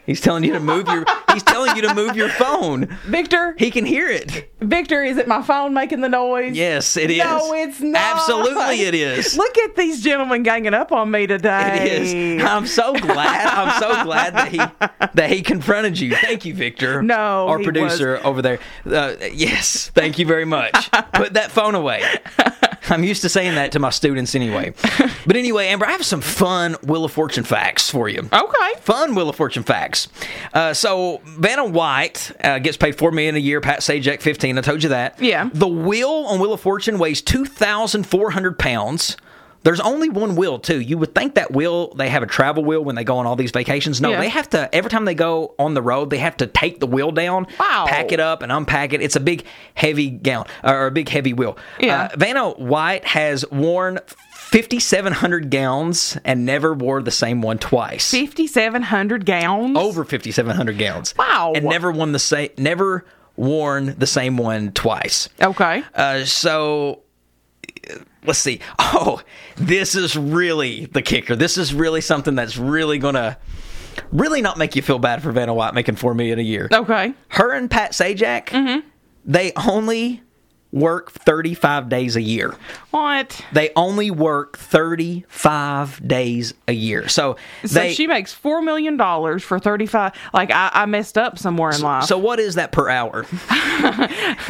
He's 0.06 0.22
telling 0.22 0.42
you 0.42 0.54
to 0.54 0.61
move 0.61 0.88
your. 0.88 1.04
He's 1.32 1.42
telling 1.42 1.76
you 1.76 1.82
to 1.82 1.94
move 1.94 2.16
your 2.16 2.28
phone. 2.30 2.86
Victor, 3.06 3.54
He 3.58 3.70
can 3.70 3.84
hear 3.84 4.08
it. 4.08 4.50
Victor, 4.60 5.02
is 5.02 5.16
it 5.16 5.26
my 5.28 5.42
phone 5.42 5.72
making 5.74 6.00
the 6.00 6.08
noise? 6.08 6.54
Yes, 6.56 6.96
it 6.96 7.10
is. 7.10 7.18
No, 7.18 7.52
it's 7.54 7.80
not. 7.80 8.16
Absolutely, 8.16 8.82
it 8.82 8.94
is. 8.94 9.36
Look 9.36 9.56
at 9.58 9.76
these 9.76 10.02
gentlemen 10.02 10.42
ganging 10.42 10.74
up 10.74 10.92
on 10.92 11.10
me 11.10 11.26
today. 11.26 11.78
It 11.86 12.02
is. 12.02 12.44
I'm 12.44 12.66
so 12.66 12.92
glad. 12.94 13.46
I'm 13.46 13.80
so 13.80 13.88
glad 14.04 14.34
that 14.34 14.48
he 14.48 14.58
that 15.14 15.30
he 15.30 15.42
confronted 15.42 15.98
you. 15.98 16.14
Thank 16.14 16.44
you, 16.44 16.54
Victor. 16.54 17.02
No, 17.02 17.48
our 17.48 17.58
producer 17.62 18.20
over 18.24 18.42
there. 18.42 18.58
Uh, 18.84 19.14
yes, 19.32 19.90
thank 19.94 20.18
you 20.18 20.26
very 20.26 20.44
much. 20.44 20.90
Put 21.12 21.34
that 21.34 21.50
phone 21.50 21.74
away. 21.74 22.02
I'm 22.88 23.04
used 23.04 23.22
to 23.22 23.28
saying 23.28 23.54
that 23.54 23.72
to 23.72 23.78
my 23.78 23.90
students 23.90 24.34
anyway. 24.34 24.74
But 25.26 25.36
anyway, 25.36 25.68
Amber, 25.68 25.86
I 25.86 25.92
have 25.92 26.04
some 26.04 26.20
fun 26.20 26.74
Wheel 26.82 27.04
of 27.04 27.12
Fortune 27.12 27.44
facts 27.44 27.88
for 27.88 28.08
you. 28.08 28.28
Okay. 28.32 28.80
Fun 28.80 29.14
Wheel 29.14 29.28
of 29.28 29.36
Fortune 29.36 29.62
facts. 29.62 30.08
Uh, 30.52 30.74
so 30.74 31.19
Vanna 31.24 31.64
White 31.66 32.33
uh, 32.42 32.59
gets 32.59 32.76
paid 32.76 32.96
four 32.96 33.11
million 33.12 33.35
a 33.37 33.38
year. 33.38 33.61
Pat 33.61 33.80
Sajak 33.80 34.20
fifteen. 34.20 34.59
I 34.59 34.61
told 34.61 34.83
you 34.83 34.88
that. 34.90 35.20
Yeah. 35.20 35.48
The 35.52 35.68
wheel 35.68 36.11
on 36.28 36.40
Wheel 36.40 36.52
of 36.52 36.61
Fortune 36.61 36.98
weighs 36.98 37.22
two 37.22 37.44
thousand 37.44 38.04
four 38.06 38.30
hundred 38.30 38.59
pounds. 38.59 39.16
There's 39.62 39.80
only 39.80 40.09
one 40.09 40.37
wheel 40.37 40.59
too. 40.59 40.80
You 40.80 40.96
would 40.96 41.14
think 41.14 41.35
that 41.35 41.52
wheel 41.52 41.92
they 41.92 42.09
have 42.09 42.22
a 42.22 42.26
travel 42.26 42.64
wheel 42.64 42.83
when 42.83 42.94
they 42.96 43.04
go 43.04 43.18
on 43.18 43.26
all 43.26 43.37
these 43.37 43.50
vacations. 43.50 44.00
No, 44.00 44.11
Yeah. 44.12 44.20
they 44.20 44.30
have 44.30 44.48
to 44.50 44.74
every 44.74 44.90
time 44.90 45.04
they 45.04 45.14
go 45.14 45.54
on 45.59 45.74
the 45.74 45.83
road, 45.83 46.09
they 46.09 46.16
have 46.16 46.38
to 46.38 46.46
take 46.46 46.80
the 46.80 46.87
wheel 46.87 47.11
down, 47.11 47.46
Wow. 47.59 47.85
pack 47.87 48.11
it 48.11 48.20
up, 48.20 48.40
and 48.42 48.50
unpack 48.50 48.94
it. 48.94 49.02
It's 49.02 49.16
a 49.16 49.20
big 49.20 49.44
heavy 49.74 50.09
gown 50.09 50.46
or 50.64 50.87
a 50.87 50.90
big 50.90 51.11
heavy 51.11 51.35
wheel. 51.35 51.59
Yeah. 51.78 52.04
Uh, 52.04 52.09
Vanna 52.16 52.48
White 52.52 53.04
has 53.04 53.44
worn 53.50 53.98
5,700 54.50 55.48
gowns 55.50 56.18
and 56.24 56.44
never 56.44 56.74
wore 56.74 57.00
the 57.02 57.10
same 57.12 57.40
one 57.40 57.56
twice 57.58 58.10
Fifty 58.10 58.48
seven 58.48 58.82
hundred 58.82 59.24
gowns. 59.24 59.76
over 59.78 60.04
5700 60.04 60.76
gowns 60.76 61.14
Wow. 61.16 61.52
and 61.54 61.64
never 61.66 61.92
won 61.92 62.10
the 62.10 62.18
same 62.18 62.50
never 62.58 63.04
worn 63.36 63.94
the 63.96 64.08
same 64.08 64.36
one 64.36 64.72
twice 64.72 65.28
Okay. 65.40 65.84
uh, 65.94 66.24
so 66.24 67.02
uh, 67.88 67.94
let's 68.26 68.40
see 68.40 68.58
oh 68.80 69.22
this 69.56 69.94
is 69.94 70.16
really 70.16 70.86
the 70.86 71.00
kicker 71.02 71.36
this 71.36 71.56
is 71.56 71.72
really 71.72 72.00
something 72.00 72.34
that's 72.34 72.56
really 72.56 72.98
gonna 72.98 73.38
really 74.10 74.42
not 74.42 74.58
make 74.58 74.74
you 74.74 74.82
feel 74.82 74.98
bad 74.98 75.22
for 75.22 75.30
vanna 75.30 75.54
white 75.54 75.74
making 75.74 75.94
four 75.94 76.12
million 76.12 76.40
a 76.40 76.42
year 76.42 76.68
Okay. 76.72 77.14
her 77.28 77.52
and 77.52 77.70
pat 77.70 77.92
sajak 77.92 78.82
they 79.24 79.52
only 79.64 80.22
work 80.72 81.11
35 81.11 81.88
days 81.88 82.14
a 82.14 82.22
year 82.22 82.54
What? 82.92 83.44
they 83.52 83.70
only 83.74 84.11
work 84.11 84.56
35 84.56 86.06
days 86.06 86.54
a 86.68 86.72
year 86.72 87.09
so, 87.09 87.37
So 87.64 87.74
they 87.80 87.92
she 87.92 88.06
makes 88.06 88.33
four 88.33 88.62
million 88.62 88.96
dollars 88.96 89.42
for 89.42 89.59
thirty 89.59 89.87
five. 89.87 90.12
Like 90.33 90.50
I, 90.52 90.70
I 90.72 90.87
messed 90.87 91.18
up 91.18 91.38
somewhere 91.38 91.70
in 91.72 91.80
life. 91.80 92.04
So 92.04 92.18
what 92.18 92.38
is 92.38 92.54
that 92.54 92.72
per 92.72 92.88
hour? 92.88 93.26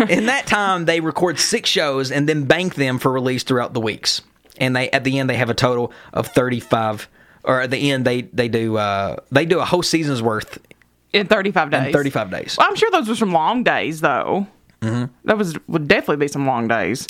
in 0.08 0.26
that 0.26 0.44
time, 0.46 0.84
they 0.84 1.00
record 1.00 1.38
six 1.38 1.68
shows 1.70 2.10
and 2.10 2.28
then 2.28 2.44
bank 2.44 2.74
them 2.74 2.98
for 2.98 3.10
release 3.10 3.42
throughout 3.42 3.72
the 3.72 3.80
weeks. 3.80 4.22
And 4.58 4.76
they 4.76 4.90
at 4.90 5.04
the 5.04 5.18
end 5.18 5.30
they 5.30 5.36
have 5.36 5.50
a 5.50 5.54
total 5.54 5.92
of 6.12 6.26
thirty 6.28 6.60
five. 6.60 7.08
Or 7.44 7.60
at 7.62 7.70
the 7.70 7.90
end 7.90 8.04
they 8.04 8.22
they 8.22 8.48
do 8.48 8.76
uh, 8.76 9.16
they 9.30 9.46
do 9.46 9.60
a 9.60 9.64
whole 9.64 9.82
season's 9.82 10.20
worth 10.22 10.58
in 11.12 11.26
thirty 11.26 11.50
five 11.50 11.70
days. 11.70 11.86
in 11.86 11.92
thirty 11.92 12.10
five 12.10 12.30
days. 12.30 12.56
Well, 12.58 12.66
I'm 12.68 12.76
sure 12.76 12.90
those 12.90 13.08
were 13.08 13.14
some 13.16 13.32
long 13.32 13.62
days, 13.64 14.00
though. 14.00 14.46
Mm-hmm. 14.80 15.12
That 15.24 15.38
was 15.38 15.56
would 15.68 15.88
definitely 15.88 16.24
be 16.24 16.28
some 16.28 16.46
long 16.46 16.68
days. 16.68 17.06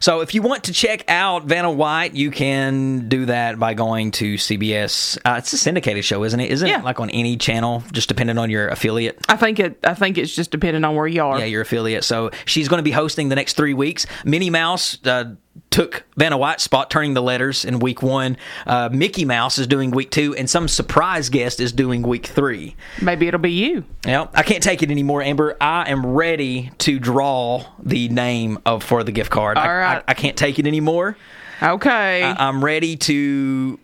So 0.00 0.20
if 0.20 0.34
you 0.34 0.42
want 0.42 0.64
to 0.64 0.72
check 0.72 1.04
out 1.08 1.44
Vanna 1.44 1.70
White, 1.70 2.14
you 2.14 2.30
can 2.30 3.08
do 3.08 3.24
that 3.26 3.58
by 3.58 3.72
going 3.72 4.10
to 4.12 4.34
CBS. 4.34 5.16
Uh, 5.24 5.36
it's 5.38 5.52
a 5.54 5.56
syndicated 5.58 6.04
show, 6.04 6.24
isn't 6.24 6.38
it? 6.40 6.50
Isn't 6.50 6.68
Yeah. 6.68 6.80
it 6.80 6.84
like 6.84 7.00
on 7.00 7.08
any 7.10 7.38
channel, 7.38 7.82
just 7.92 8.08
depending 8.08 8.36
on 8.36 8.50
your 8.50 8.68
affiliate? 8.68 9.18
I 9.28 9.36
think 9.36 9.60
it. 9.60 9.78
I 9.84 9.94
think 9.94 10.18
it's 10.18 10.34
just 10.34 10.50
depending 10.50 10.84
on 10.84 10.94
where 10.94 11.06
you 11.06 11.22
are. 11.22 11.38
Yeah, 11.38 11.46
your 11.46 11.62
affiliate. 11.62 12.04
So 12.04 12.30
she's 12.44 12.68
going 12.68 12.80
to 12.80 12.84
be 12.84 12.90
hosting 12.90 13.28
the 13.30 13.36
next 13.36 13.54
three 13.56 13.72
weeks. 13.72 14.06
Minnie 14.24 14.50
Mouse 14.50 14.98
uh, 15.06 15.24
took 15.70 16.04
Vanna 16.16 16.36
White's 16.38 16.62
spot, 16.62 16.90
turning 16.90 17.14
the 17.14 17.22
letters 17.22 17.64
in 17.64 17.78
week 17.80 18.00
one. 18.02 18.36
Uh, 18.66 18.88
Mickey 18.92 19.24
Mouse 19.24 19.58
is 19.58 19.66
doing 19.66 19.90
week 19.90 20.10
two, 20.10 20.34
and 20.36 20.48
some 20.48 20.68
surprise 20.68 21.28
guest 21.30 21.58
is 21.60 21.72
doing 21.72 22.02
week 22.02 22.26
three. 22.26 22.76
Maybe 23.02 23.26
it'll 23.28 23.40
be 23.40 23.50
you. 23.52 23.84
Well, 24.04 24.30
I 24.34 24.42
can't 24.44 24.62
take 24.62 24.82
it 24.82 24.90
anymore, 24.90 25.22
Amber. 25.22 25.56
I 25.60 25.90
am 25.90 26.06
ready 26.06 26.70
to 26.78 26.98
draw 26.98 27.64
the 27.82 28.08
name 28.08 28.58
of 28.64 28.82
for 28.84 29.02
the 29.02 29.12
gift 29.12 29.30
card. 29.30 29.58
I, 29.58 29.66
All 29.68 29.74
right. 29.74 29.96
I, 30.06 30.12
I 30.12 30.14
can't 30.14 30.36
take 30.36 30.58
it 30.58 30.66
anymore. 30.66 31.16
Okay. 31.62 32.22
I- 32.22 32.48
I'm 32.48 32.64
ready 32.64 32.96
to 32.96 33.78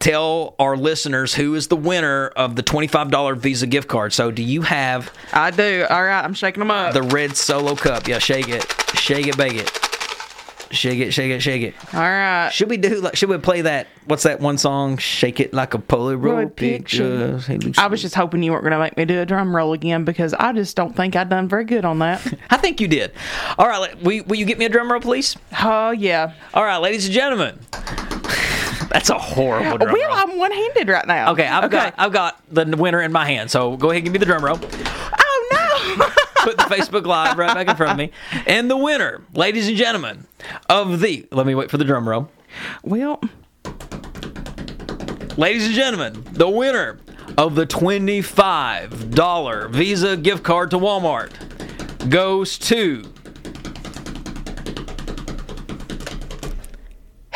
tell 0.00 0.56
our 0.58 0.76
listeners 0.76 1.32
who 1.34 1.54
is 1.54 1.68
the 1.68 1.76
winner 1.76 2.26
of 2.28 2.56
the 2.56 2.62
$25 2.62 3.38
Visa 3.38 3.66
gift 3.68 3.88
card. 3.88 4.12
So, 4.12 4.30
do 4.32 4.42
you 4.42 4.62
have 4.62 5.12
I 5.32 5.52
do. 5.52 5.86
All 5.88 6.02
right. 6.02 6.22
I'm 6.22 6.34
shaking 6.34 6.58
them 6.60 6.70
up. 6.72 6.92
the 6.92 7.02
red 7.02 7.36
solo 7.36 7.76
cup? 7.76 8.08
Yeah, 8.08 8.18
shake 8.18 8.48
it, 8.48 8.64
shake 8.94 9.26
it, 9.28 9.36
bake 9.36 9.54
it, 9.54 9.70
shake 10.70 10.98
it, 11.00 11.12
shake 11.12 11.30
it, 11.30 11.40
shake 11.40 11.62
it. 11.62 11.74
All 11.94 12.00
right. 12.00 12.50
Should 12.50 12.68
we 12.70 12.76
do? 12.76 13.00
like 13.00 13.16
Should 13.16 13.28
we 13.28 13.38
play 13.38 13.62
that? 13.62 13.86
What's 14.06 14.22
that 14.24 14.40
one 14.40 14.58
song? 14.58 14.98
Shake 14.98 15.40
it 15.40 15.52
like 15.52 15.74
a 15.74 15.78
Polaroid 15.78 16.52
Polaroid 16.52 16.56
picture. 16.56 17.40
I 17.78 17.86
was 17.88 18.02
just 18.02 18.14
hoping 18.14 18.42
you 18.42 18.52
weren't 18.52 18.62
going 18.64 18.72
to 18.72 18.78
make 18.78 18.96
me 18.96 19.04
do 19.04 19.20
a 19.20 19.26
drum 19.26 19.54
roll 19.54 19.72
again 19.72 20.04
because 20.04 20.32
I 20.34 20.52
just 20.52 20.76
don't 20.76 20.94
think 20.94 21.16
I've 21.16 21.28
done 21.28 21.48
very 21.48 21.64
good 21.64 21.84
on 21.84 21.98
that. 22.00 22.24
I 22.50 22.56
think 22.56 22.80
you 22.80 22.88
did. 22.88 23.12
All 23.58 23.66
right, 23.66 24.00
will, 24.02 24.22
will 24.24 24.36
you 24.36 24.44
get 24.44 24.58
me 24.58 24.64
a 24.64 24.68
drum 24.68 24.90
roll, 24.90 25.00
please? 25.00 25.36
oh 25.62 25.90
yeah. 25.90 26.32
All 26.54 26.64
right, 26.64 26.78
ladies 26.78 27.06
and 27.06 27.14
gentlemen. 27.14 27.58
That's 28.88 29.10
a 29.10 29.18
horrible 29.18 29.78
drum 29.78 29.92
Well, 29.92 30.08
roll. 30.08 30.16
I'm 30.16 30.38
one 30.38 30.52
handed 30.52 30.88
right 30.88 31.06
now. 31.06 31.32
Okay, 31.32 31.46
I've 31.46 31.70
got 31.70 31.94
I've 31.98 32.12
got 32.12 32.40
the 32.48 32.64
winner 32.76 33.02
in 33.02 33.12
my 33.12 33.26
hand. 33.26 33.50
So 33.50 33.76
go 33.76 33.90
ahead 33.90 33.98
and 33.98 34.04
give 34.04 34.12
me 34.12 34.18
the 34.18 34.26
drum 34.26 34.44
roll. 34.44 34.58
Put 36.46 36.58
the 36.58 36.62
Facebook 36.62 37.06
Live 37.06 37.38
right 37.38 37.52
back 37.52 37.68
in 37.68 37.74
front 37.74 37.90
of 37.90 37.98
me. 37.98 38.12
And 38.46 38.70
the 38.70 38.76
winner, 38.76 39.24
ladies 39.34 39.66
and 39.66 39.76
gentlemen, 39.76 40.28
of 40.68 41.00
the 41.00 41.26
let 41.32 41.44
me 41.44 41.56
wait 41.56 41.72
for 41.72 41.76
the 41.76 41.84
drum 41.84 42.08
roll. 42.08 42.30
well, 42.84 43.20
Ladies 45.36 45.66
and 45.66 45.74
gentlemen, 45.74 46.22
the 46.30 46.48
winner 46.48 47.00
of 47.36 47.56
the 47.56 47.66
$25 47.66 49.70
Visa 49.72 50.16
gift 50.16 50.44
card 50.44 50.70
to 50.70 50.78
Walmart 50.78 51.32
goes 52.10 52.58
to 52.58 53.02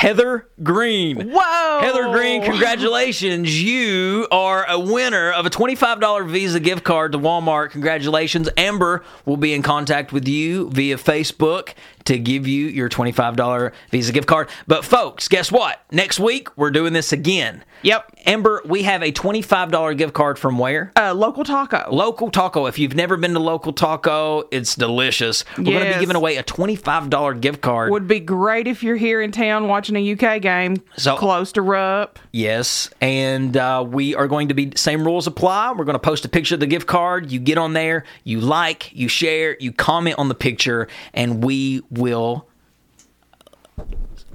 Heather 0.01 0.49
Green. 0.63 1.31
whoa. 1.31 1.81
Heather 1.83 2.09
Green, 2.09 2.43
congratulations. 2.43 3.63
You 3.63 4.27
are 4.31 4.65
a 4.67 4.79
winner 4.79 5.31
of 5.31 5.45
a 5.45 5.51
$25 5.51 6.27
Visa 6.27 6.59
gift 6.59 6.85
card 6.85 7.13
to 7.13 7.19
Walmart. 7.19 7.73
Congratulations. 7.73 8.49
Amber 8.57 9.05
will 9.27 9.37
be 9.37 9.53
in 9.53 9.61
contact 9.61 10.11
with 10.11 10.27
you 10.27 10.71
via 10.71 10.97
Facebook 10.97 11.75
to 12.05 12.19
give 12.19 12.47
you 12.47 12.67
your 12.67 12.89
$25 12.89 13.73
Visa 13.91 14.13
gift 14.13 14.27
card. 14.29 14.49
But, 14.67 14.85
folks, 14.85 15.29
guess 15.29 15.51
what? 15.53 15.83
Next 15.91 16.19
week, 16.21 16.49
we're 16.57 16.71
doing 16.71 16.93
this 16.93 17.13
again. 17.13 17.65
Yep. 17.83 18.13
Amber, 18.27 18.61
we 18.67 18.83
have 18.83 19.03
a 19.03 19.11
$25 19.13 19.97
gift 19.97 20.13
card 20.13 20.39
from 20.39 20.59
where? 20.59 20.93
Uh, 20.97 21.15
local 21.15 21.45
taco. 21.45 21.89
Local 21.91 22.31
Taco. 22.31 22.67
If 22.67 22.79
you've 22.79 22.95
never 22.95 23.17
been 23.17 23.33
to 23.33 23.39
Local 23.39 23.73
Taco, 23.73 24.45
it's 24.51 24.75
delicious. 24.75 25.45
We're 25.57 25.65
going 25.65 25.87
to 25.87 25.95
be 25.95 26.01
giving 26.01 26.17
away 26.17 26.37
a 26.37 26.43
$25 26.45 27.41
gift 27.41 27.61
card. 27.63 27.91
Would 27.91 28.07
be 28.07 28.21
great 28.21 28.67
if 28.67 28.83
you're 28.83 28.97
here 28.97 29.23
in 29.23 29.33
town 29.33 29.69
watching 29.69 29.97
a 29.97 30.13
UK 30.13 30.41
game 30.43 30.77
So- 30.97 31.17
close 31.17 31.53
to 31.53 31.63
Rupp. 31.63 32.19
Yes, 32.33 32.91
and 33.01 33.57
uh, 33.57 33.85
we 33.87 34.15
are 34.15 34.29
going 34.29 34.49
to 34.49 34.55
be 34.55 34.73
same 34.77 35.05
rules 35.05 35.27
apply. 35.27 35.73
We're 35.73 35.85
going 35.85 35.95
to 35.95 35.99
post 35.99 36.25
a 36.25 36.29
picture 36.29 36.55
of 36.55 36.61
the 36.61 36.67
gift 36.67 36.87
card. 36.87 37.33
You 37.33 37.41
get 37.41 37.59
on 37.59 37.73
there, 37.73 38.05
you 38.25 38.41
like, 38.41 38.93
you 38.95 39.09
share, 39.09 39.57
you 39.59 39.73
comment 39.73 40.17
on 40.19 40.29
the 40.29 40.35
picture, 40.35 40.87
and 41.15 41.43
we 41.43 41.83
will 41.91 42.47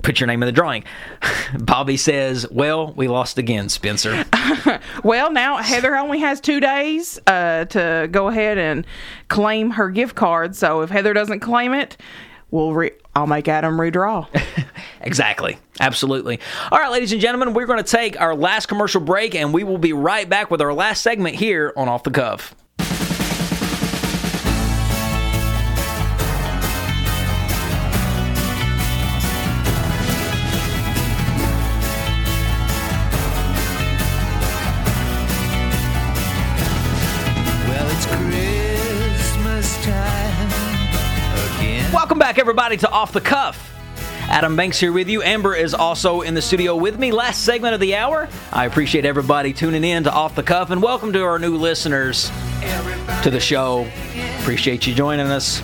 put 0.02 0.20
your 0.20 0.28
name 0.28 0.44
in 0.44 0.48
the 0.48 0.54
drawing. 0.54 0.84
Bobby 1.60 1.98
says, 1.98 2.48
"Well, 2.52 2.94
we 2.94 3.08
lost 3.08 3.38
again, 3.38 3.70
Spencer." 3.70 4.26
Well, 5.04 5.32
now 5.32 5.58
Heather 5.58 5.96
only 5.96 6.20
has 6.20 6.42
two 6.42 6.60
days 6.60 7.20
uh, 7.28 7.66
to 7.66 8.08
go 8.10 8.28
ahead 8.28 8.58
and 8.58 8.88
claim 9.28 9.72
her 9.72 9.90
gift 9.90 10.16
card. 10.16 10.56
So 10.56 10.82
if 10.82 10.90
Heather 10.90 11.14
doesn't 11.14 11.42
claim 11.42 11.74
it, 11.74 11.98
we'll 12.50 12.74
re- 12.74 12.92
I'll 13.16 13.28
make 13.28 13.48
Adam 13.48 13.78
redraw. 13.78 14.28
exactly, 15.02 15.58
absolutely. 15.80 16.40
All 16.72 16.80
right, 16.80 16.92
ladies 16.92 17.12
and 17.12 17.22
gentlemen, 17.22 17.54
we're 17.54 17.68
going 17.68 17.84
to 17.84 17.90
take 17.90 18.20
our 18.20 18.36
last 18.36 18.66
commercial 18.66 19.02
break, 19.02 19.36
and 19.36 19.54
we 19.54 19.64
will 19.64 19.78
be 19.78 19.94
right 19.94 20.28
back 20.28 20.50
with 20.50 20.62
our 20.62 20.74
last 20.74 21.02
segment 21.02 21.36
here 21.36 21.72
on 21.78 21.88
Off 21.88 22.04
the 22.04 22.12
Cuff. 22.12 22.56
Welcome 42.16 42.30
back, 42.30 42.40
everybody, 42.40 42.78
to 42.78 42.90
Off 42.90 43.12
the 43.12 43.20
Cuff. 43.20 43.74
Adam 44.30 44.56
Banks 44.56 44.80
here 44.80 44.94
with 44.94 45.10
you. 45.10 45.22
Amber 45.22 45.54
is 45.54 45.74
also 45.74 46.22
in 46.22 46.34
the 46.34 46.42
studio 46.42 46.74
with 46.78 46.98
me. 46.98 47.12
Last 47.12 47.44
segment 47.44 47.74
of 47.74 47.82
the 47.82 47.98
hour. 47.98 48.30
I 48.54 48.64
appreciate 48.64 49.04
everybody 49.04 49.52
tuning 49.52 49.84
in 49.84 50.06
to 50.06 50.14
Off 50.14 50.34
the 50.34 50.42
Cuff 50.42 50.70
and 50.70 50.82
welcome 50.82 51.12
to 51.12 51.22
our 51.22 51.40
new 51.40 51.58
listeners 51.58 52.32
to 53.24 53.30
the 53.30 53.42
show. 53.42 53.86
Appreciate 54.40 54.88
you 54.88 54.96
joining 54.96 55.28
us. 55.28 55.62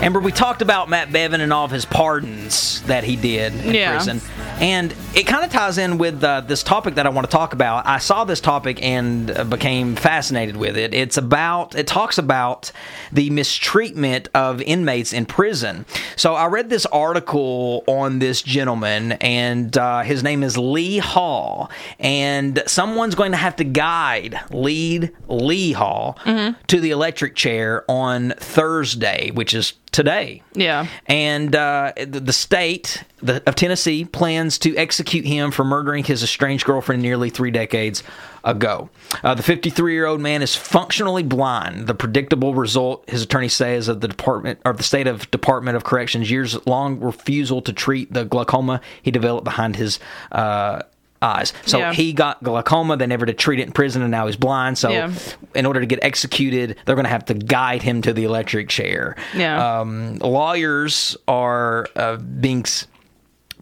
Amber, 0.00 0.20
we 0.20 0.32
talked 0.32 0.62
about 0.62 0.88
Matt 0.88 1.10
Bevin 1.10 1.40
and 1.42 1.52
all 1.52 1.66
of 1.66 1.70
his 1.70 1.84
pardons 1.84 2.80
that 2.84 3.04
he 3.04 3.14
did 3.16 3.54
in 3.54 3.74
Yeah. 3.74 3.94
prison. 3.96 4.22
And 4.60 4.94
it 5.14 5.26
kind 5.26 5.44
of 5.44 5.50
ties 5.50 5.78
in 5.78 5.98
with 5.98 6.22
uh, 6.24 6.40
this 6.42 6.62
topic 6.62 6.94
that 6.94 7.06
I 7.06 7.10
want 7.10 7.26
to 7.28 7.30
talk 7.30 7.52
about. 7.52 7.86
I 7.86 7.98
saw 7.98 8.24
this 8.24 8.40
topic 8.40 8.82
and 8.82 9.30
uh, 9.30 9.44
became 9.44 9.94
fascinated 9.96 10.56
with 10.56 10.76
it. 10.76 10.94
It's 10.94 11.16
about, 11.16 11.74
it 11.74 11.86
talks 11.86 12.18
about 12.18 12.72
the 13.12 13.30
mistreatment 13.30 14.28
of 14.34 14.62
inmates 14.62 15.12
in 15.12 15.26
prison. 15.26 15.84
So 16.16 16.34
I 16.34 16.46
read 16.46 16.70
this 16.70 16.86
article 16.86 17.84
on 17.86 18.20
this 18.20 18.42
gentleman, 18.42 19.12
and 19.12 19.76
uh, 19.76 20.02
his 20.02 20.22
name 20.22 20.42
is 20.42 20.56
Lee 20.56 20.98
Hall. 20.98 21.70
And 21.98 22.62
someone's 22.66 23.14
going 23.14 23.32
to 23.32 23.36
have 23.36 23.56
to 23.56 23.64
guide, 23.64 24.40
lead 24.50 25.10
Lee 25.28 25.72
Hall 25.72 26.18
to 26.24 26.80
the 26.80 26.90
electric 26.90 27.34
chair 27.34 27.84
on 27.88 28.34
Thursday, 28.38 29.30
which 29.32 29.52
is 29.52 29.74
today. 29.94 30.42
Yeah. 30.54 30.88
And 31.06 31.54
uh, 31.54 31.92
the 31.96 32.20
the 32.20 32.32
state 32.32 33.04
the, 33.22 33.42
of 33.46 33.54
Tennessee 33.54 34.04
plans 34.04 34.58
to 34.58 34.76
execute 34.76 35.24
him 35.24 35.52
for 35.52 35.64
murdering 35.64 36.02
his 36.04 36.22
estranged 36.22 36.66
girlfriend 36.66 37.00
nearly 37.00 37.30
three 37.30 37.52
decades 37.52 38.02
ago. 38.42 38.90
Uh, 39.22 39.34
the 39.34 39.42
53 39.42 39.92
year 39.92 40.06
old 40.06 40.20
man 40.20 40.42
is 40.42 40.56
functionally 40.56 41.22
blind. 41.22 41.86
The 41.86 41.94
predictable 41.94 42.54
result, 42.54 43.08
his 43.08 43.22
attorney 43.22 43.48
says, 43.48 43.86
of 43.86 44.00
the 44.00 44.08
department 44.08 44.58
or 44.64 44.72
the 44.72 44.82
state 44.82 45.06
of 45.06 45.30
Department 45.30 45.76
of 45.76 45.84
Corrections 45.84 46.28
years 46.28 46.66
long 46.66 46.98
refusal 46.98 47.62
to 47.62 47.72
treat 47.72 48.12
the 48.12 48.24
glaucoma 48.24 48.80
he 49.00 49.12
developed 49.12 49.44
behind 49.44 49.76
his. 49.76 50.00
Uh, 50.32 50.82
Eyes. 51.24 51.52
So 51.64 51.78
Yeah. 51.78 51.92
he 51.92 52.12
got 52.12 52.42
glaucoma. 52.42 52.96
They 52.98 53.06
never 53.06 53.24
did 53.26 53.38
treat 53.38 53.58
it 53.60 53.62
in 53.66 53.72
prison, 53.72 54.02
and 54.02 54.10
now 54.10 54.26
he's 54.26 54.36
blind. 54.36 54.76
So, 54.78 54.90
Yeah. 54.90 55.10
in 55.54 55.64
order 55.66 55.80
to 55.80 55.86
get 55.86 55.98
executed, 56.02 56.76
they're 56.84 56.96
going 56.96 57.04
to 57.06 57.10
have 57.10 57.24
to 57.26 57.34
guide 57.34 57.82
him 57.82 58.02
to 58.02 58.12
the 58.12 58.24
electric 58.24 58.68
chair. 58.68 59.16
Yeah. 59.34 59.80
Um, 59.80 60.16
lawyers 60.18 61.16
are 61.26 61.86
uh, 61.96 62.16
being 62.16 62.64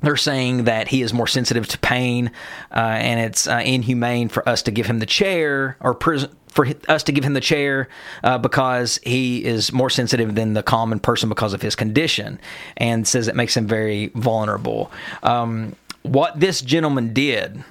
they're 0.03 0.17
saying 0.17 0.65
that 0.65 0.89
he 0.89 1.03
is 1.03 1.13
more 1.15 1.29
sensitive 1.29 1.69
to 1.69 1.79
pain, 1.79 2.33
uh, 2.75 2.79
and 2.81 3.21
it's 3.21 3.47
uh, 3.47 3.63
inhumane 3.65 4.29
for 4.29 4.47
us 4.49 4.63
to 4.63 4.73
give 4.73 4.87
him 4.87 4.99
the 4.99 5.07
chair 5.07 5.77
or 5.81 5.95
prison 5.95 6.31
for 6.49 6.67
us 6.87 7.03
to 7.05 7.13
give 7.13 7.25
him 7.25 7.33
the 7.33 7.41
chair 7.41 7.89
uh, 8.25 8.37
because 8.37 9.01
he 9.05 9.43
is 9.43 9.73
more 9.73 9.89
sensitive 9.89 10.35
than 10.35 10.53
the 10.53 10.63
common 10.63 10.99
person 11.01 11.29
because 11.31 11.55
of 11.55 11.63
his 11.63 11.75
condition, 11.75 12.39
and 12.77 13.07
says 13.09 13.27
it 13.29 13.35
makes 13.37 13.57
him 13.57 13.67
very 13.67 14.09
vulnerable. 14.17 14.91
Um, 15.23 15.75
what 16.03 16.39
this 16.39 16.61
gentleman 16.61 17.13
did 17.13 17.65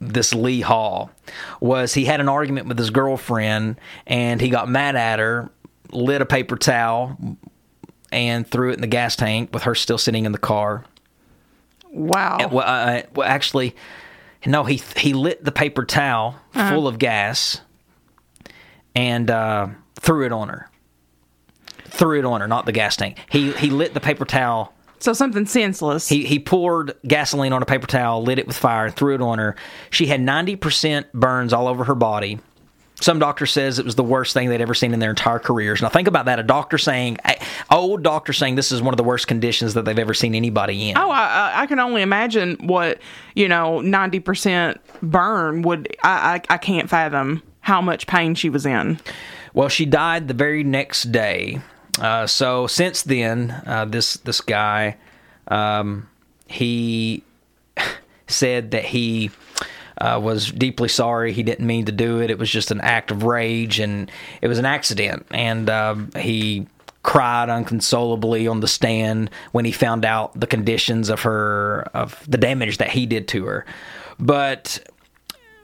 this 0.00 0.34
Lee 0.34 0.62
Hall 0.62 1.10
was 1.60 1.94
he 1.94 2.06
had 2.06 2.20
an 2.20 2.28
argument 2.28 2.66
with 2.68 2.78
his 2.78 2.90
girlfriend 2.90 3.78
and 4.06 4.40
he 4.40 4.48
got 4.48 4.68
mad 4.68 4.96
at 4.96 5.18
her, 5.18 5.50
lit 5.92 6.22
a 6.22 6.26
paper 6.26 6.56
towel 6.56 7.16
and 8.10 8.46
threw 8.46 8.70
it 8.70 8.74
in 8.74 8.80
the 8.80 8.86
gas 8.86 9.16
tank 9.16 9.50
with 9.52 9.64
her 9.64 9.74
still 9.74 9.98
sitting 9.98 10.24
in 10.24 10.32
the 10.32 10.38
car. 10.38 10.84
Wow. 11.92 12.48
Well, 12.50 12.64
uh, 12.66 13.02
well 13.14 13.28
actually, 13.28 13.76
no, 14.46 14.64
he 14.64 14.80
he 14.96 15.12
lit 15.12 15.44
the 15.44 15.52
paper 15.52 15.84
towel 15.84 16.36
full 16.52 16.88
of 16.88 16.98
gas 16.98 17.60
and 18.94 19.30
uh, 19.30 19.68
threw 19.96 20.24
it 20.24 20.32
on 20.32 20.48
her. 20.48 20.70
Threw 21.84 22.18
it 22.18 22.24
on 22.24 22.40
her, 22.40 22.48
not 22.48 22.66
the 22.66 22.72
gas 22.72 22.96
tank. 22.96 23.18
He 23.28 23.52
he 23.52 23.68
lit 23.68 23.92
the 23.92 24.00
paper 24.00 24.24
towel 24.24 24.72
so 25.00 25.12
something 25.12 25.46
senseless. 25.46 26.08
he 26.08 26.24
he 26.24 26.38
poured 26.38 26.94
gasoline 27.06 27.52
on 27.52 27.62
a 27.62 27.66
paper 27.66 27.86
towel, 27.86 28.22
lit 28.22 28.38
it 28.38 28.46
with 28.46 28.56
fire, 28.56 28.86
and 28.86 28.94
threw 28.94 29.14
it 29.14 29.20
on 29.22 29.38
her. 29.38 29.56
She 29.90 30.06
had 30.06 30.20
ninety 30.20 30.56
percent 30.56 31.12
burns 31.12 31.52
all 31.52 31.66
over 31.68 31.84
her 31.84 31.94
body. 31.94 32.38
Some 33.02 33.18
doctor 33.18 33.46
says 33.46 33.78
it 33.78 33.86
was 33.86 33.94
the 33.94 34.04
worst 34.04 34.34
thing 34.34 34.50
they'd 34.50 34.60
ever 34.60 34.74
seen 34.74 34.92
in 34.92 35.00
their 35.00 35.08
entire 35.08 35.38
careers. 35.38 35.80
Now 35.80 35.88
think 35.88 36.06
about 36.06 36.26
that: 36.26 36.38
a 36.38 36.42
doctor 36.42 36.76
saying, 36.76 37.16
a 37.24 37.38
old 37.70 38.02
doctor 38.02 38.34
saying 38.34 38.56
this 38.56 38.70
is 38.72 38.82
one 38.82 38.92
of 38.92 38.98
the 38.98 39.04
worst 39.04 39.26
conditions 39.26 39.72
that 39.72 39.86
they've 39.86 39.98
ever 39.98 40.12
seen 40.12 40.34
anybody 40.34 40.90
in. 40.90 40.98
Oh, 40.98 41.10
I, 41.10 41.22
I- 41.54 41.62
I 41.62 41.66
can 41.66 41.78
only 41.80 42.02
imagine 42.02 42.56
what 42.60 42.98
you 43.34 43.48
know. 43.48 43.80
Ninety 43.80 44.20
percent 44.20 44.80
burn 45.02 45.62
would. 45.62 45.96
I, 46.04 46.34
I 46.50 46.54
I 46.54 46.58
can't 46.58 46.90
fathom 46.90 47.42
how 47.62 47.80
much 47.80 48.06
pain 48.06 48.34
she 48.34 48.50
was 48.50 48.66
in. 48.66 49.00
Well, 49.54 49.68
she 49.70 49.86
died 49.86 50.28
the 50.28 50.34
very 50.34 50.62
next 50.62 51.10
day. 51.10 51.60
Uh, 51.98 52.26
so 52.26 52.66
since 52.66 53.02
then, 53.02 53.62
uh, 53.66 53.84
this 53.84 54.14
this 54.18 54.40
guy, 54.40 54.96
um, 55.48 56.08
he 56.46 57.22
said 58.26 58.70
that 58.72 58.84
he 58.84 59.30
uh, 60.00 60.18
was 60.22 60.50
deeply 60.50 60.88
sorry. 60.88 61.32
He 61.32 61.42
didn't 61.42 61.66
mean 61.66 61.84
to 61.86 61.92
do 61.92 62.20
it. 62.20 62.30
It 62.30 62.38
was 62.38 62.50
just 62.50 62.70
an 62.70 62.80
act 62.80 63.10
of 63.10 63.22
rage, 63.22 63.78
and 63.78 64.10
it 64.40 64.48
was 64.48 64.58
an 64.58 64.64
accident. 64.64 65.26
And 65.30 65.68
um, 65.68 66.10
he 66.16 66.66
cried 67.02 67.48
unconsolably 67.48 68.46
on 68.46 68.60
the 68.60 68.68
stand 68.68 69.30
when 69.52 69.64
he 69.64 69.72
found 69.72 70.04
out 70.04 70.38
the 70.38 70.46
conditions 70.46 71.08
of 71.08 71.22
her 71.22 71.82
of 71.94 72.22
the 72.28 72.38
damage 72.38 72.78
that 72.78 72.90
he 72.90 73.06
did 73.06 73.28
to 73.28 73.46
her. 73.46 73.66
But 74.18 74.86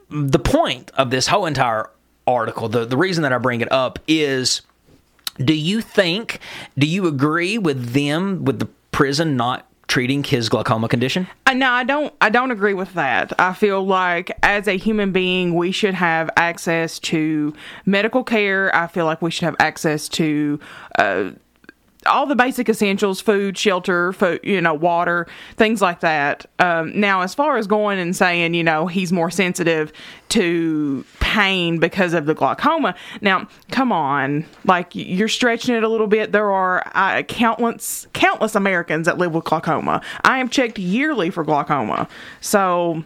the 0.09 0.39
point 0.39 0.91
of 0.95 1.11
this 1.11 1.27
whole 1.27 1.47
entire 1.47 1.91
article, 2.27 2.68
the, 2.68 2.85
the 2.85 2.97
reason 2.97 3.22
that 3.22 3.33
I 3.33 3.39
bring 3.39 3.61
it 3.61 3.70
up 3.70 3.99
is 4.07 4.62
do 5.39 5.55
you 5.55 5.80
think, 5.80 6.41
do 6.78 6.87
you 6.87 7.07
agree 7.07 7.59
with 7.59 7.93
them, 7.93 8.45
with 8.45 8.59
the 8.59 8.68
prison 8.93 9.37
not 9.37 9.66
treating 9.89 10.24
his 10.24 10.49
glaucoma 10.49 10.89
condition? 10.89 11.28
Uh, 11.47 11.55
No, 11.55 11.70
I 11.70 11.84
don't. 11.84 12.12
I 12.20 12.28
don't 12.28 12.51
agree 12.51 12.74
with 12.74 12.95
that. 12.95 13.32
I 13.39 13.53
feel 13.53 13.84
like 13.87 14.37
as 14.43 14.66
a 14.66 14.76
human 14.76 15.12
being, 15.12 15.55
we 15.55 15.70
should 15.70 15.95
have 15.95 16.28
access 16.37 16.99
to 17.01 17.55
medical 17.84 18.24
care. 18.24 18.74
I 18.74 18.89
feel 18.89 19.05
like 19.05 19.22
we 19.22 19.30
should 19.30 19.45
have 19.45 19.57
access 19.61 20.09
to. 20.11 20.59
Uh, 20.99 21.30
all 22.07 22.26
the 22.26 22.34
basic 22.34 22.68
essentials 22.68 23.20
food 23.20 23.57
shelter 23.59 24.14
you 24.42 24.61
know 24.61 24.74
water 24.74 25.26
things 25.57 25.82
like 25.82 26.00
that. 26.00 26.46
Um, 26.59 26.98
now 26.98 27.22
as 27.22 27.34
far 27.34 27.57
as 27.57 27.66
going 27.66 27.98
and 27.98 28.14
saying 28.14 28.54
you 28.54 28.64
know 28.64 28.86
he's 28.86 29.12
more 29.12 29.30
sensitive 29.30 29.92
to 30.30 31.04
pain 31.20 31.78
because 31.78 32.14
of 32.14 32.26
the 32.26 32.34
glaucoma 32.34 32.94
now 33.20 33.48
come 33.70 33.92
on. 33.92 34.44
Like 34.64 34.94
you're 34.94 35.28
stretching 35.28 35.74
it 35.74 35.82
a 35.82 35.88
little 35.88 36.07
bit. 36.07 36.32
There 36.32 36.50
are 36.50 36.90
uh, 36.94 37.22
countless 37.22 38.07
countless 38.12 38.54
americans 38.54 39.07
that 39.07 39.18
live 39.18 39.32
with 39.32 39.44
glaucoma. 39.44 40.02
I 40.24 40.38
am 40.38 40.48
checked 40.48 40.78
yearly 40.78 41.30
for 41.30 41.44
glaucoma. 41.44 42.09
So 42.40 43.04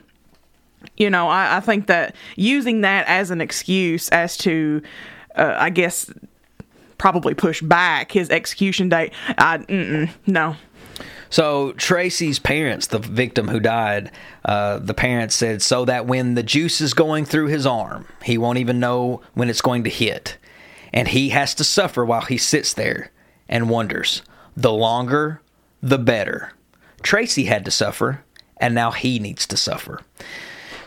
you 0.97 1.11
know 1.11 1.29
i, 1.29 1.57
I 1.57 1.61
think 1.61 1.87
that 1.87 2.15
using 2.37 2.81
that 2.83 3.07
as 3.07 3.31
an 3.31 3.41
excuse 3.41 4.09
as 4.11 4.37
to 4.39 4.83
uh, 5.37 5.55
i 5.59 5.71
guess 5.71 6.11
probably 7.01 7.33
push 7.33 7.63
back 7.63 8.13
his 8.13 8.29
execution 8.29 8.91
date. 8.91 9.13
I, 9.39 10.09
no. 10.27 10.57
So 11.31 11.73
Tracy's 11.73 12.39
parents, 12.39 12.89
the 12.89 12.99
victim 12.99 13.49
who 13.49 13.59
died, 13.59 14.11
uh, 14.45 14.79
the 14.81 14.93
parents 14.93 15.35
said 15.35 15.63
so 15.63 15.87
that 15.87 16.07
when 16.07 16.35
the 16.35 16.43
juice 16.43 16.81
is 16.83 16.93
going 16.93 17.25
through 17.25 17.47
his 17.47 17.65
arm, 17.65 18.07
he 18.23 18.37
won't 18.37 18.59
even 18.59 18.81
know 18.81 19.23
when 19.33 19.49
it's 19.49 19.63
going 19.63 19.85
to 19.85 19.91
hit, 19.91 20.37
and 20.93 21.09
he 21.09 21.31
has 21.31 21.55
to 21.55 21.65
suffer 21.65 22.05
while 22.05 22.21
he 22.21 22.37
sits 22.37 22.75
there 22.75 23.11
and 23.49 23.71
wonders. 23.71 24.23
The 24.55 24.73
longer, 24.73 25.41
the 25.83 25.99
better. 25.99 26.53
Tracy 27.03 27.45
had 27.45 27.65
to 27.65 27.71
suffer, 27.71 28.23
and 28.59 28.75
now 28.75 28.91
he 28.91 29.19
needs 29.19 29.47
to 29.47 29.57
suffer. 29.57 30.01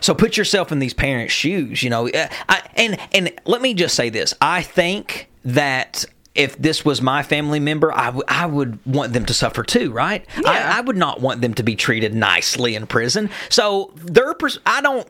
So 0.00 0.14
put 0.14 0.36
yourself 0.36 0.70
in 0.70 0.78
these 0.78 0.94
parents' 0.94 1.32
shoes. 1.32 1.82
You 1.82 1.90
know, 1.90 2.08
Uh, 2.08 2.28
I, 2.48 2.62
and 2.76 2.98
and 3.12 3.32
let 3.46 3.62
me 3.62 3.74
just 3.74 3.96
say 3.96 4.10
this: 4.10 4.34
I 4.40 4.62
think 4.62 5.28
that 5.44 6.04
if 6.34 6.56
this 6.58 6.84
was 6.84 7.00
my 7.00 7.22
family 7.22 7.60
member, 7.60 7.92
I, 7.92 8.06
w- 8.06 8.24
I 8.26 8.46
would 8.46 8.78
want 8.84 9.12
them 9.12 9.24
to 9.26 9.34
suffer 9.34 9.62
too, 9.62 9.92
right? 9.92 10.26
I, 10.44 10.78
I 10.78 10.80
would 10.80 10.96
not 10.96 11.20
want 11.20 11.40
them 11.40 11.54
to 11.54 11.62
be 11.62 11.76
treated 11.76 12.12
nicely 12.14 12.74
in 12.74 12.86
prison. 12.88 13.30
So 13.50 13.92
their 13.96 14.34
pers- 14.34 14.58
I 14.66 14.80
don't 14.80 15.08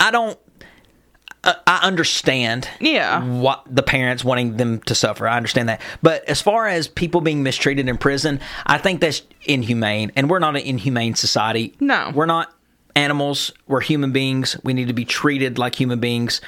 I 0.00 0.10
don't 0.10 0.38
uh, 1.44 1.54
I 1.66 1.80
understand 1.86 2.68
Yeah. 2.80 3.22
what 3.22 3.64
the 3.68 3.82
parents 3.82 4.24
wanting 4.24 4.56
them 4.56 4.80
to 4.82 4.94
suffer. 4.94 5.26
I 5.28 5.36
understand 5.36 5.68
that. 5.68 5.80
But 6.00 6.24
as 6.28 6.40
far 6.40 6.66
as 6.68 6.86
people 6.88 7.20
being 7.20 7.42
mistreated 7.42 7.88
in 7.88 7.98
prison, 7.98 8.40
I 8.64 8.78
think 8.78 9.00
that's 9.00 9.22
inhumane. 9.42 10.12
And 10.16 10.30
we're 10.30 10.38
not 10.38 10.56
an 10.56 10.62
inhumane 10.62 11.16
society. 11.16 11.74
No. 11.80 12.12
We're 12.14 12.26
not 12.26 12.54
animals. 12.94 13.50
We're 13.66 13.80
human 13.80 14.12
beings. 14.12 14.56
We 14.62 14.72
need 14.72 14.86
to 14.88 14.94
be 14.94 15.04
treated 15.04 15.58
like 15.58 15.74
human 15.74 15.98
beings. 15.98 16.40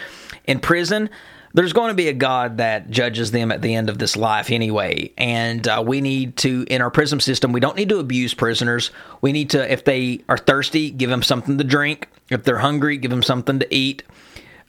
In 0.47 0.61
prison, 0.61 1.11
there's 1.55 1.73
going 1.73 1.89
to 1.89 1.95
be 1.95 2.09
a 2.09 2.13
God 2.13 2.59
that 2.59 2.91
judges 2.91 3.31
them 3.31 3.51
at 3.53 3.63
the 3.63 3.75
end 3.75 3.89
of 3.89 3.99
this 3.99 4.17
life 4.17 4.51
anyway. 4.51 5.13
And 5.17 5.67
uh, 5.67 5.83
we 5.87 6.01
need 6.01 6.37
to, 6.39 6.65
in 6.69 6.83
our 6.83 6.91
prison 6.91 7.21
system, 7.21 7.53
we 7.53 7.61
don't 7.61 7.77
need 7.77 7.89
to 7.91 7.99
abuse 7.99 8.35
prisoners. 8.35 8.91
We 9.21 9.33
need 9.33 9.51
to, 9.51 9.73
if 9.73 9.85
they 9.85 10.21
are 10.29 10.37
thirsty, 10.39 10.91
give 10.91 11.11
them 11.11 11.23
something 11.23 11.57
to 11.57 11.65
drink. 11.65 12.09
If 12.29 12.43
they're 12.45 12.59
hungry, 12.59 12.97
give 12.99 13.11
them 13.11 13.23
something 13.23 13.59
to 13.61 13.75
eat 13.75 14.03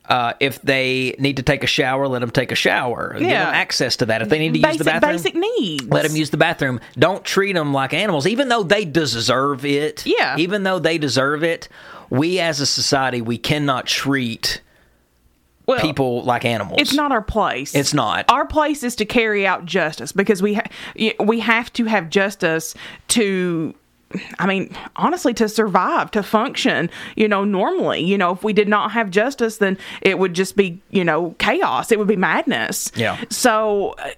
Uh, 0.08 0.34
if 0.40 0.62
they 0.62 1.16
need 1.18 1.38
to 1.38 1.42
take 1.42 1.64
a 1.64 1.68
shower, 1.68 2.08
let 2.08 2.20
them 2.20 2.30
take 2.30 2.52
a 2.52 2.56
shower. 2.56 3.16
Give 3.18 3.28
Yeah. 3.28 3.46
them 3.46 3.56
access 3.56 3.96
to 3.98 4.06
that. 4.06 4.22
If 4.22 4.30
they 4.30 4.38
need 4.38 4.54
to 4.54 4.60
use 4.60 4.78
the 4.78 4.84
bathroom, 4.84 5.14
basic 5.14 5.34
needs. 5.34 5.84
let 5.88 6.06
them 6.06 6.16
use 6.16 6.30
the 6.30 6.38
bathroom. 6.38 6.80
Don't 6.96 7.24
treat 7.26 7.54
them 7.54 7.74
like 7.74 7.92
animals, 7.92 8.28
even 8.28 8.48
though 8.50 8.62
they 8.62 8.86
deserve 8.86 9.66
it. 9.66 10.06
Yeah. 10.06 10.36
Even 10.38 10.62
though 10.62 10.78
they 10.78 11.00
deserve 11.00 11.44
it, 11.44 11.68
we 12.12 12.40
as 12.40 12.60
a 12.60 12.68
society 12.68 13.20
we 13.20 13.40
cannot 13.40 13.88
treat 13.88 14.62
Well, 15.66 15.80
people 15.80 16.24
like 16.24 16.46
animals. 16.46 16.80
It's 16.80 16.94
not 16.94 17.12
our 17.12 17.22
place. 17.22 17.74
It's 17.76 17.94
not. 17.94 18.26
Our 18.30 18.46
place 18.46 18.84
is 18.84 18.96
to 18.98 19.06
carry 19.06 19.48
out 19.48 19.66
justice 19.66 20.12
because 20.12 20.42
we 20.42 20.56
ha- 20.56 21.16
we 21.20 21.40
have 21.40 21.72
to 21.74 21.86
have 21.86 22.10
justice 22.10 22.76
to 23.10 23.74
I 24.40 24.46
mean, 24.46 24.76
honestly, 24.96 25.34
to 25.36 25.50
survive, 25.50 26.12
to 26.12 26.24
function, 26.24 26.90
you 27.16 27.28
know, 27.28 27.44
normally, 27.44 28.02
you 28.02 28.18
know, 28.18 28.32
if 28.32 28.44
we 28.44 28.54
did 28.54 28.68
not 28.68 28.92
have 28.92 29.10
justice, 29.10 29.58
then 29.58 29.78
it 30.02 30.20
would 30.20 30.34
just 30.34 30.56
be, 30.56 30.82
you 30.90 31.04
know, 31.04 31.36
chaos. 31.40 31.92
It 31.92 32.00
would 32.00 32.08
be 32.08 32.16
madness. 32.16 32.92
Yeah. 32.96 33.22
So 33.30 33.96
uh, 33.98 34.12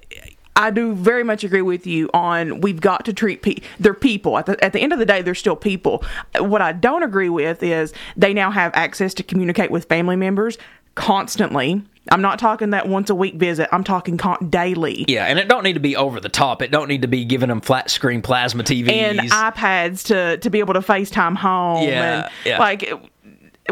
I 0.56 0.72
do 0.72 0.94
very 0.94 1.24
much 1.24 1.44
agree 1.44 1.62
with 1.62 1.88
you 1.88 2.10
on 2.14 2.62
we've 2.62 2.82
got 2.82 3.06
to 3.06 3.14
treat 3.14 3.42
pe- 3.42 3.62
they're 3.80 3.94
people. 3.94 4.38
At 4.38 4.48
the, 4.48 4.64
at 4.64 4.74
the 4.74 4.80
end 4.80 4.94
of 4.94 5.00
the 5.00 5.06
day, 5.06 5.22
they're 5.22 5.36
still 5.36 5.56
people. 5.56 6.04
What 6.38 6.62
I 6.62 6.74
don't 6.74 7.04
agree 7.04 7.30
with 7.30 7.64
is 7.64 7.94
they 8.16 8.34
now 8.34 8.52
have 8.52 8.72
access 8.76 9.14
to 9.16 9.24
communicate 9.24 9.72
with 9.72 9.86
family 9.86 10.16
members 10.16 10.58
constantly. 10.98 11.82
I'm 12.10 12.22
not 12.22 12.40
talking 12.40 12.72
that 12.72 12.88
once 12.88 13.10
a 13.10 13.16
week 13.16 13.36
visit. 13.36 13.70
I'm 13.72 13.84
talking 13.84 14.18
con- 14.18 14.50
daily. 14.50 15.06
Yeah, 15.08 15.26
and 15.26 15.38
it 15.40 15.48
don't 15.48 15.64
need 15.64 15.74
to 15.74 15.80
be 15.80 15.96
over 15.96 16.20
the 16.20 16.30
top. 16.30 16.62
It 16.62 16.72
don't 16.72 16.88
need 16.88 17.02
to 17.04 17.08
be 17.08 17.26
giving 17.26 17.50
them 17.50 17.62
flat 17.62 17.90
screen 17.90 18.22
plasma 18.22 18.64
TVs. 18.64 18.92
and 18.92 19.20
iPads 19.20 20.06
to 20.08 20.38
to 20.38 20.50
be 20.50 20.60
able 20.60 20.74
to 20.74 20.80
FaceTime 20.80 21.36
home. 21.36 21.84
Yeah, 21.84 22.24
and 22.24 22.32
yeah. 22.46 22.60
like 22.60 22.90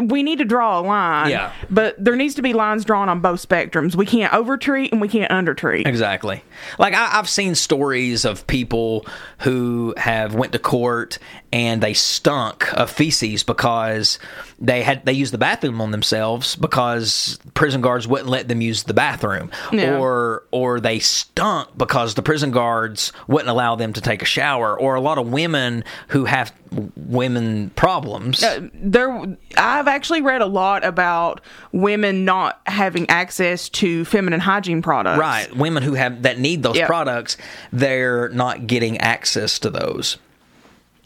we 0.02 0.22
need 0.22 0.38
to 0.38 0.44
draw 0.44 0.78
a 0.78 0.82
line. 0.82 1.30
Yeah. 1.30 1.52
but 1.70 1.96
there 2.02 2.16
needs 2.16 2.34
to 2.34 2.42
be 2.42 2.52
lines 2.52 2.84
drawn 2.84 3.08
on 3.08 3.20
both 3.20 3.46
spectrums. 3.46 3.94
We 3.94 4.06
can't 4.06 4.32
overtreat 4.32 4.92
and 4.92 5.00
we 5.00 5.08
can't 5.08 5.30
undertreat. 5.30 5.86
Exactly. 5.86 6.44
Like 6.78 6.94
I, 6.94 7.18
I've 7.18 7.28
seen 7.28 7.54
stories 7.54 8.24
of 8.24 8.46
people 8.46 9.06
who 9.40 9.94
have 9.96 10.34
went 10.34 10.52
to 10.52 10.58
court 10.58 11.18
and 11.52 11.82
they 11.82 11.94
stunk 11.94 12.72
of 12.74 12.90
feces 12.90 13.42
because 13.42 14.18
they 14.58 14.82
had 14.82 15.04
they 15.04 15.12
used 15.12 15.32
the 15.34 15.38
bathroom 15.38 15.80
on 15.80 15.90
themselves 15.90 16.56
because 16.56 17.38
prison 17.54 17.80
guards 17.82 18.08
wouldn't 18.08 18.28
let 18.30 18.48
them 18.48 18.60
use 18.60 18.84
the 18.84 18.94
bathroom, 18.94 19.50
Yeah. 19.70 19.98
or 19.98 20.44
or 20.50 20.80
they 20.80 20.98
stunk 20.98 21.68
because 21.76 22.14
the 22.14 22.22
prison 22.22 22.50
guards 22.52 23.12
wouldn't 23.28 23.50
allow 23.50 23.76
them 23.76 23.92
to 23.92 24.00
take 24.00 24.22
a 24.22 24.26
shower, 24.26 24.78
or 24.78 24.94
a 24.94 25.00
lot 25.00 25.18
of 25.18 25.28
women 25.28 25.84
who 26.08 26.24
have 26.24 26.52
women 26.96 27.70
problems. 27.76 28.42
Uh, 28.42 28.68
there 28.74 29.36
I've 29.56 29.88
actually 29.88 30.22
read 30.22 30.40
a 30.40 30.46
lot 30.46 30.84
about 30.84 31.40
women 31.72 32.24
not 32.24 32.60
having 32.66 33.08
access 33.10 33.68
to 33.70 34.04
feminine 34.06 34.40
hygiene 34.40 34.80
products. 34.82 35.18
Right, 35.18 35.54
women 35.54 35.82
who 35.82 35.94
have 35.94 36.22
that 36.22 36.38
need 36.38 36.62
those 36.62 36.76
Yeah. 36.76 36.86
products, 36.86 37.36
they're 37.72 38.30
not 38.30 38.66
getting 38.66 38.98
access 38.98 39.58
to 39.60 39.70
those. 39.70 40.16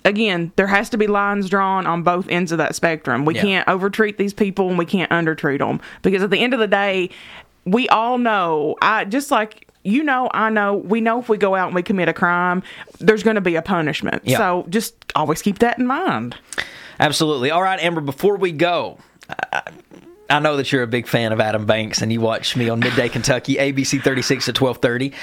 Again, 0.04 0.52
there 0.56 0.66
has 0.66 0.88
to 0.90 0.96
be 0.98 1.06
lines 1.06 1.48
drawn 1.50 1.86
on 1.86 2.02
both 2.02 2.26
ends 2.28 2.52
of 2.52 2.58
that 2.58 2.74
spectrum. 2.74 3.24
We 3.24 3.34
Yeah. 3.34 3.42
can't 3.42 3.68
overtreat 3.68 4.16
these 4.16 4.32
people 4.32 4.68
and 4.70 4.78
we 4.78 4.86
can't 4.86 5.10
undertreat 5.12 5.58
them 5.60 5.80
because 6.02 6.22
at 6.22 6.30
the 6.30 6.38
end 6.38 6.54
of 6.54 6.60
the 6.60 6.66
day, 6.66 7.10
we 7.66 7.88
all 7.90 8.16
know. 8.18 8.76
I 8.80 9.04
just 9.04 9.30
like 9.30 9.66
you 9.82 10.04
know, 10.04 10.28
I 10.34 10.50
know. 10.50 10.74
We 10.74 11.00
know 11.00 11.18
if 11.20 11.30
we 11.30 11.38
go 11.38 11.54
out 11.54 11.68
and 11.68 11.74
we 11.74 11.82
commit 11.82 12.06
a 12.06 12.12
crime, 12.12 12.62
there's 12.98 13.22
going 13.22 13.36
to 13.36 13.40
be 13.40 13.56
a 13.56 13.62
punishment. 13.62 14.20
Yeah. 14.26 14.36
So 14.36 14.66
just 14.68 14.94
always 15.16 15.40
keep 15.40 15.58
that 15.60 15.78
in 15.78 15.86
mind. 15.86 16.36
Absolutely. 16.98 17.50
All 17.50 17.62
right, 17.62 17.82
Amber, 17.82 18.02
before 18.02 18.36
we 18.36 18.52
go, 18.52 18.98
I, 19.52 19.62
I 20.28 20.38
know 20.38 20.58
that 20.58 20.70
you're 20.70 20.82
a 20.82 20.86
big 20.86 21.06
fan 21.08 21.32
of 21.32 21.40
Adam 21.40 21.64
Banks 21.64 22.02
and 22.02 22.12
you 22.12 22.20
watch 22.20 22.56
me 22.56 22.68
on 22.68 22.80
Midday 22.80 23.08
Kentucky, 23.08 23.54
ABC 23.56 24.02
36 24.02 24.44
to 24.44 24.50
1230. 24.50 25.14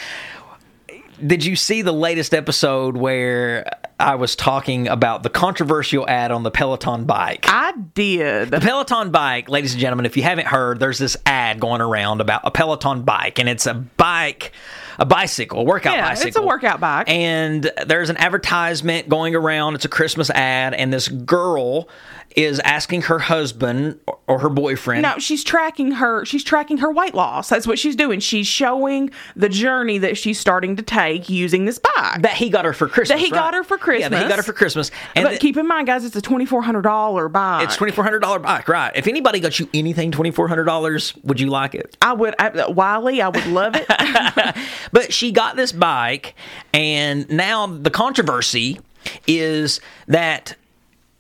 Did 1.26 1.44
you 1.44 1.56
see 1.56 1.82
the 1.82 1.92
latest 1.92 2.34
episode 2.34 2.96
where 2.96 3.68
I 4.00 4.16
was 4.16 4.36
talking 4.36 4.88
about 4.88 5.24
the 5.24 5.30
controversial 5.30 6.08
ad 6.08 6.32
on 6.32 6.44
the 6.44 6.52
Peloton 6.52 7.06
bike? 7.06 7.46
I 7.48 7.74
did. 7.96 8.52
The 8.52 8.60
Peloton 8.60 9.10
bike, 9.10 9.50
ladies 9.50 9.74
and 9.74 9.82
gentlemen, 9.82 10.06
if 10.06 10.16
you 10.16 10.24
haven't 10.24 10.48
heard, 10.48 10.80
there's 10.80 11.00
this 11.00 11.18
ad 11.26 11.60
going 11.60 11.82
around 11.82 12.22
about 12.22 12.42
a 12.44 12.52
Peloton 12.52 13.02
bike, 13.02 13.40
and 13.40 13.50
it's 13.50 13.66
a 13.66 13.74
bike, 13.74 14.52
a 15.00 15.06
bicycle, 15.06 15.60
a 15.62 15.64
workout 15.64 15.96
Yeah, 15.96 16.10
bicycle. 16.10 16.28
it's 16.28 16.38
a 16.38 16.42
workout 16.46 16.80
bike. 16.80 17.10
And 17.10 17.72
there's 17.86 18.10
an 18.10 18.18
advertisement 18.18 19.10
going 19.10 19.36
around. 19.36 19.76
It's 19.76 19.86
a 19.86 19.90
Christmas 19.90 20.30
ad, 20.30 20.74
and 20.74 20.92
this 20.94 21.08
girl 21.08 21.88
is 22.36 22.60
asking 22.60 23.02
her 23.04 23.18
husband 23.18 24.00
or- 24.28 24.38
her 24.40 24.50
boyfriend. 24.50 25.02
No, 25.02 25.18
she's 25.18 25.44
tracking 25.44 25.94
her. 25.94 26.24
She's 26.26 26.44
tracking 26.44 26.78
her 26.80 26.92
weight 26.92 27.16
loss. 27.16 27.50
That's 27.50 27.66
what 27.66 27.80
she's 27.80 27.96
doing. 27.96 28.20
She's 28.20 28.46
showing 28.46 29.10
the 29.36 29.50
journey 29.50 29.98
that 30.00 30.18
she's 30.18 30.40
starting 30.40 30.76
to 30.76 30.84
take 30.84 31.30
using 31.30 31.66
this 31.66 31.80
bike. 31.80 32.22
That 32.22 32.34
he 32.34 32.50
got 32.52 32.66
her 32.66 32.74
for 32.74 32.88
Christmas. 32.88 33.10
That 33.18 33.26
he 33.26 33.32
right? 33.32 33.40
got 33.40 33.54
her 33.56 33.64
for 33.64 33.78
Christmas. 33.78 34.02
Yeah, 34.04 34.10
that 34.10 34.24
he 34.24 34.30
got 34.30 34.38
her 34.38 34.44
for 34.44 34.54
Christmas. 34.54 34.92
And 35.16 35.24
but 35.24 35.30
th- 35.30 35.42
keep 35.42 35.58
in 35.58 35.68
mind, 35.68 35.88
guys, 35.88 36.06
it's 36.06 36.16
a 36.16 36.22
twenty 36.22 36.46
four 36.46 36.62
hundred 36.62 36.84
dollar 36.84 37.28
bike. 37.28 37.64
it's 37.66 37.76
twenty 37.76 37.92
four 37.94 38.04
hundred 38.04 38.20
dollar 38.20 38.38
bike, 38.40 38.68
right? 38.68 38.92
If 38.94 39.08
anybody 39.08 39.40
got 39.40 39.60
you 39.60 39.68
anything 39.74 40.12
twenty 40.12 40.30
four 40.32 40.48
hundred 40.48 40.66
dollars, 40.66 41.16
would 41.24 41.40
you 41.40 41.48
like 41.48 41.74
it? 41.74 41.98
I 42.02 42.14
would, 42.14 42.36
I, 42.38 42.68
Wiley. 42.68 43.22
I 43.22 43.30
would 43.30 43.48
love 43.48 43.74
it. 43.76 43.88
But 44.92 45.14
she 45.14 45.32
got 45.32 45.56
this 45.56 45.72
bike, 45.72 46.36
and 46.74 47.30
now 47.30 47.68
the 47.68 47.90
controversy 47.90 48.80
is 49.26 49.80
that 50.08 50.56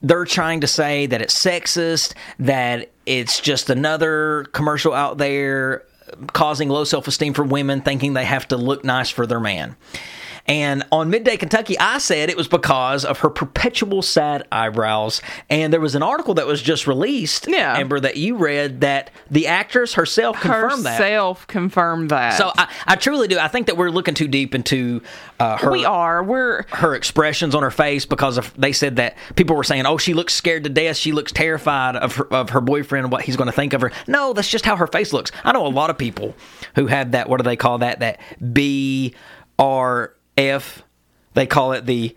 they're 0.02 0.26
trying 0.26 0.62
to 0.62 0.68
say 0.68 1.06
that 1.08 1.22
it's 1.22 1.34
sexist, 1.38 2.14
that 2.40 2.92
it's 3.06 3.40
just 3.40 3.70
another 3.70 4.46
commercial 4.52 4.94
out 4.94 5.18
there 5.18 5.84
causing 6.34 6.70
low 6.70 6.84
self 6.84 7.08
esteem 7.08 7.34
for 7.34 7.44
women, 7.44 7.82
thinking 7.82 8.14
they 8.14 8.26
have 8.26 8.48
to 8.50 8.58
look 8.58 8.84
nice 8.84 9.10
for 9.10 9.26
their 9.26 9.40
man. 9.40 9.76
And 10.48 10.84
on 10.92 11.10
Midday 11.10 11.36
Kentucky, 11.36 11.78
I 11.78 11.98
said 11.98 12.30
it 12.30 12.38
was 12.38 12.48
because 12.48 13.04
of 13.04 13.20
her 13.20 13.30
perpetual 13.30 14.02
sad 14.02 14.48
eyebrows. 14.52 15.22
And 15.50 15.74
there 15.74 15.82
was 15.82 15.94
an 15.96 16.04
article 16.04 16.36
that 16.36 16.48
was 16.48 16.62
just 16.62 16.88
released, 16.88 17.48
Yeah. 17.48 17.78
Amber, 17.78 18.00
that 18.00 18.16
you 18.16 18.38
read 18.38 18.82
that 18.82 19.12
the 19.30 19.48
actress 19.48 19.96
herself 19.96 20.40
confirmed 20.40 20.86
that. 20.86 21.02
Herself 21.02 21.46
confirmed 21.48 22.12
that. 22.12 22.38
So 22.38 22.52
I, 22.58 22.72
I 22.86 22.96
truly 22.96 23.28
do. 23.28 23.38
I 23.38 23.50
think 23.50 23.68
that 23.68 23.76
we're 23.76 23.90
looking 23.90 24.14
too 24.14 24.28
deep 24.30 24.56
into 24.56 25.02
uh, 25.40 25.58
her 25.58 25.72
we 25.72 25.84
are. 25.84 26.24
We're 26.24 26.64
her 26.70 26.96
expressions 26.96 27.54
on 27.54 27.64
her 27.64 27.72
face 27.72 28.06
because 28.06 28.38
of 28.38 28.54
they 28.58 28.72
said 28.72 28.96
that 28.96 29.18
people 29.36 29.56
were 29.56 29.64
saying, 29.64 29.86
"Oh, 29.86 29.98
she 29.98 30.14
looks 30.14 30.34
scared 30.34 30.64
to 30.64 30.70
death. 30.70 30.96
She 30.96 31.12
looks 31.12 31.32
terrified 31.32 31.96
of 31.98 32.16
her, 32.16 32.34
of 32.34 32.52
her 32.52 32.62
boyfriend 32.62 33.06
and 33.06 33.12
what 33.12 33.24
he's 33.24 33.36
going 33.36 33.48
to 33.48 33.52
think 33.56 33.74
of 33.74 33.82
her." 33.82 33.92
No, 34.08 34.34
that's 34.34 34.50
just 34.50 34.66
how 34.66 34.78
her 34.78 34.88
face 34.88 35.12
looks. 35.12 35.32
I 35.44 35.52
know 35.52 35.66
a 35.66 35.70
lot 35.70 35.90
of 35.90 35.98
people 35.98 36.36
who 36.76 36.88
have 36.88 37.12
that. 37.12 37.28
What 37.28 37.38
do 37.38 37.44
they 37.44 37.58
call 37.58 37.80
that? 37.80 38.00
That 38.00 38.20
B 38.54 39.14
R 39.60 40.14
F. 40.38 40.84
They 41.34 41.46
call 41.46 41.74
it 41.74 41.86
the. 41.86 42.16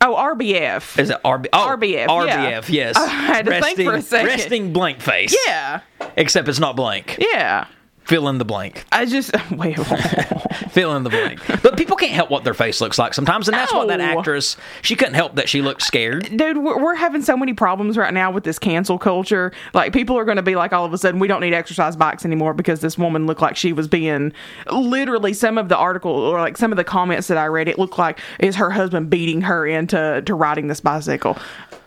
oh 0.00 0.14
RBF. 0.14 0.98
Is 0.98 1.10
it 1.10 1.22
RB? 1.24 1.46
Oh, 1.52 1.76
RBF, 1.76 2.26
yeah. 2.26 2.60
RBF. 2.60 2.68
Yes. 2.68 2.96
I 2.98 3.06
had 3.06 3.46
to 3.46 3.60
think 3.60 3.78
for 3.80 3.94
a 3.94 4.02
second. 4.02 4.26
Resting 4.26 4.72
blank 4.72 5.00
face. 5.00 5.36
yeah, 5.46 5.80
Except 6.16 6.48
it's 6.48 6.58
not 6.60 6.76
blank. 6.76 7.16
yeah. 7.18 7.66
Fill 8.06 8.28
in 8.28 8.38
the 8.38 8.44
blank. 8.44 8.84
I 8.92 9.04
just 9.04 9.32
wait. 9.50 9.76
fill 10.70 10.96
in 10.96 11.02
the 11.02 11.10
blank. 11.10 11.40
But 11.62 11.76
people 11.76 11.96
can't 11.96 12.12
help 12.12 12.30
what 12.30 12.44
their 12.44 12.54
face 12.54 12.80
looks 12.80 12.98
like 12.98 13.14
sometimes, 13.14 13.48
and 13.48 13.56
that's 13.56 13.72
what 13.72 13.88
that 13.88 14.00
actress. 14.00 14.56
She 14.82 14.94
couldn't 14.94 15.14
help 15.14 15.34
that 15.36 15.48
she 15.48 15.60
looked 15.62 15.82
scared. 15.82 16.26
Uh, 16.26 16.36
dude 16.36 16.58
we're, 16.58 16.82
we're 16.82 16.94
having 16.94 17.22
so 17.22 17.36
many 17.36 17.52
problems 17.52 17.96
right 17.96 18.12
now 18.14 18.30
with 18.30 18.44
this 18.44 18.58
cancel 18.58 18.98
culture 18.98 19.52
like 19.74 19.92
people 19.92 20.16
are 20.18 20.24
going 20.24 20.36
to 20.36 20.42
be 20.42 20.54
like 20.54 20.72
all 20.72 20.84
of 20.84 20.92
a 20.92 20.98
sudden 20.98 21.18
we 21.18 21.26
don't 21.28 21.40
need 21.40 21.54
exercise 21.54 21.96
bikes 21.96 22.24
anymore 22.24 22.54
because 22.54 22.80
this 22.80 22.96
woman 22.98 23.26
looked 23.26 23.40
like 23.42 23.56
she 23.56 23.72
was 23.72 23.88
being 23.88 24.32
literally 24.70 25.32
some 25.32 25.58
of 25.58 25.68
the 25.68 25.76
article 25.76 26.12
or 26.12 26.38
like 26.38 26.56
some 26.56 26.72
of 26.72 26.76
the 26.76 26.84
comments 26.84 27.28
that 27.28 27.38
i 27.38 27.46
read 27.46 27.68
it 27.68 27.78
looked 27.78 27.98
like 27.98 28.18
is 28.38 28.54
her 28.56 28.70
husband 28.70 29.10
beating 29.10 29.40
her 29.40 29.66
into 29.66 30.22
to 30.22 30.34
riding 30.34 30.68
this 30.68 30.80
bicycle 30.80 31.36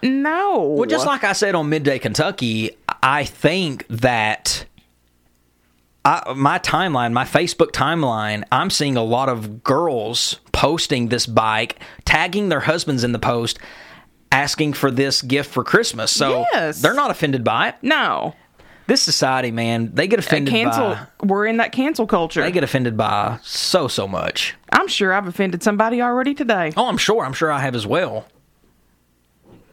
no 0.02 0.60
Well, 0.64 0.90
just 0.90 1.06
like 1.06 1.24
I 1.24 1.34
said 1.34 1.56
on 1.56 1.68
Midday 1.70 2.00
Kentucky, 2.00 2.78
I 3.04 3.26
think 3.26 3.86
that. 3.90 4.66
I, 6.06 6.34
my 6.36 6.60
timeline, 6.60 7.12
my 7.14 7.26
Facebook 7.26 7.72
timeline, 7.72 8.44
I'm 8.52 8.70
seeing 8.70 8.96
a 8.98 9.04
lot 9.04 9.30
of 9.30 9.64
girls 9.64 10.40
posting 10.54 11.10
this 11.10 11.26
bike, 11.26 11.80
tagging 12.06 12.50
their 12.50 12.62
husbands 12.62 13.04
in 13.04 13.12
the 13.12 13.20
post, 13.20 13.60
asking 14.32 14.74
for 14.74 14.92
this 14.92 15.22
gift 15.22 15.52
for 15.52 15.64
Christmas. 15.64 16.12
So 16.12 16.46
Yes. 16.54 16.82
they're 16.82 16.94
not 16.94 17.12
offended 17.12 17.44
by 17.44 17.70
it. 17.70 17.76
no 17.82 18.34
This 18.88 19.02
society, 19.02 19.52
man, 19.52 19.92
they 19.94 20.08
get 20.08 20.20
offended 20.20 20.52
cancel 20.54 20.96
by. 20.96 21.08
we're 21.24 21.46
in 21.46 21.58
that 21.58 21.72
cancel 21.74 22.08
culture 22.08 22.42
They 22.42 22.52
get 22.52 22.64
offended 22.64 22.96
by 22.96 23.38
so 23.44 23.88
so 23.88 24.08
much. 24.08 24.56
i'm 24.72 24.88
sure 24.88 25.14
i've 25.14 25.28
offended 25.28 25.62
somebody 25.64 26.02
already 26.02 26.34
today 26.34 26.72
Oh, 26.78 26.88
I'm 26.88 26.98
sure. 26.98 27.26
I'm 27.26 27.34
sure 27.34 27.52
I 27.52 27.60
have 27.60 27.76
as 27.76 27.86
well. 27.86 28.26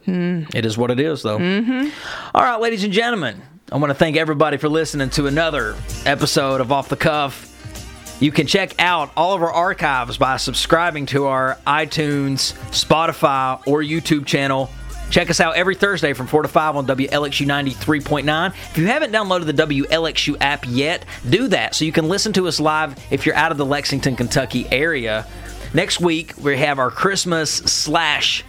It 0.05 0.65
is 0.65 0.77
what 0.77 0.89
it 0.91 0.99
is, 1.01 1.21
though. 1.23 1.37
Mm-hmm. 1.37 1.89
right, 2.33 2.59
ladies 2.61 2.83
and 2.85 2.93
gentlemen, 2.93 3.41
I 3.69 3.75
want 3.75 3.89
to 3.89 3.95
thank 3.95 4.15
everybody 4.15 4.55
for 4.55 4.69
listening 4.69 5.09
to 5.11 5.27
another 5.27 5.75
episode 6.05 6.61
of 6.61 6.71
Off 6.71 6.87
the 6.87 6.95
Cuff. 6.95 7.43
You 8.21 8.31
can 8.31 8.47
check 8.47 8.73
out 8.79 9.11
all 9.17 9.33
of 9.33 9.41
our 9.41 9.51
archives 9.51 10.17
by 10.17 10.37
subscribing 10.37 11.05
to 11.07 11.25
our 11.25 11.57
iTunes, 11.67 12.53
Spotify, 12.71 13.61
or 13.67 13.81
YouTube 13.81 14.25
channel. 14.25 14.69
Check 15.09 15.29
us 15.29 15.41
out 15.41 15.57
every 15.57 15.75
Thursday 15.75 16.13
from 16.13 16.27
4 16.27 16.43
to 16.43 16.47
5 16.47 16.77
on 16.77 16.87
WLXU 16.87 17.45
93.9. 17.45 18.49
If 18.51 18.77
you 18.77 18.85
haven't 18.87 19.11
downloaded 19.11 19.47
the 19.47 19.53
WLXU 19.53 20.37
app 20.39 20.63
yet, 20.65 21.03
do 21.29 21.49
that 21.49 21.75
so 21.75 21.83
you 21.83 21.91
can 21.91 22.07
listen 22.07 22.31
to 22.33 22.47
us 22.47 22.61
live 22.61 22.97
if 23.11 23.25
you're 23.25 23.35
out 23.35 23.51
of 23.51 23.57
the 23.57 23.65
Lexington, 23.65 24.15
Kentucky 24.15 24.65
area. 24.71 25.27
Next 25.73 25.99
week, 25.99 26.33
we 26.41 26.57
have 26.57 26.79
our 26.79 26.89
Christmas 26.89 27.51
slash 27.51 28.45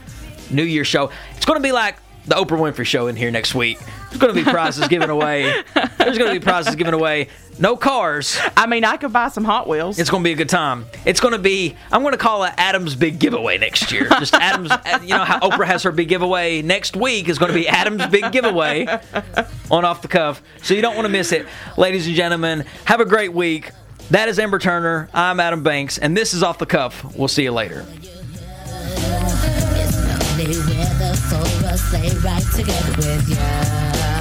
New 0.48 0.62
Year 0.62 0.84
show. 0.84 1.10
It's 1.34 1.44
going 1.44 1.58
to 1.60 1.62
be 1.62 1.72
like 1.72 1.96
the 2.26 2.36
Oprah 2.36 2.58
Winfrey 2.58 2.86
show 2.86 3.08
in 3.08 3.16
here 3.16 3.32
next 3.32 3.56
week. 3.56 3.80
There's 4.08 4.20
going 4.20 4.34
to 4.34 4.44
be 4.44 4.50
prizes 4.50 4.88
given 4.88 5.10
away. 5.10 5.62
There's 5.98 6.18
going 6.18 6.32
to 6.32 6.40
be 6.40 6.44
prizes 6.44 6.74
given 6.76 6.94
away. 6.94 7.28
No 7.58 7.76
cars. 7.76 8.38
I 8.56 8.66
mean, 8.66 8.84
I 8.84 8.96
could 8.96 9.12
buy 9.12 9.28
some 9.28 9.44
Hot 9.44 9.68
Wheels. 9.68 9.98
It's 9.98 10.10
going 10.10 10.22
to 10.22 10.28
be 10.28 10.32
a 10.32 10.36
good 10.36 10.48
time. 10.48 10.86
It's 11.04 11.20
going 11.20 11.32
to 11.32 11.38
be. 11.38 11.76
I'm 11.92 12.02
going 12.02 12.12
to 12.12 12.18
call 12.18 12.44
it 12.44 12.54
Adam's 12.56 12.94
big 12.94 13.18
giveaway 13.18 13.58
next 13.58 13.92
year. 13.92 14.08
Just 14.18 14.32
Adam's. 14.34 14.70
You 15.02 15.16
know 15.16 15.24
how 15.24 15.40
Oprah 15.40 15.66
has 15.66 15.82
her 15.82 15.92
big 15.92 16.08
giveaway 16.08 16.62
next 16.62 16.96
week 16.96 17.28
is 17.28 17.38
going 17.38 17.50
to 17.50 17.58
be 17.58 17.68
Adam's 17.68 18.06
big 18.06 18.32
giveaway 18.32 18.86
on 19.70 19.84
off 19.84 20.02
the 20.02 20.08
cuff. 20.08 20.42
So 20.62 20.74
you 20.74 20.82
don't 20.82 20.94
want 20.94 21.06
to 21.06 21.12
miss 21.12 21.32
it, 21.32 21.46
ladies 21.76 22.06
and 22.06 22.16
gentlemen. 22.16 22.64
Have 22.84 23.00
a 23.00 23.06
great 23.06 23.32
week. 23.32 23.72
That 24.10 24.28
is 24.28 24.38
Amber 24.38 24.58
Turner. 24.58 25.10
I'm 25.12 25.38
Adam 25.38 25.62
Banks, 25.62 25.98
and 25.98 26.16
this 26.16 26.32
is 26.32 26.42
off 26.42 26.58
the 26.58 26.66
cuff. 26.66 27.16
We'll 27.16 27.28
see 27.28 27.42
you 27.42 27.52
later. 27.52 27.84
For 31.28 31.66
us, 31.66 31.82
stay 31.88 32.08
right 32.24 32.42
together 32.54 32.96
with 32.96 33.28
ya. 33.28 34.17